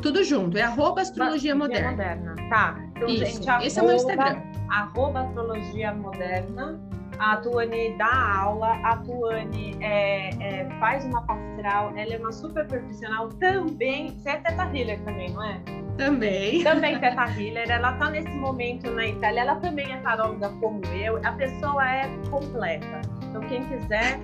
Tudo 0.00 0.22
junto, 0.22 0.56
é 0.56 0.62
arroba 0.62 1.00
astrologia 1.00 1.54
moderna. 1.54 1.90
moderna. 1.90 2.34
Tá. 2.48 2.76
Então, 2.94 3.08
Isso. 3.08 3.24
gente, 3.24 3.50
arroba, 3.50 3.66
Esse 3.66 3.78
é 3.78 3.82
o 3.82 3.86
meu 3.86 3.96
Instagram. 3.96 4.42
Arroba 4.70 5.20
astrologia 5.20 5.94
moderna 5.94 6.80
a 7.18 7.36
Tuane 7.38 7.96
dá 7.96 8.40
aula, 8.40 8.78
a 8.82 8.96
Tuane 8.98 9.76
é, 9.80 10.30
é, 10.40 10.68
faz 10.78 11.04
uma 11.04 11.22
pastoral, 11.22 11.92
ela 11.96 12.14
é 12.14 12.18
uma 12.18 12.32
super 12.32 12.66
profissional 12.66 13.28
também. 13.28 14.10
Você 14.10 14.30
é 14.30 14.36
teta 14.36 14.64
healer 14.74 15.00
também, 15.02 15.30
não 15.30 15.44
é? 15.44 15.60
Também. 15.96 16.62
Também 16.62 16.98
teta 16.98 17.24
healer. 17.24 17.70
Ela 17.70 17.92
tá 17.94 18.10
nesse 18.10 18.30
momento 18.30 18.90
na 18.90 19.06
Itália, 19.06 19.40
ela 19.40 19.56
também 19.56 19.90
é 19.92 19.96
taróloga 19.98 20.50
como 20.60 20.84
eu. 20.86 21.18
A 21.24 21.32
pessoa 21.32 21.88
é 21.88 22.08
completa. 22.30 23.00
Então, 23.24 23.40
quem 23.42 23.64
quiser, 23.64 24.20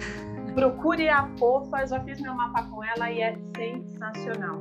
procure 0.55 1.09
a 1.09 1.27
fofa. 1.39 1.81
Eu 1.81 1.87
já 1.87 2.01
fiz 2.01 2.21
meu 2.21 2.35
mapa 2.35 2.65
com 2.65 2.85
ela 2.85 3.11
e 3.11 3.23
é 3.23 3.37
sensacional. 3.57 4.61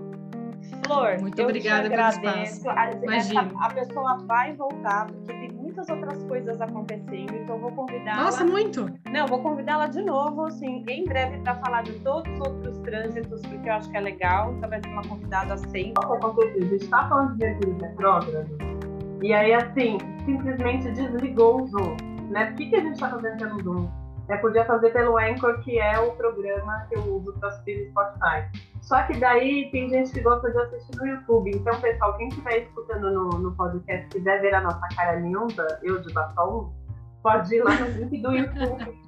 Flor, 0.86 1.20
muito 1.20 1.42
obrigada 1.42 1.90
pelo 1.90 2.10
espaço. 2.10 2.64
Imagina. 3.04 3.52
A, 3.60 3.66
a 3.66 3.74
pessoa 3.74 4.18
vai 4.26 4.54
voltar, 4.54 5.08
porque 5.08 5.34
tem 5.34 5.51
muitas 5.72 5.90
outras 5.90 6.24
coisas 6.26 6.60
acontecendo, 6.60 7.34
então 7.34 7.58
vou 7.58 7.72
convidá-la. 7.72 8.24
Nossa, 8.24 8.44
muito! 8.44 8.86
Não, 9.10 9.26
vou 9.26 9.42
convidá-la 9.42 9.88
de 9.88 10.02
novo, 10.02 10.46
assim, 10.46 10.84
em 10.88 11.06
breve, 11.06 11.38
para 11.40 11.56
falar 11.56 11.84
de 11.84 11.94
todos 12.00 12.30
os 12.34 12.40
outros 12.42 12.78
trânsitos, 12.80 13.42
porque 13.42 13.70
eu 13.70 13.74
acho 13.74 13.90
que 13.90 13.98
é 13.98 14.02
legal. 14.02 14.54
Então 14.54 14.70
vai 14.70 14.82
ser 14.82 14.90
uma 14.90 15.04
convidada 15.04 15.58
sempre. 15.58 16.06
O? 16.06 16.14
A 16.14 16.60
gente 16.60 16.76
está 16.76 17.08
falando 17.08 17.38
de 17.38 17.46
Mercúrio 17.46 17.78
retrógrado, 17.82 18.58
e 19.24 19.34
aí, 19.34 19.54
assim, 19.54 19.98
simplesmente 20.26 20.92
desligou 20.92 21.62
o 21.62 21.68
Zoom. 21.68 21.96
Né? 22.30 22.48
Por 22.48 22.56
que, 22.56 22.70
que 22.70 22.76
a 22.76 22.82
gente 22.82 22.94
está 22.94 23.10
fazendo 23.10 23.38
pelo 23.38 23.64
Zoom? 23.64 23.90
É, 24.30 24.38
podia 24.38 24.66
fazer 24.66 24.92
pelo 24.92 25.18
Anchor, 25.18 25.60
que 25.62 25.80
é 25.80 26.00
o 26.00 26.12
programa 26.12 26.86
que 26.90 26.96
eu 26.96 27.04
uso 27.16 27.34
para 27.40 27.52
subir 27.52 27.80
no 27.80 27.90
Spotify. 27.92 28.71
Só 28.82 29.04
que 29.04 29.18
daí 29.20 29.70
tem 29.72 29.90
gente 29.90 30.12
que 30.12 30.22
gosta 30.22 30.52
de 30.52 30.58
assistir 30.58 30.98
no 30.98 31.06
YouTube. 31.06 31.52
Então, 31.54 31.80
pessoal, 31.80 32.18
quem 32.18 32.28
estiver 32.28 32.64
escutando 32.64 33.12
no, 33.12 33.30
no 33.30 33.56
podcast 33.56 34.08
quiser 34.10 34.42
ver 34.42 34.56
a 34.56 34.62
nossa 34.62 34.88
cara 34.96 35.20
linda, 35.20 35.80
eu 35.84 36.02
de 36.02 36.12
batom, 36.14 36.74
pode 37.22 37.56
ir 37.56 37.64
lá 37.64 37.76
no 37.76 37.88
link 37.88 38.22
do 38.22 38.32
YouTube, 38.32 39.00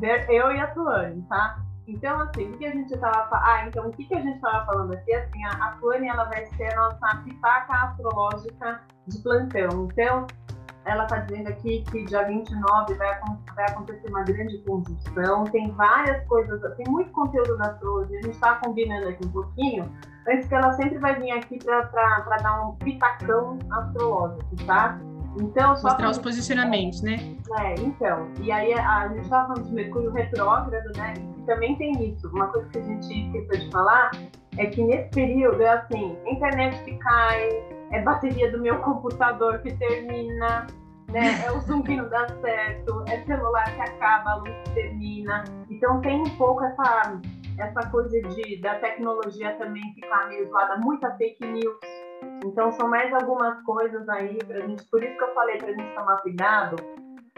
ver 0.00 0.28
eu 0.28 0.50
e 0.52 0.60
a 0.60 0.66
Tuane, 0.68 1.22
tá? 1.28 1.62
Então, 1.86 2.20
assim, 2.20 2.50
o 2.50 2.58
que 2.58 2.66
a 2.66 2.70
gente 2.70 2.92
estava 2.92 3.28
Ah, 3.32 3.66
então 3.66 3.88
o 3.88 3.90
que, 3.90 4.04
que 4.04 4.14
a 4.14 4.20
gente 4.20 4.36
estava 4.36 4.64
falando 4.66 4.92
aqui? 4.92 5.12
Assim, 5.12 5.44
a, 5.44 5.76
Tuane, 5.80 6.08
ela 6.08 6.24
vai 6.24 6.46
ser 6.46 6.72
a 6.72 6.76
nossa 6.76 7.16
pitaca 7.24 7.72
astrológica 7.72 8.80
de 9.06 9.18
plantão. 9.22 9.88
Então, 9.90 10.26
ela 10.84 11.04
está 11.04 11.18
dizendo 11.18 11.48
aqui 11.48 11.84
que 11.90 12.04
dia 12.04 12.24
29 12.24 12.94
vai, 12.94 13.20
vai 13.54 13.64
acontecer 13.68 14.08
uma 14.08 14.22
grande 14.22 14.58
conjunção. 14.58 15.44
Tem 15.44 15.70
várias 15.72 16.26
coisas, 16.26 16.60
tem 16.76 16.86
muito 16.88 17.10
conteúdo 17.12 17.56
da 17.58 17.66
astrologia. 17.66 18.18
A 18.18 18.22
gente 18.22 18.34
está 18.34 18.54
combinando 18.56 19.08
aqui 19.08 19.26
um 19.26 19.30
pouquinho, 19.30 19.92
antes 20.28 20.48
que 20.48 20.54
ela 20.54 20.72
sempre 20.72 20.98
vai 20.98 21.18
vir 21.18 21.32
aqui 21.32 21.58
para 21.62 22.36
dar 22.42 22.68
um 22.68 22.76
pitacão 22.76 23.58
astrológico, 23.70 24.56
tá? 24.66 24.98
Então, 25.38 25.76
só 25.76 25.88
Mostrar 25.88 25.96
pra... 25.96 26.10
os 26.10 26.18
posicionamentos, 26.18 27.02
né? 27.02 27.36
É, 27.58 27.74
então. 27.74 28.28
E 28.40 28.50
aí 28.50 28.72
a, 28.74 29.08
gente 29.08 29.22
estava 29.22 29.48
falando 29.48 29.68
de 29.68 29.74
Mercúrio 29.74 30.10
retrógrado, 30.10 30.90
né? 30.96 31.14
E 31.38 31.42
também 31.42 31.76
tem 31.76 31.92
isso. 32.12 32.28
Uma 32.28 32.48
coisa 32.48 32.68
que 32.70 32.78
a 32.78 32.82
gente 32.82 33.26
esqueceu 33.26 33.66
de 33.66 33.70
falar 33.70 34.10
é 34.58 34.66
que 34.66 34.82
nesse 34.82 35.10
período 35.10 35.62
é 35.62 35.70
assim, 35.70 36.16
internet 36.26 36.82
que 36.84 36.96
cai, 36.98 37.48
é 37.90 38.00
bateria 38.02 38.50
do 38.50 38.60
meu 38.60 38.78
computador 38.80 39.58
que 39.60 39.74
termina, 39.76 40.66
né? 41.08 41.44
É 41.44 41.52
o 41.52 41.60
Zoom 41.60 41.82
que 41.82 41.96
não 41.96 42.08
dá 42.08 42.28
certo, 42.40 43.04
é 43.08 43.22
celular 43.24 43.64
que 43.74 43.80
acaba, 43.80 44.30
a 44.30 44.34
luz 44.36 44.54
que 44.64 44.74
termina. 44.74 45.44
Então 45.68 46.00
tem 46.00 46.20
um 46.20 46.36
pouco 46.36 46.64
essa, 46.64 47.20
essa 47.58 47.90
coisa 47.90 48.20
de, 48.20 48.60
da 48.60 48.76
tecnologia 48.76 49.54
também 49.56 49.82
ficar 49.94 50.28
meio 50.28 50.48
zoada, 50.48 50.76
muita 50.76 51.10
fake 51.16 51.44
news. 51.46 51.78
Então 52.44 52.72
são 52.72 52.88
mais 52.88 53.12
algumas 53.12 53.60
coisas 53.62 54.08
aí 54.08 54.38
pra 54.38 54.60
gente, 54.60 54.84
por 54.84 55.02
isso 55.02 55.16
que 55.16 55.24
eu 55.24 55.34
falei 55.34 55.58
pra 55.58 55.72
gente 55.72 55.94
tomar 55.94 56.16
cuidado, 56.18 56.76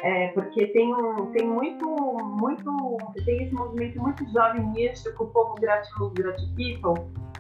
é, 0.00 0.28
porque 0.28 0.66
tem, 0.68 0.92
um, 0.94 1.30
tem 1.32 1.46
muito, 1.46 1.86
muito, 1.86 2.96
tem 3.24 3.44
esse 3.44 3.54
movimento 3.54 4.00
muito 4.00 4.28
jovem 4.32 4.64
místico, 4.72 5.24
o 5.24 5.26
povo 5.28 5.54
gratiluz, 5.56 6.12
gratificam, 6.14 6.94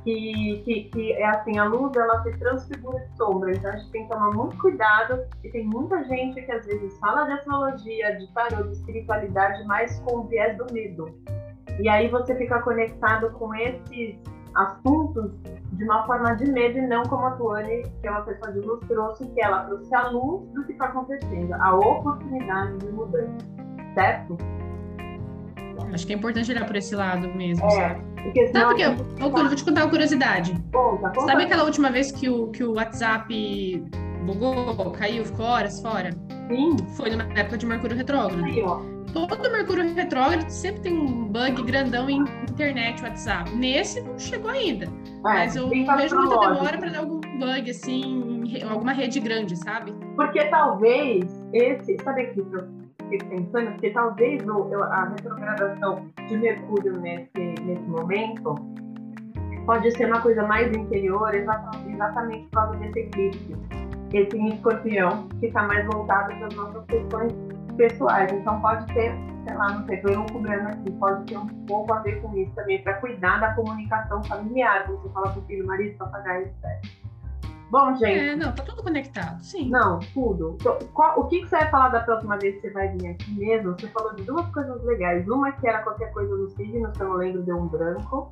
que, 0.04 0.62
que, 0.64 0.84
que 0.84 1.12
é 1.12 1.26
assim, 1.26 1.58
a 1.58 1.64
luz 1.64 1.94
ela 1.96 2.22
se 2.22 2.32
transfigura 2.38 2.98
de 2.98 3.16
sombra, 3.16 3.52
então 3.52 3.70
a 3.70 3.76
gente 3.76 3.90
tem 3.90 4.02
que 4.02 4.08
tomar 4.08 4.30
muito 4.30 4.56
cuidado 4.58 5.24
e 5.44 5.48
tem 5.50 5.64
muita 5.64 6.02
gente 6.04 6.42
que 6.42 6.52
às 6.52 6.66
vezes 6.66 6.98
fala 6.98 7.24
de 7.24 7.32
astrologia, 7.32 8.16
de 8.16 8.32
tarô, 8.32 8.64
de 8.64 8.72
espiritualidade, 8.72 9.64
mas 9.66 10.00
com 10.00 10.20
o 10.20 10.24
viés 10.24 10.56
do 10.56 10.66
medo. 10.72 11.06
E 11.78 11.88
aí 11.88 12.08
você 12.08 12.34
fica 12.36 12.60
conectado 12.60 13.30
com 13.32 13.54
esses 13.54 14.18
assuntos 14.54 15.32
de 15.72 15.84
uma 15.84 16.06
forma 16.06 16.34
de 16.36 16.50
medo 16.50 16.78
e 16.78 16.86
não 16.86 17.02
como 17.04 17.26
a 17.26 17.30
Tuane, 17.32 17.82
que 18.00 18.06
é 18.06 18.10
uma 18.10 18.22
pessoa 18.22 18.52
de 18.52 18.60
luz, 18.60 18.80
trouxe, 18.86 19.26
que 19.26 19.40
ela 19.40 19.64
trouxe 19.64 19.94
a 19.94 20.10
luz 20.10 20.48
do 20.52 20.64
que 20.64 20.72
está 20.72 20.86
acontecendo, 20.86 21.54
a 21.54 21.74
oportunidade 21.74 22.76
de 22.78 22.92
mudança, 22.92 23.46
certo? 23.94 24.36
Acho 25.92 26.06
que 26.06 26.12
é 26.12 26.16
importante 26.16 26.50
olhar 26.50 26.66
por 26.66 26.76
esse 26.76 26.94
lado 26.94 27.28
mesmo, 27.34 27.66
é, 27.66 27.70
sabe? 27.70 28.11
Porque 28.22 28.46
senão... 28.48 28.68
Sabe 28.68 28.84
porque, 28.84 29.22
eu, 29.22 29.26
eu, 29.26 29.30
vou 29.30 29.54
te 29.54 29.64
contar 29.64 29.82
uma 29.82 29.90
curiosidade. 29.90 30.52
Conta, 30.72 31.08
conta. 31.08 31.20
Sabe 31.20 31.44
aquela 31.44 31.64
última 31.64 31.90
vez 31.90 32.12
que 32.12 32.28
o, 32.28 32.48
que 32.48 32.62
o 32.62 32.74
WhatsApp 32.74 33.84
bugou, 34.24 34.90
caiu, 34.92 35.24
ficou 35.24 35.46
horas 35.46 35.80
fora? 35.80 36.10
Sim. 36.48 36.76
Foi 36.96 37.10
numa 37.10 37.24
época 37.38 37.58
de 37.58 37.66
Mercúrio 37.66 37.96
retrógrado. 37.96 38.44
Aí, 38.44 38.62
ó. 38.62 38.80
Todo 39.12 39.50
Mercúrio 39.50 39.94
retrógrado 39.94 40.48
sempre 40.48 40.82
tem 40.82 40.98
um 40.98 41.26
bug 41.26 41.62
grandão 41.64 42.08
em 42.08 42.20
internet, 42.50 43.02
WhatsApp. 43.02 43.50
Nesse 43.54 44.00
não 44.00 44.18
chegou 44.18 44.50
ainda. 44.50 44.86
É, 44.86 45.18
mas 45.22 45.56
eu 45.56 45.68
vejo 45.68 46.16
muita 46.16 46.38
demora 46.38 46.78
para 46.78 46.90
dar 46.90 47.00
algum 47.00 47.20
bug, 47.20 47.70
assim, 47.70 48.42
em 48.44 48.62
alguma 48.62 48.92
rede 48.92 49.20
grande, 49.20 49.56
sabe? 49.56 49.92
Porque 50.16 50.44
talvez 50.46 51.24
esse. 51.52 51.96
Sabe 52.02 52.22
aqui 52.22 52.42
fiquei 53.12 53.28
pensando? 53.28 53.72
Porque 53.72 53.90
talvez 53.90 54.46
o, 54.46 54.82
a 54.82 55.04
retrogradação 55.04 56.06
de 56.26 56.36
Mercúrio 56.36 56.98
nesse, 57.00 57.54
nesse 57.62 57.82
momento 57.82 58.54
pode 59.66 59.90
ser 59.92 60.06
uma 60.06 60.20
coisa 60.20 60.46
mais 60.46 60.74
interior, 60.76 61.34
exatamente 61.34 62.44
por 62.46 62.50
causa 62.50 62.78
desse 62.78 62.98
eclipse. 63.00 63.56
Esse 64.12 64.36
escorpião 64.48 65.28
que 65.40 65.46
está 65.46 65.62
mais 65.62 65.86
voltado 65.86 66.34
para 66.34 66.46
as 66.46 66.54
nossas 66.54 66.84
questões 66.86 67.32
pessoais. 67.76 68.30
Então 68.32 68.60
pode 68.60 68.86
ter, 68.88 69.14
sei 69.46 69.56
lá, 69.56 69.72
não 69.72 69.86
sei, 69.86 69.96
estou 69.96 70.12
elucubrando 70.12 70.68
aqui, 70.68 70.90
pode 70.92 71.24
ter 71.24 71.38
um 71.38 71.46
pouco 71.66 71.94
a 71.94 72.00
ver 72.00 72.20
com 72.20 72.36
isso 72.36 72.52
também, 72.54 72.82
para 72.82 72.94
cuidar 72.94 73.40
da 73.40 73.54
comunicação 73.54 74.22
familiar. 74.24 74.86
Você 74.86 75.08
fala 75.10 75.32
com 75.32 75.40
o 75.40 75.42
filho, 75.44 75.66
marido, 75.66 75.96
papagaio, 75.96 76.46
etc. 76.46 77.01
Bom, 77.72 77.96
gente. 77.96 78.18
É, 78.18 78.36
não, 78.36 78.52
tá 78.52 78.62
tudo 78.64 78.82
conectado, 78.82 79.42
sim. 79.42 79.70
Não, 79.70 79.98
tudo. 80.12 80.58
Então, 80.60 80.78
qual, 80.92 81.18
o 81.18 81.26
que, 81.26 81.40
que 81.40 81.48
você 81.48 81.56
vai 81.56 81.70
falar 81.70 81.88
da 81.88 82.00
próxima 82.00 82.36
vez 82.36 82.56
que 82.56 82.68
você 82.68 82.70
vai 82.70 82.88
vir 82.88 83.06
aqui 83.06 83.30
mesmo? 83.30 83.72
Você 83.72 83.88
falou 83.88 84.14
de 84.14 84.24
duas 84.24 84.46
coisas 84.48 84.84
legais. 84.84 85.26
Uma 85.26 85.52
que 85.52 85.66
era 85.66 85.78
qualquer 85.78 86.12
coisa 86.12 86.36
no 86.36 86.50
signo, 86.50 86.94
se 86.94 87.00
eu 87.00 87.08
não 87.08 87.16
lembro, 87.16 87.40
deu 87.40 87.56
um 87.56 87.66
branco 87.66 88.30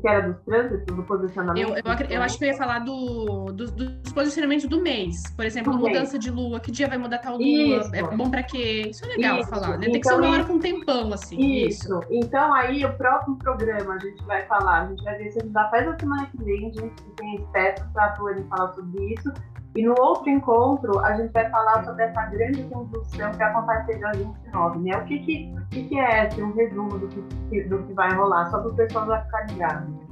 que 0.00 0.08
era 0.08 0.28
dos 0.28 0.42
trânsitos, 0.42 0.96
do 0.96 1.02
posicionamento? 1.02 1.68
Eu, 1.68 1.76
eu, 1.76 2.10
eu, 2.10 2.22
acho 2.22 2.38
que 2.38 2.44
eu 2.44 2.48
ia 2.48 2.56
falar 2.56 2.80
do, 2.80 3.46
do, 3.46 3.70
dos 3.70 4.12
posicionamentos 4.12 4.66
do 4.66 4.80
mês. 4.80 5.22
Por 5.34 5.44
exemplo, 5.44 5.72
do 5.72 5.78
mudança 5.78 6.18
de 6.18 6.30
lua, 6.30 6.60
que 6.60 6.70
dia 6.70 6.88
vai 6.88 6.98
mudar 6.98 7.18
tal 7.18 7.36
lua, 7.36 7.44
isso. 7.44 7.94
é 7.94 8.02
bom 8.02 8.30
para 8.30 8.42
quê? 8.42 8.88
Isso 8.90 9.04
é 9.04 9.08
legal 9.08 9.40
isso. 9.40 9.48
falar, 9.48 9.78
né? 9.78 9.86
Tem 9.86 9.96
então, 9.96 10.00
que 10.00 10.08
ser 10.08 10.14
uma 10.14 10.30
hora 10.30 10.44
com 10.44 10.52
um 10.54 10.58
tempão, 10.58 11.12
assim. 11.12 11.38
Isso. 11.38 11.86
isso. 11.86 12.00
Então, 12.10 12.52
aí, 12.54 12.84
o 12.84 12.92
próximo 12.96 13.36
programa 13.38 13.94
a 13.94 13.98
gente 13.98 14.22
vai 14.24 14.44
falar, 14.46 14.82
a 14.82 14.86
gente 14.88 15.02
vai 15.02 15.16
ver 15.16 15.30
se 15.30 15.38
a 15.38 15.42
gente 15.42 15.52
já 15.52 15.68
faz 15.70 15.88
a 15.88 15.98
semana 15.98 16.26
que 16.26 16.44
vem, 16.44 16.66
a 16.68 16.80
gente 16.80 17.02
tem 17.16 17.34
esperto 17.36 17.84
para 17.92 18.04
a 18.04 18.16
falar 18.16 18.74
sobre 18.74 19.14
isso. 19.14 19.32
E 19.76 19.82
no 19.82 19.94
outro 20.00 20.30
encontro, 20.30 20.98
a 21.00 21.14
gente 21.16 21.30
vai 21.32 21.50
falar 21.50 21.84
sobre 21.84 22.04
essa 22.04 22.24
grande 22.26 22.62
conjunção 22.64 23.30
que 23.32 23.42
aconteceu 23.42 23.98
dia 23.98 24.12
29, 24.12 24.78
né? 24.78 24.96
O 24.96 25.04
que, 25.04 25.18
que, 25.18 25.54
que, 25.70 25.84
que 25.84 25.98
é 25.98 26.26
esse, 26.26 26.42
um 26.42 26.54
resumo 26.54 26.98
do 26.98 27.08
que, 27.08 27.62
do 27.64 27.82
que 27.82 27.92
vai 27.92 28.10
rolar, 28.14 28.50
só 28.50 28.58
para 28.58 28.70
o 28.70 28.74
pessoal 28.74 29.06
já 29.06 29.20
ficar 29.20 29.46
ligado. 29.50 30.06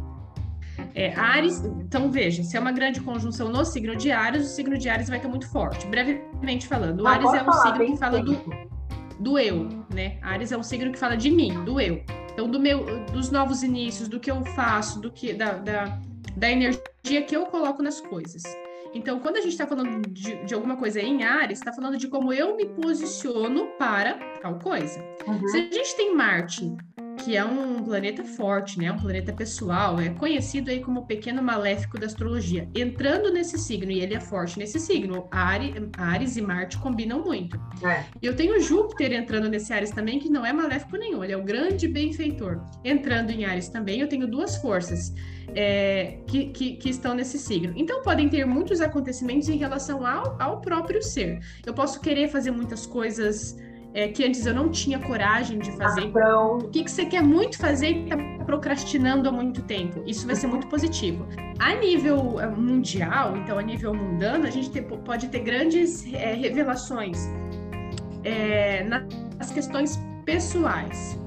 É, 0.94 1.14
Ares, 1.14 1.64
então 1.64 2.10
veja, 2.10 2.42
se 2.42 2.56
é 2.56 2.60
uma 2.60 2.72
grande 2.72 3.00
conjunção 3.00 3.48
no 3.48 3.64
signo 3.64 3.96
de 3.96 4.12
Ares, 4.12 4.44
o 4.44 4.48
signo 4.48 4.76
de 4.76 4.88
Ares 4.88 5.08
vai 5.08 5.16
estar 5.16 5.30
muito 5.30 5.48
forte. 5.48 5.86
Brevemente 5.86 6.68
falando, 6.68 7.00
o 7.00 7.06
Ares 7.06 7.32
é 7.32 7.42
um 7.42 7.52
signo 7.52 7.86
que 7.86 7.96
fala 7.96 8.22
do, 8.22 8.38
do 9.18 9.38
eu, 9.38 9.68
né? 9.94 10.18
Ares 10.20 10.52
é 10.52 10.58
um 10.58 10.62
signo 10.62 10.92
que 10.92 10.98
fala 10.98 11.16
de 11.16 11.30
mim, 11.30 11.64
do 11.64 11.80
eu. 11.80 12.04
Então, 12.32 12.50
do 12.50 12.60
meu, 12.60 12.84
dos 13.12 13.30
novos 13.30 13.62
inícios, 13.62 14.08
do 14.08 14.20
que 14.20 14.30
eu 14.30 14.44
faço, 14.44 15.00
do 15.00 15.10
que 15.10 15.32
da, 15.32 15.52
da, 15.52 15.98
da 16.36 16.50
energia 16.50 17.22
que 17.26 17.34
eu 17.34 17.46
coloco 17.46 17.82
nas 17.82 18.00
coisas. 18.00 18.42
Então, 18.94 19.18
quando 19.18 19.36
a 19.36 19.40
gente 19.40 19.52
está 19.52 19.66
falando 19.66 20.08
de, 20.08 20.44
de, 20.44 20.54
alguma 20.54 20.76
coisa 20.76 21.00
em 21.00 21.24
Ares, 21.24 21.58
está 21.58 21.72
falando 21.72 21.96
de 21.96 22.06
como 22.06 22.32
eu 22.32 22.56
me 22.56 22.66
posiciono 22.66 23.66
para 23.76 24.14
tal 24.40 24.58
coisa. 24.60 25.04
Uhum. 25.26 25.48
Se 25.48 25.58
a 25.58 25.60
gente 25.60 25.96
tem 25.96 26.14
Marte, 26.14 26.72
que 27.24 27.36
é 27.36 27.44
um 27.44 27.82
planeta 27.82 28.22
forte, 28.22 28.78
né? 28.78 28.92
Um 28.92 28.98
planeta 28.98 29.32
pessoal, 29.32 29.98
é 29.98 30.10
conhecido 30.10 30.70
aí 30.70 30.80
como 30.80 31.00
o 31.00 31.06
pequeno 31.06 31.42
maléfico 31.42 31.98
da 31.98 32.04
astrologia. 32.04 32.68
Entrando 32.74 33.32
nesse 33.32 33.58
signo, 33.58 33.90
e 33.90 34.00
ele 34.00 34.14
é 34.14 34.20
forte 34.20 34.58
nesse 34.58 34.78
signo, 34.78 35.26
Ares, 35.30 35.74
Ares 35.96 36.36
e 36.36 36.42
Marte 36.42 36.76
combinam 36.76 37.24
muito. 37.24 37.58
É. 37.82 38.04
Eu 38.20 38.36
tenho 38.36 38.60
Júpiter 38.60 39.12
entrando 39.12 39.48
nesse 39.48 39.72
Ares 39.72 39.90
também, 39.90 40.18
que 40.18 40.28
não 40.28 40.44
é 40.44 40.52
maléfico 40.52 40.98
nenhum, 40.98 41.24
ele 41.24 41.32
é 41.32 41.36
o 41.36 41.42
grande 41.42 41.88
benfeitor. 41.88 42.60
Entrando 42.84 43.30
em 43.30 43.46
Ares 43.46 43.68
também, 43.68 44.00
eu 44.00 44.08
tenho 44.08 44.26
duas 44.26 44.56
forças 44.56 45.14
é, 45.54 46.18
que, 46.26 46.46
que, 46.50 46.76
que, 46.76 46.90
estão 46.90 47.14
nesse 47.14 47.38
signo. 47.38 47.72
Então, 47.74 48.02
podem 48.02 48.28
ter 48.28 48.44
muitos 48.44 48.82
acontecimentos 48.82 49.48
em 49.48 49.56
relação 49.56 50.06
ao, 50.06 50.40
ao 50.40 50.60
próprio 50.60 51.02
ser. 51.02 51.40
Eu 51.64 51.72
posso 51.72 52.00
querer 52.00 52.28
fazer 52.28 52.50
muitas 52.50 52.86
coisas 52.86 53.56
é, 53.94 54.08
que 54.08 54.24
antes 54.24 54.44
eu 54.44 54.52
não 54.52 54.68
tinha 54.68 54.98
coragem 54.98 55.58
de 55.60 55.70
fazer. 55.76 56.02
Então... 56.02 56.58
O 56.58 56.68
que, 56.68 56.82
que 56.82 56.90
você 56.90 57.06
quer 57.06 57.22
muito 57.22 57.56
fazer 57.56 57.90
e 57.90 58.04
está 58.04 58.16
procrastinando 58.44 59.28
há 59.28 59.32
muito 59.32 59.62
tempo? 59.62 60.02
Isso 60.04 60.26
vai 60.26 60.34
ser 60.34 60.48
muito 60.48 60.66
positivo. 60.66 61.26
A 61.60 61.74
nível 61.76 62.40
é, 62.40 62.46
mundial, 62.48 63.36
então 63.36 63.56
a 63.56 63.62
nível 63.62 63.94
mundano, 63.94 64.46
a 64.46 64.50
gente 64.50 64.70
ter, 64.70 64.82
pode 64.82 65.28
ter 65.28 65.38
grandes 65.38 66.12
é, 66.12 66.34
revelações 66.34 67.18
é, 68.24 68.82
nas 68.84 69.52
questões 69.52 69.98
pessoais. 70.24 71.18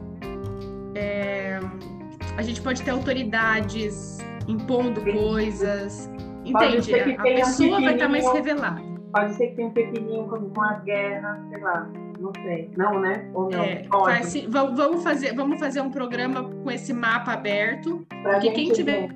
A 2.38 2.42
gente 2.44 2.62
pode 2.62 2.84
ter 2.84 2.92
autoridades 2.92 4.20
impondo 4.48 5.02
coisas. 5.02 6.10
Entende? 6.46 6.94
A 7.18 7.24
pessoa 7.24 7.80
um 7.80 7.84
vai 7.84 7.94
estar 7.94 8.08
mais 8.08 8.32
revelada. 8.32 8.82
Pode 9.12 9.34
ser 9.34 9.48
que 9.48 9.56
tenha 9.56 9.68
um 9.68 9.72
pequenininho 9.72 10.28
com, 10.28 10.50
com 10.50 10.62
as 10.62 10.84
guerras, 10.84 11.40
sei 11.50 11.62
lá. 11.62 11.90
Não 12.20 12.32
sei. 12.44 12.72
Não, 12.76 13.00
né? 13.00 13.30
Ou 13.34 13.50
não? 13.50 13.64
É, 13.64 13.84
faz, 13.90 14.46
vamos, 14.50 15.04
fazer, 15.04 15.36
vamos 15.36 15.60
fazer 15.60 15.82
um 15.82 15.90
programa 15.90 16.44
com 16.44 16.72
esse 16.72 16.94
mapa 16.94 17.34
aberto. 17.34 18.06
Pra 18.22 18.34
porque 18.34 18.52
quem 18.52 18.72
tiver 18.72 19.10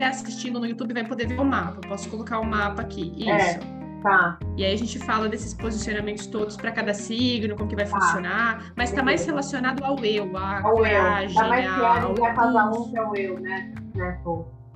assistindo 0.00 0.58
no 0.58 0.66
YouTube 0.66 0.92
vai 0.92 1.04
poder 1.04 1.28
ver 1.28 1.38
o 1.38 1.44
mapa. 1.44 1.80
Posso 1.88 2.08
colocar 2.10 2.40
o 2.40 2.44
mapa 2.44 2.82
aqui. 2.82 3.12
É, 3.28 3.36
Isso. 3.36 3.58
É. 3.78 3.82
Tá. 4.02 4.36
E 4.56 4.64
aí 4.64 4.74
a 4.74 4.76
gente 4.76 4.98
fala 4.98 5.28
desses 5.28 5.54
posicionamentos 5.54 6.26
todos 6.26 6.56
para 6.56 6.72
cada 6.72 6.92
signo, 6.92 7.56
como 7.56 7.68
que 7.68 7.76
vai 7.76 7.86
tá. 7.86 8.00
funcionar, 8.00 8.72
mas 8.76 8.90
está 8.90 9.02
mais 9.02 9.24
relacionado 9.24 9.84
ao 9.84 9.96
eu, 10.04 10.36
à 10.36 10.60
ao 10.60 10.72
coragem, 10.72 11.28
eu. 11.28 11.34
Tá 11.34 11.48
mais 11.48 11.66
ao... 11.68 12.14
cada 12.14 12.70
um 12.70 12.90
que 12.90 12.98
é 12.98 13.06
o 13.06 13.14
eu, 13.14 13.38
né? 13.38 13.72
né 13.94 14.20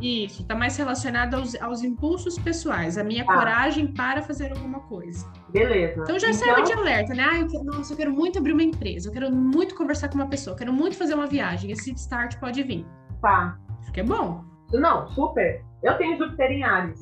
Isso, 0.01 0.43
está 0.43 0.55
mais 0.55 0.77
relacionado 0.77 1.35
aos, 1.35 1.61
aos 1.61 1.83
impulsos 1.83 2.39
pessoais, 2.39 2.97
a 2.97 3.03
minha 3.03 3.25
tá. 3.25 3.35
coragem 3.35 3.89
para 3.89 4.23
fazer 4.23 4.53
alguma 4.53 4.79
coisa. 4.81 5.27
Beleza. 5.59 6.03
Então 6.03 6.19
já 6.19 6.29
então... 6.29 6.41
serve 6.41 6.63
de 6.63 6.73
alerta, 6.73 7.15
né? 7.15 7.25
Ah, 7.31 7.39
eu 7.41 7.49
quero, 7.49 7.65
nossa, 7.65 7.93
eu 7.93 7.97
quero 7.97 8.13
muito 8.13 8.39
abrir 8.39 8.53
uma 8.53 8.63
empresa, 8.63 9.09
eu 9.09 9.13
quero 9.13 9.33
muito 9.33 9.75
conversar 9.75 10.09
com 10.09 10.17
uma 10.17 10.29
pessoa, 10.29 10.55
eu 10.55 10.59
quero 10.59 10.73
muito 10.73 10.97
fazer 10.97 11.15
uma 11.15 11.27
viagem. 11.27 11.71
Esse 11.71 11.93
start 11.93 12.39
pode 12.39 12.63
vir. 12.63 12.87
Tá. 13.23 13.59
Acho 13.81 13.93
que 13.93 14.01
é 14.01 14.05
bom. 14.05 14.45
Não, 14.73 15.09
super. 15.09 15.65
Eu 15.83 15.97
tenho 15.97 16.19
Júpiter 16.19 16.51
em 16.51 16.63
Ares. 16.63 17.01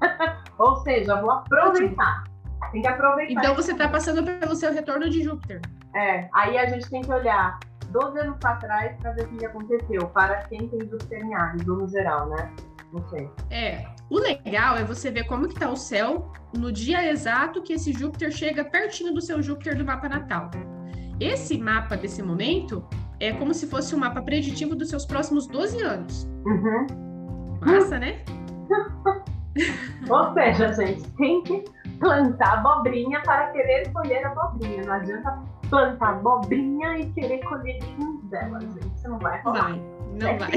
Ou 0.58 0.76
seja, 0.76 1.20
vou 1.20 1.30
aproveitar. 1.30 2.24
Tem 2.72 2.82
que 2.82 2.88
aproveitar. 2.88 3.40
Então 3.40 3.54
você 3.54 3.72
está 3.72 3.88
passando 3.88 4.22
pelo 4.24 4.54
seu 4.54 4.72
retorno 4.72 5.08
de 5.08 5.22
Júpiter. 5.22 5.60
É, 5.94 6.28
aí 6.34 6.58
a 6.58 6.66
gente 6.66 6.90
tem 6.90 7.00
que 7.00 7.10
olhar 7.10 7.58
12 7.90 8.18
anos 8.18 8.36
para 8.38 8.56
trás 8.56 8.96
para 8.98 9.12
ver 9.12 9.24
o 9.24 9.28
que 9.28 9.46
aconteceu, 9.46 10.08
para 10.08 10.42
quem 10.44 10.68
tem 10.68 10.80
Júpiter 10.80 11.24
em 11.24 11.34
Ares, 11.34 11.64
no 11.64 11.88
geral, 11.88 12.28
né? 12.28 12.52
Não 12.92 13.08
sei. 13.08 13.30
É, 13.50 13.86
O 14.08 14.18
legal 14.18 14.76
é 14.76 14.84
você 14.84 15.10
ver 15.10 15.24
como 15.24 15.48
que 15.48 15.54
está 15.54 15.68
o 15.68 15.76
céu 15.76 16.30
no 16.56 16.70
dia 16.70 17.10
exato 17.10 17.62
que 17.62 17.72
esse 17.72 17.92
Júpiter 17.92 18.30
chega 18.30 18.64
pertinho 18.64 19.12
do 19.12 19.20
seu 19.20 19.42
Júpiter 19.42 19.76
do 19.76 19.84
mapa 19.84 20.08
natal. 20.08 20.50
Esse 21.18 21.58
mapa 21.58 21.96
desse 21.96 22.22
momento 22.22 22.84
é 23.18 23.32
como 23.32 23.52
se 23.52 23.66
fosse 23.66 23.94
um 23.94 23.98
mapa 23.98 24.22
preditivo 24.22 24.76
dos 24.76 24.90
seus 24.90 25.04
próximos 25.04 25.46
12 25.46 25.82
anos. 25.82 26.24
Uhum. 26.44 26.86
Massa, 27.60 27.98
né? 27.98 28.22
Ou 30.08 30.34
seja, 30.34 30.72
gente, 30.74 31.08
tem 31.12 31.42
que 31.42 31.64
plantar 31.98 32.58
abobrinha 32.58 33.20
para 33.22 33.50
querer 33.52 33.90
colher 33.92 34.26
abobrinha. 34.26 34.84
Não 34.84 34.92
adianta 34.92 35.42
plantar 35.70 36.10
abobrinha 36.10 36.98
e 36.98 37.10
querer 37.12 37.42
colher 37.44 37.78
dela, 38.24 38.60
gente. 38.60 38.88
Você 38.94 39.08
não 39.08 39.18
vai 39.18 39.40
rolar. 39.42 39.70
Vai, 39.70 39.82
não 40.16 40.28
É 40.28 40.38
vai. 40.38 40.50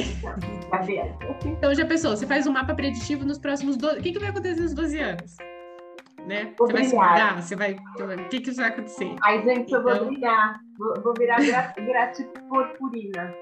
Gabriela. 0.72 1.18
Então 1.46 1.74
já 1.76 1.86
pensou, 1.86 2.16
você 2.16 2.26
faz 2.28 2.48
um 2.48 2.52
mapa 2.52 2.74
preditivo 2.74 3.26
nos 3.26 3.38
próximos 3.38 3.78
12. 3.78 4.00
O 4.00 4.04
que, 4.04 4.12
que 4.14 4.20
vai 4.20 4.30
acontecer 4.30 4.62
nos 4.62 4.74
12 4.74 5.00
anos? 5.00 5.38
Né? 6.28 6.54
Você 6.58 6.74
vai 6.74 6.84
se 6.84 6.96
mudar? 6.96 7.42
Você 7.42 7.56
vai. 7.56 7.74
O 7.74 8.30
que, 8.30 8.42
que 8.42 8.52
vai 8.52 8.70
acontecer? 8.70 9.16
Ai, 9.24 9.42
gente, 9.44 9.72
eu 9.74 9.82
vou 9.82 9.92
Então- 9.94 10.08
brilhar. 10.08 10.60
Vou, 10.78 10.94
vou 11.04 11.14
virar 11.18 11.38
gra 11.44 11.74
gratiporpurina. 11.78 13.34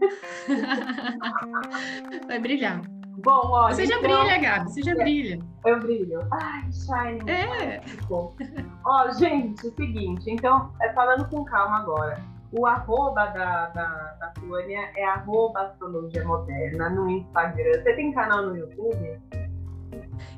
Vai 2.26 2.38
brilhar. 2.38 2.80
Bom, 3.22 3.50
olha. 3.50 3.74
Você 3.74 3.86
já 3.86 3.98
então, 3.98 4.22
brilha, 4.22 4.38
Gabi, 4.38 4.70
você 4.70 4.82
já 4.82 4.94
brilha. 4.94 5.38
Eu 5.66 5.78
brilho. 5.78 6.20
Ai, 6.32 6.62
shine. 6.72 7.30
É. 7.30 7.80
Ó, 8.84 9.10
gente, 9.12 9.66
o 9.66 9.74
seguinte, 9.74 10.30
então, 10.30 10.72
é, 10.80 10.92
falando 10.94 11.28
com 11.28 11.44
calma 11.44 11.80
agora. 11.80 12.18
O 12.52 12.66
arroba 12.66 13.26
da, 13.26 13.66
da, 13.66 14.16
da 14.18 14.28
Tônia 14.40 14.90
é 14.96 15.04
arroba 15.04 15.60
astrologia 15.62 16.24
moderna 16.24 16.90
no 16.90 17.08
Instagram. 17.08 17.80
Você 17.82 17.92
tem 17.94 18.12
canal 18.12 18.42
no 18.46 18.56
YouTube? 18.56 19.18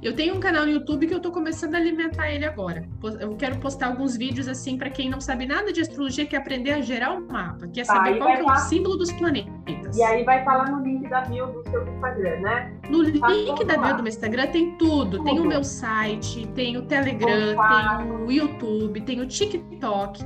Eu 0.01 0.15
tenho 0.15 0.35
um 0.37 0.41
canal 0.41 0.65
no 0.67 0.73
YouTube 0.73 1.07
que 1.07 1.15
eu 1.15 1.21
tô 1.21 1.31
começando 1.33 1.75
a 1.75 1.79
alimentar 1.79 2.31
ele 2.31 2.45
agora. 2.45 2.85
Eu 3.21 3.35
quero 3.37 3.59
postar 3.59 3.87
alguns 3.89 4.17
vídeos 4.17 4.47
assim 4.47 4.77
para 4.77 4.91
quem 4.91 5.09
não 5.09 5.21
sabe 5.21 5.47
nada 5.47 5.73
de 5.73 5.81
astrologia, 5.81 6.27
quer 6.27 6.37
aprender 6.37 6.73
a 6.73 6.81
gerar 6.81 7.13
um 7.15 7.27
mapa, 7.27 7.67
quer 7.69 7.87
Tá, 7.87 7.95
saber 7.97 8.19
qual 8.19 8.29
é 8.31 8.43
lá. 8.43 8.55
o 8.55 8.57
símbolo 8.59 8.97
dos 8.97 9.11
planetas. 9.13 9.97
E 9.97 10.03
aí 10.03 10.25
vai 10.25 10.41
estar 10.41 10.57
lá 10.57 10.71
no 10.71 10.83
link 10.85 11.09
da 11.09 11.23
bio 11.23 11.47
do 11.47 11.69
seu 11.71 11.87
Instagram, 11.89 12.41
né? 12.41 12.73
No 12.91 12.99
Tá 13.21 13.29
link 13.29 13.47
tudo 13.57 13.65
da 13.65 13.77
lá. 13.77 13.87
bio 13.87 13.97
do 13.97 14.03
meu 14.03 14.11
Instagram 14.11 14.47
tem 14.49 14.77
tudo. 14.77 15.23
Tem 15.25 15.33
o 15.35 15.37
Tudo. 15.37 15.49
meu 15.49 15.65
site, 15.65 16.47
tem 16.49 16.77
o 16.77 16.83
Telegram, 16.83 17.57
tem 17.99 18.11
o 18.13 18.31
YouTube, 18.31 19.01
tem 19.03 19.21
o 19.21 19.27
TikTok. 19.27 20.23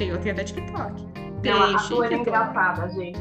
Tem, 0.00 0.08
eu 0.08 0.18
tenho 0.18 0.34
até 0.34 0.44
TikTok. 0.44 1.06
Tem 1.42 1.52
Não, 1.52 1.76
a 1.76 1.78
Tônia 1.78 2.16
é 2.16 2.18
engraçada, 2.20 2.88
gente. 2.88 3.20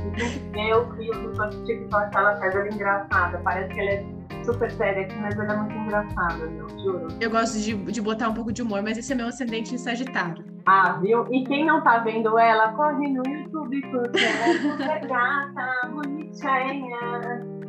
Eu 0.56 0.88
crio 0.88 1.36
seu 1.36 1.50
TikTok, 1.66 2.16
ela 2.16 2.38
faz 2.38 2.56
ela 2.56 2.70
engraçada. 2.70 3.38
Parece 3.44 3.74
que 3.74 3.80
ela 3.82 3.90
é 3.90 4.06
super 4.46 4.72
séria 4.72 5.02
aqui, 5.02 5.16
mas 5.18 5.38
ela 5.38 5.52
é 5.52 5.58
muito 5.58 5.76
engraçada, 5.76 6.38
meu, 6.38 6.70
juro. 6.82 7.08
Eu 7.20 7.30
gosto 7.30 7.60
de, 7.60 7.76
de 7.76 8.02
botar 8.02 8.30
um 8.30 8.34
pouco 8.34 8.54
de 8.54 8.62
humor, 8.62 8.82
mas 8.82 8.98
esse 8.98 9.12
é 9.12 9.16
meu 9.18 9.28
ascendente 9.28 9.76
em 9.76 9.78
Sagitário. 9.78 10.42
Ah, 10.68 10.94
viu? 11.02 11.28
E 11.34 11.44
quem 11.44 11.66
não 11.66 11.82
tá 11.82 11.98
vendo 11.98 12.40
ela, 12.40 12.72
corre 12.72 13.10
no 13.10 13.24
YouTube 13.28 13.82
porque 13.92 14.24
ela 14.24 14.48
é 14.48 14.54
super 14.54 15.00
gata, 15.06 15.90
bonitinha. 15.90 17.60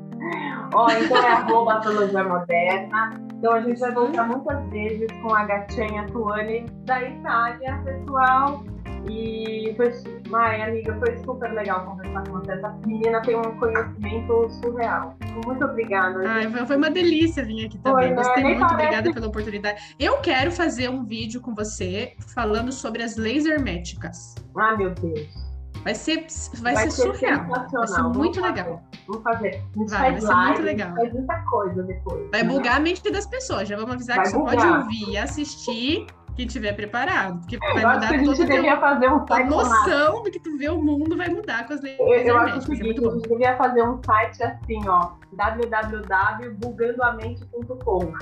Ó, 0.72 0.88
então 0.88 1.16
é 1.16 1.32
arroba 1.32 1.78
astrologia 1.78 2.22
moderna. 2.22 3.20
Então 3.34 3.54
a 3.54 3.60
gente 3.60 3.80
vai 3.80 3.90
voltar 3.90 4.28
muitas 4.28 4.64
vezes 4.68 5.10
com 5.20 5.34
a 5.34 5.44
gatinha 5.46 6.06
Tuane 6.12 6.66
da 6.84 7.02
Itália, 7.02 7.82
pessoal. 7.84 8.62
E 9.08 9.74
foi, 9.76 9.92
ai, 10.34 10.62
amiga, 10.62 10.94
foi 10.98 11.16
super 11.18 11.50
legal 11.52 11.84
conversar 11.86 12.22
com 12.24 12.32
você. 12.38 12.52
Essa 12.52 12.68
menina 12.86 13.20
tem 13.22 13.36
um 13.36 13.42
conhecimento 13.58 14.50
surreal. 14.60 15.16
Muito 15.46 15.64
obrigada. 15.64 16.28
Ai, 16.28 16.50
foi, 16.50 16.66
foi 16.66 16.76
uma 16.76 16.90
delícia 16.90 17.44
vir 17.44 17.66
aqui 17.66 17.78
Foi, 17.82 17.92
também. 17.92 18.10
né? 18.10 18.16
Gostei 18.16 18.42
muito, 18.42 18.60
parece- 18.60 18.74
obrigada 18.74 19.12
pela 19.12 19.26
oportunidade. 19.28 19.94
Eu 19.98 20.18
quero 20.18 20.52
fazer 20.52 20.90
um 20.90 21.04
vídeo 21.04 21.40
com 21.40 21.54
você 21.54 22.14
falando 22.34 22.72
sobre 22.72 23.02
as 23.02 23.16
leis 23.16 23.46
herméticas. 23.46 24.34
Ah, 24.56 24.76
meu 24.76 24.90
Deus. 24.90 25.50
Vai 25.82 25.94
ser, 25.94 26.26
vai 26.60 26.76
ser 26.76 26.90
surreal. 26.90 27.46
Vai 27.48 27.86
ser 27.88 28.02
muito 28.02 28.38
Vamos 28.38 28.50
legal. 28.50 28.66
fazer. 28.66 28.80
Vamos 29.06 29.22
fazer. 29.22 29.62
Vai, 29.76 29.88
faz 29.88 30.12
vai 30.12 30.20
ser 30.20 30.26
live, 30.26 30.48
muito 30.50 30.62
legal. 30.62 30.94
faz 30.94 31.12
muita 31.14 31.36
coisa 31.44 31.82
depois. 31.84 32.30
Vai 32.30 32.42
né? 32.42 32.48
bugar 32.50 32.76
a 32.76 32.80
mente 32.80 33.10
das 33.10 33.26
pessoas. 33.26 33.66
Já 33.66 33.76
vamos 33.76 33.94
avisar 33.94 34.16
Vai 34.16 34.24
que 34.26 34.30
só 34.30 34.40
pode 34.40 34.56
bugar. 34.56 34.80
ouvir 34.82 35.08
e 35.08 35.16
assistir 35.16 36.06
quem 36.36 36.46
tiver 36.46 36.72
preparado. 36.74 37.40
Porque 37.40 37.58
vai 37.58 37.82
Eu 37.82 37.88
acho 37.88 37.94
mudar 37.98 38.08
que 38.08 38.14
a 38.14 38.18
gente 38.18 38.30
o 38.30 38.46
teu, 38.46 38.80
fazer 38.80 39.08
um 39.08 39.16
a 39.16 39.26
site 39.26 39.50
chamado- 39.50 39.50
noção 39.50 40.22
do 40.22 40.30
que 40.30 40.38
tu 40.40 40.56
vê 40.56 40.68
o 40.68 40.80
mundo 40.82 41.16
vai 41.16 41.28
mudar 41.28 41.66
com 41.66 41.74
as 41.74 41.80
leis 41.82 41.98
Eu, 41.98 42.06
eu 42.06 42.38
acho. 42.38 42.56
É 42.56 42.60
seguinte, 42.60 42.84
muito 42.84 43.08
a 43.08 43.12
gente 43.14 43.28
devia 43.28 43.56
fazer 43.56 43.82
um 43.82 44.00
site 44.02 44.42
assim, 44.42 44.88
ó, 44.88 45.10
www.bugandoamente.com. 45.32 48.12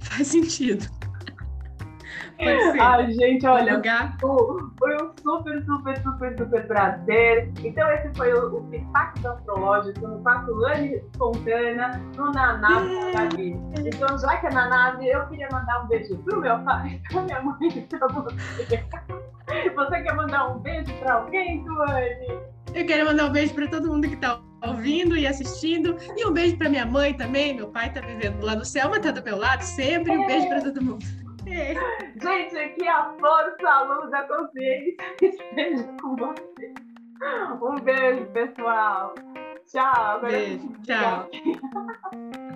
Faz 0.00 0.26
sentido. 0.28 0.86
Ser. 2.38 2.80
Ai, 2.80 3.12
gente, 3.12 3.46
olha. 3.46 3.80
Foi 4.20 4.62
foi 4.78 4.96
um 4.96 5.12
super, 5.22 5.64
super, 5.64 6.02
super, 6.02 6.36
super 6.36 6.66
prazer. 6.66 7.52
Então, 7.62 7.90
esse 7.92 8.12
foi 8.16 8.32
o, 8.32 8.56
o 8.56 8.62
Pitaco 8.64 9.28
Astrológico 9.28 10.08
no 10.08 10.20
Patulane 10.22 11.02
Fontana, 11.16 12.00
no 12.16 12.32
Nanave 12.32 13.12
da 13.12 13.24
Gabi. 13.24 13.56
Então, 13.78 14.18
já 14.18 14.36
que 14.38 14.46
é 14.46 14.50
na 14.50 14.68
nave, 14.68 15.08
eu 15.08 15.26
queria 15.28 15.48
mandar 15.52 15.84
um 15.84 15.88
beijo 15.88 16.16
pro 16.18 16.40
meu 16.40 16.58
pai, 16.60 17.00
pra 17.10 17.22
minha 17.22 17.42
mãe 17.42 17.86
pra 17.88 18.08
você. 18.08 18.84
Você 19.74 20.02
quer 20.02 20.14
mandar 20.14 20.48
um 20.48 20.58
beijo 20.60 20.92
pra 21.00 21.14
alguém, 21.14 21.64
Tuane? 21.64 22.40
Eu 22.74 22.86
quero 22.86 23.04
mandar 23.04 23.26
um 23.26 23.32
beijo 23.32 23.54
para 23.54 23.66
todo 23.68 23.88
mundo 23.88 24.08
que 24.08 24.14
está 24.14 24.40
ouvindo 24.66 25.16
e 25.16 25.26
assistindo. 25.26 25.96
E 26.16 26.24
um 26.24 26.32
beijo 26.32 26.56
para 26.56 26.68
minha 26.68 26.86
mãe 26.86 27.12
também. 27.14 27.54
Meu 27.54 27.68
pai 27.68 27.88
está 27.88 28.00
vivendo 28.00 28.42
lá 28.42 28.56
no 28.56 28.64
céu, 28.64 28.88
mas 28.88 28.98
está 28.98 29.10
do 29.10 29.22
meu 29.22 29.36
lado 29.36 29.62
sempre. 29.62 30.16
Um 30.16 30.26
beijo 30.26 30.48
para 30.48 30.62
todo 30.62 30.82
mundo. 30.82 31.04
É. 31.46 31.74
Gente, 32.20 32.58
aqui 32.58 32.88
a 32.88 33.14
força, 33.18 33.68
a 33.68 33.82
luz 33.82 34.10
da 34.10 34.22
consciência 34.24 34.96
esteja 35.20 35.88
com 36.00 36.16
você. 36.16 36.74
Um 37.62 37.80
beijo, 37.80 38.26
pessoal. 38.32 39.14
Tchau. 39.66 39.82
Agora 39.94 40.32
Beijo, 40.32 40.68
tchau. 40.82 41.28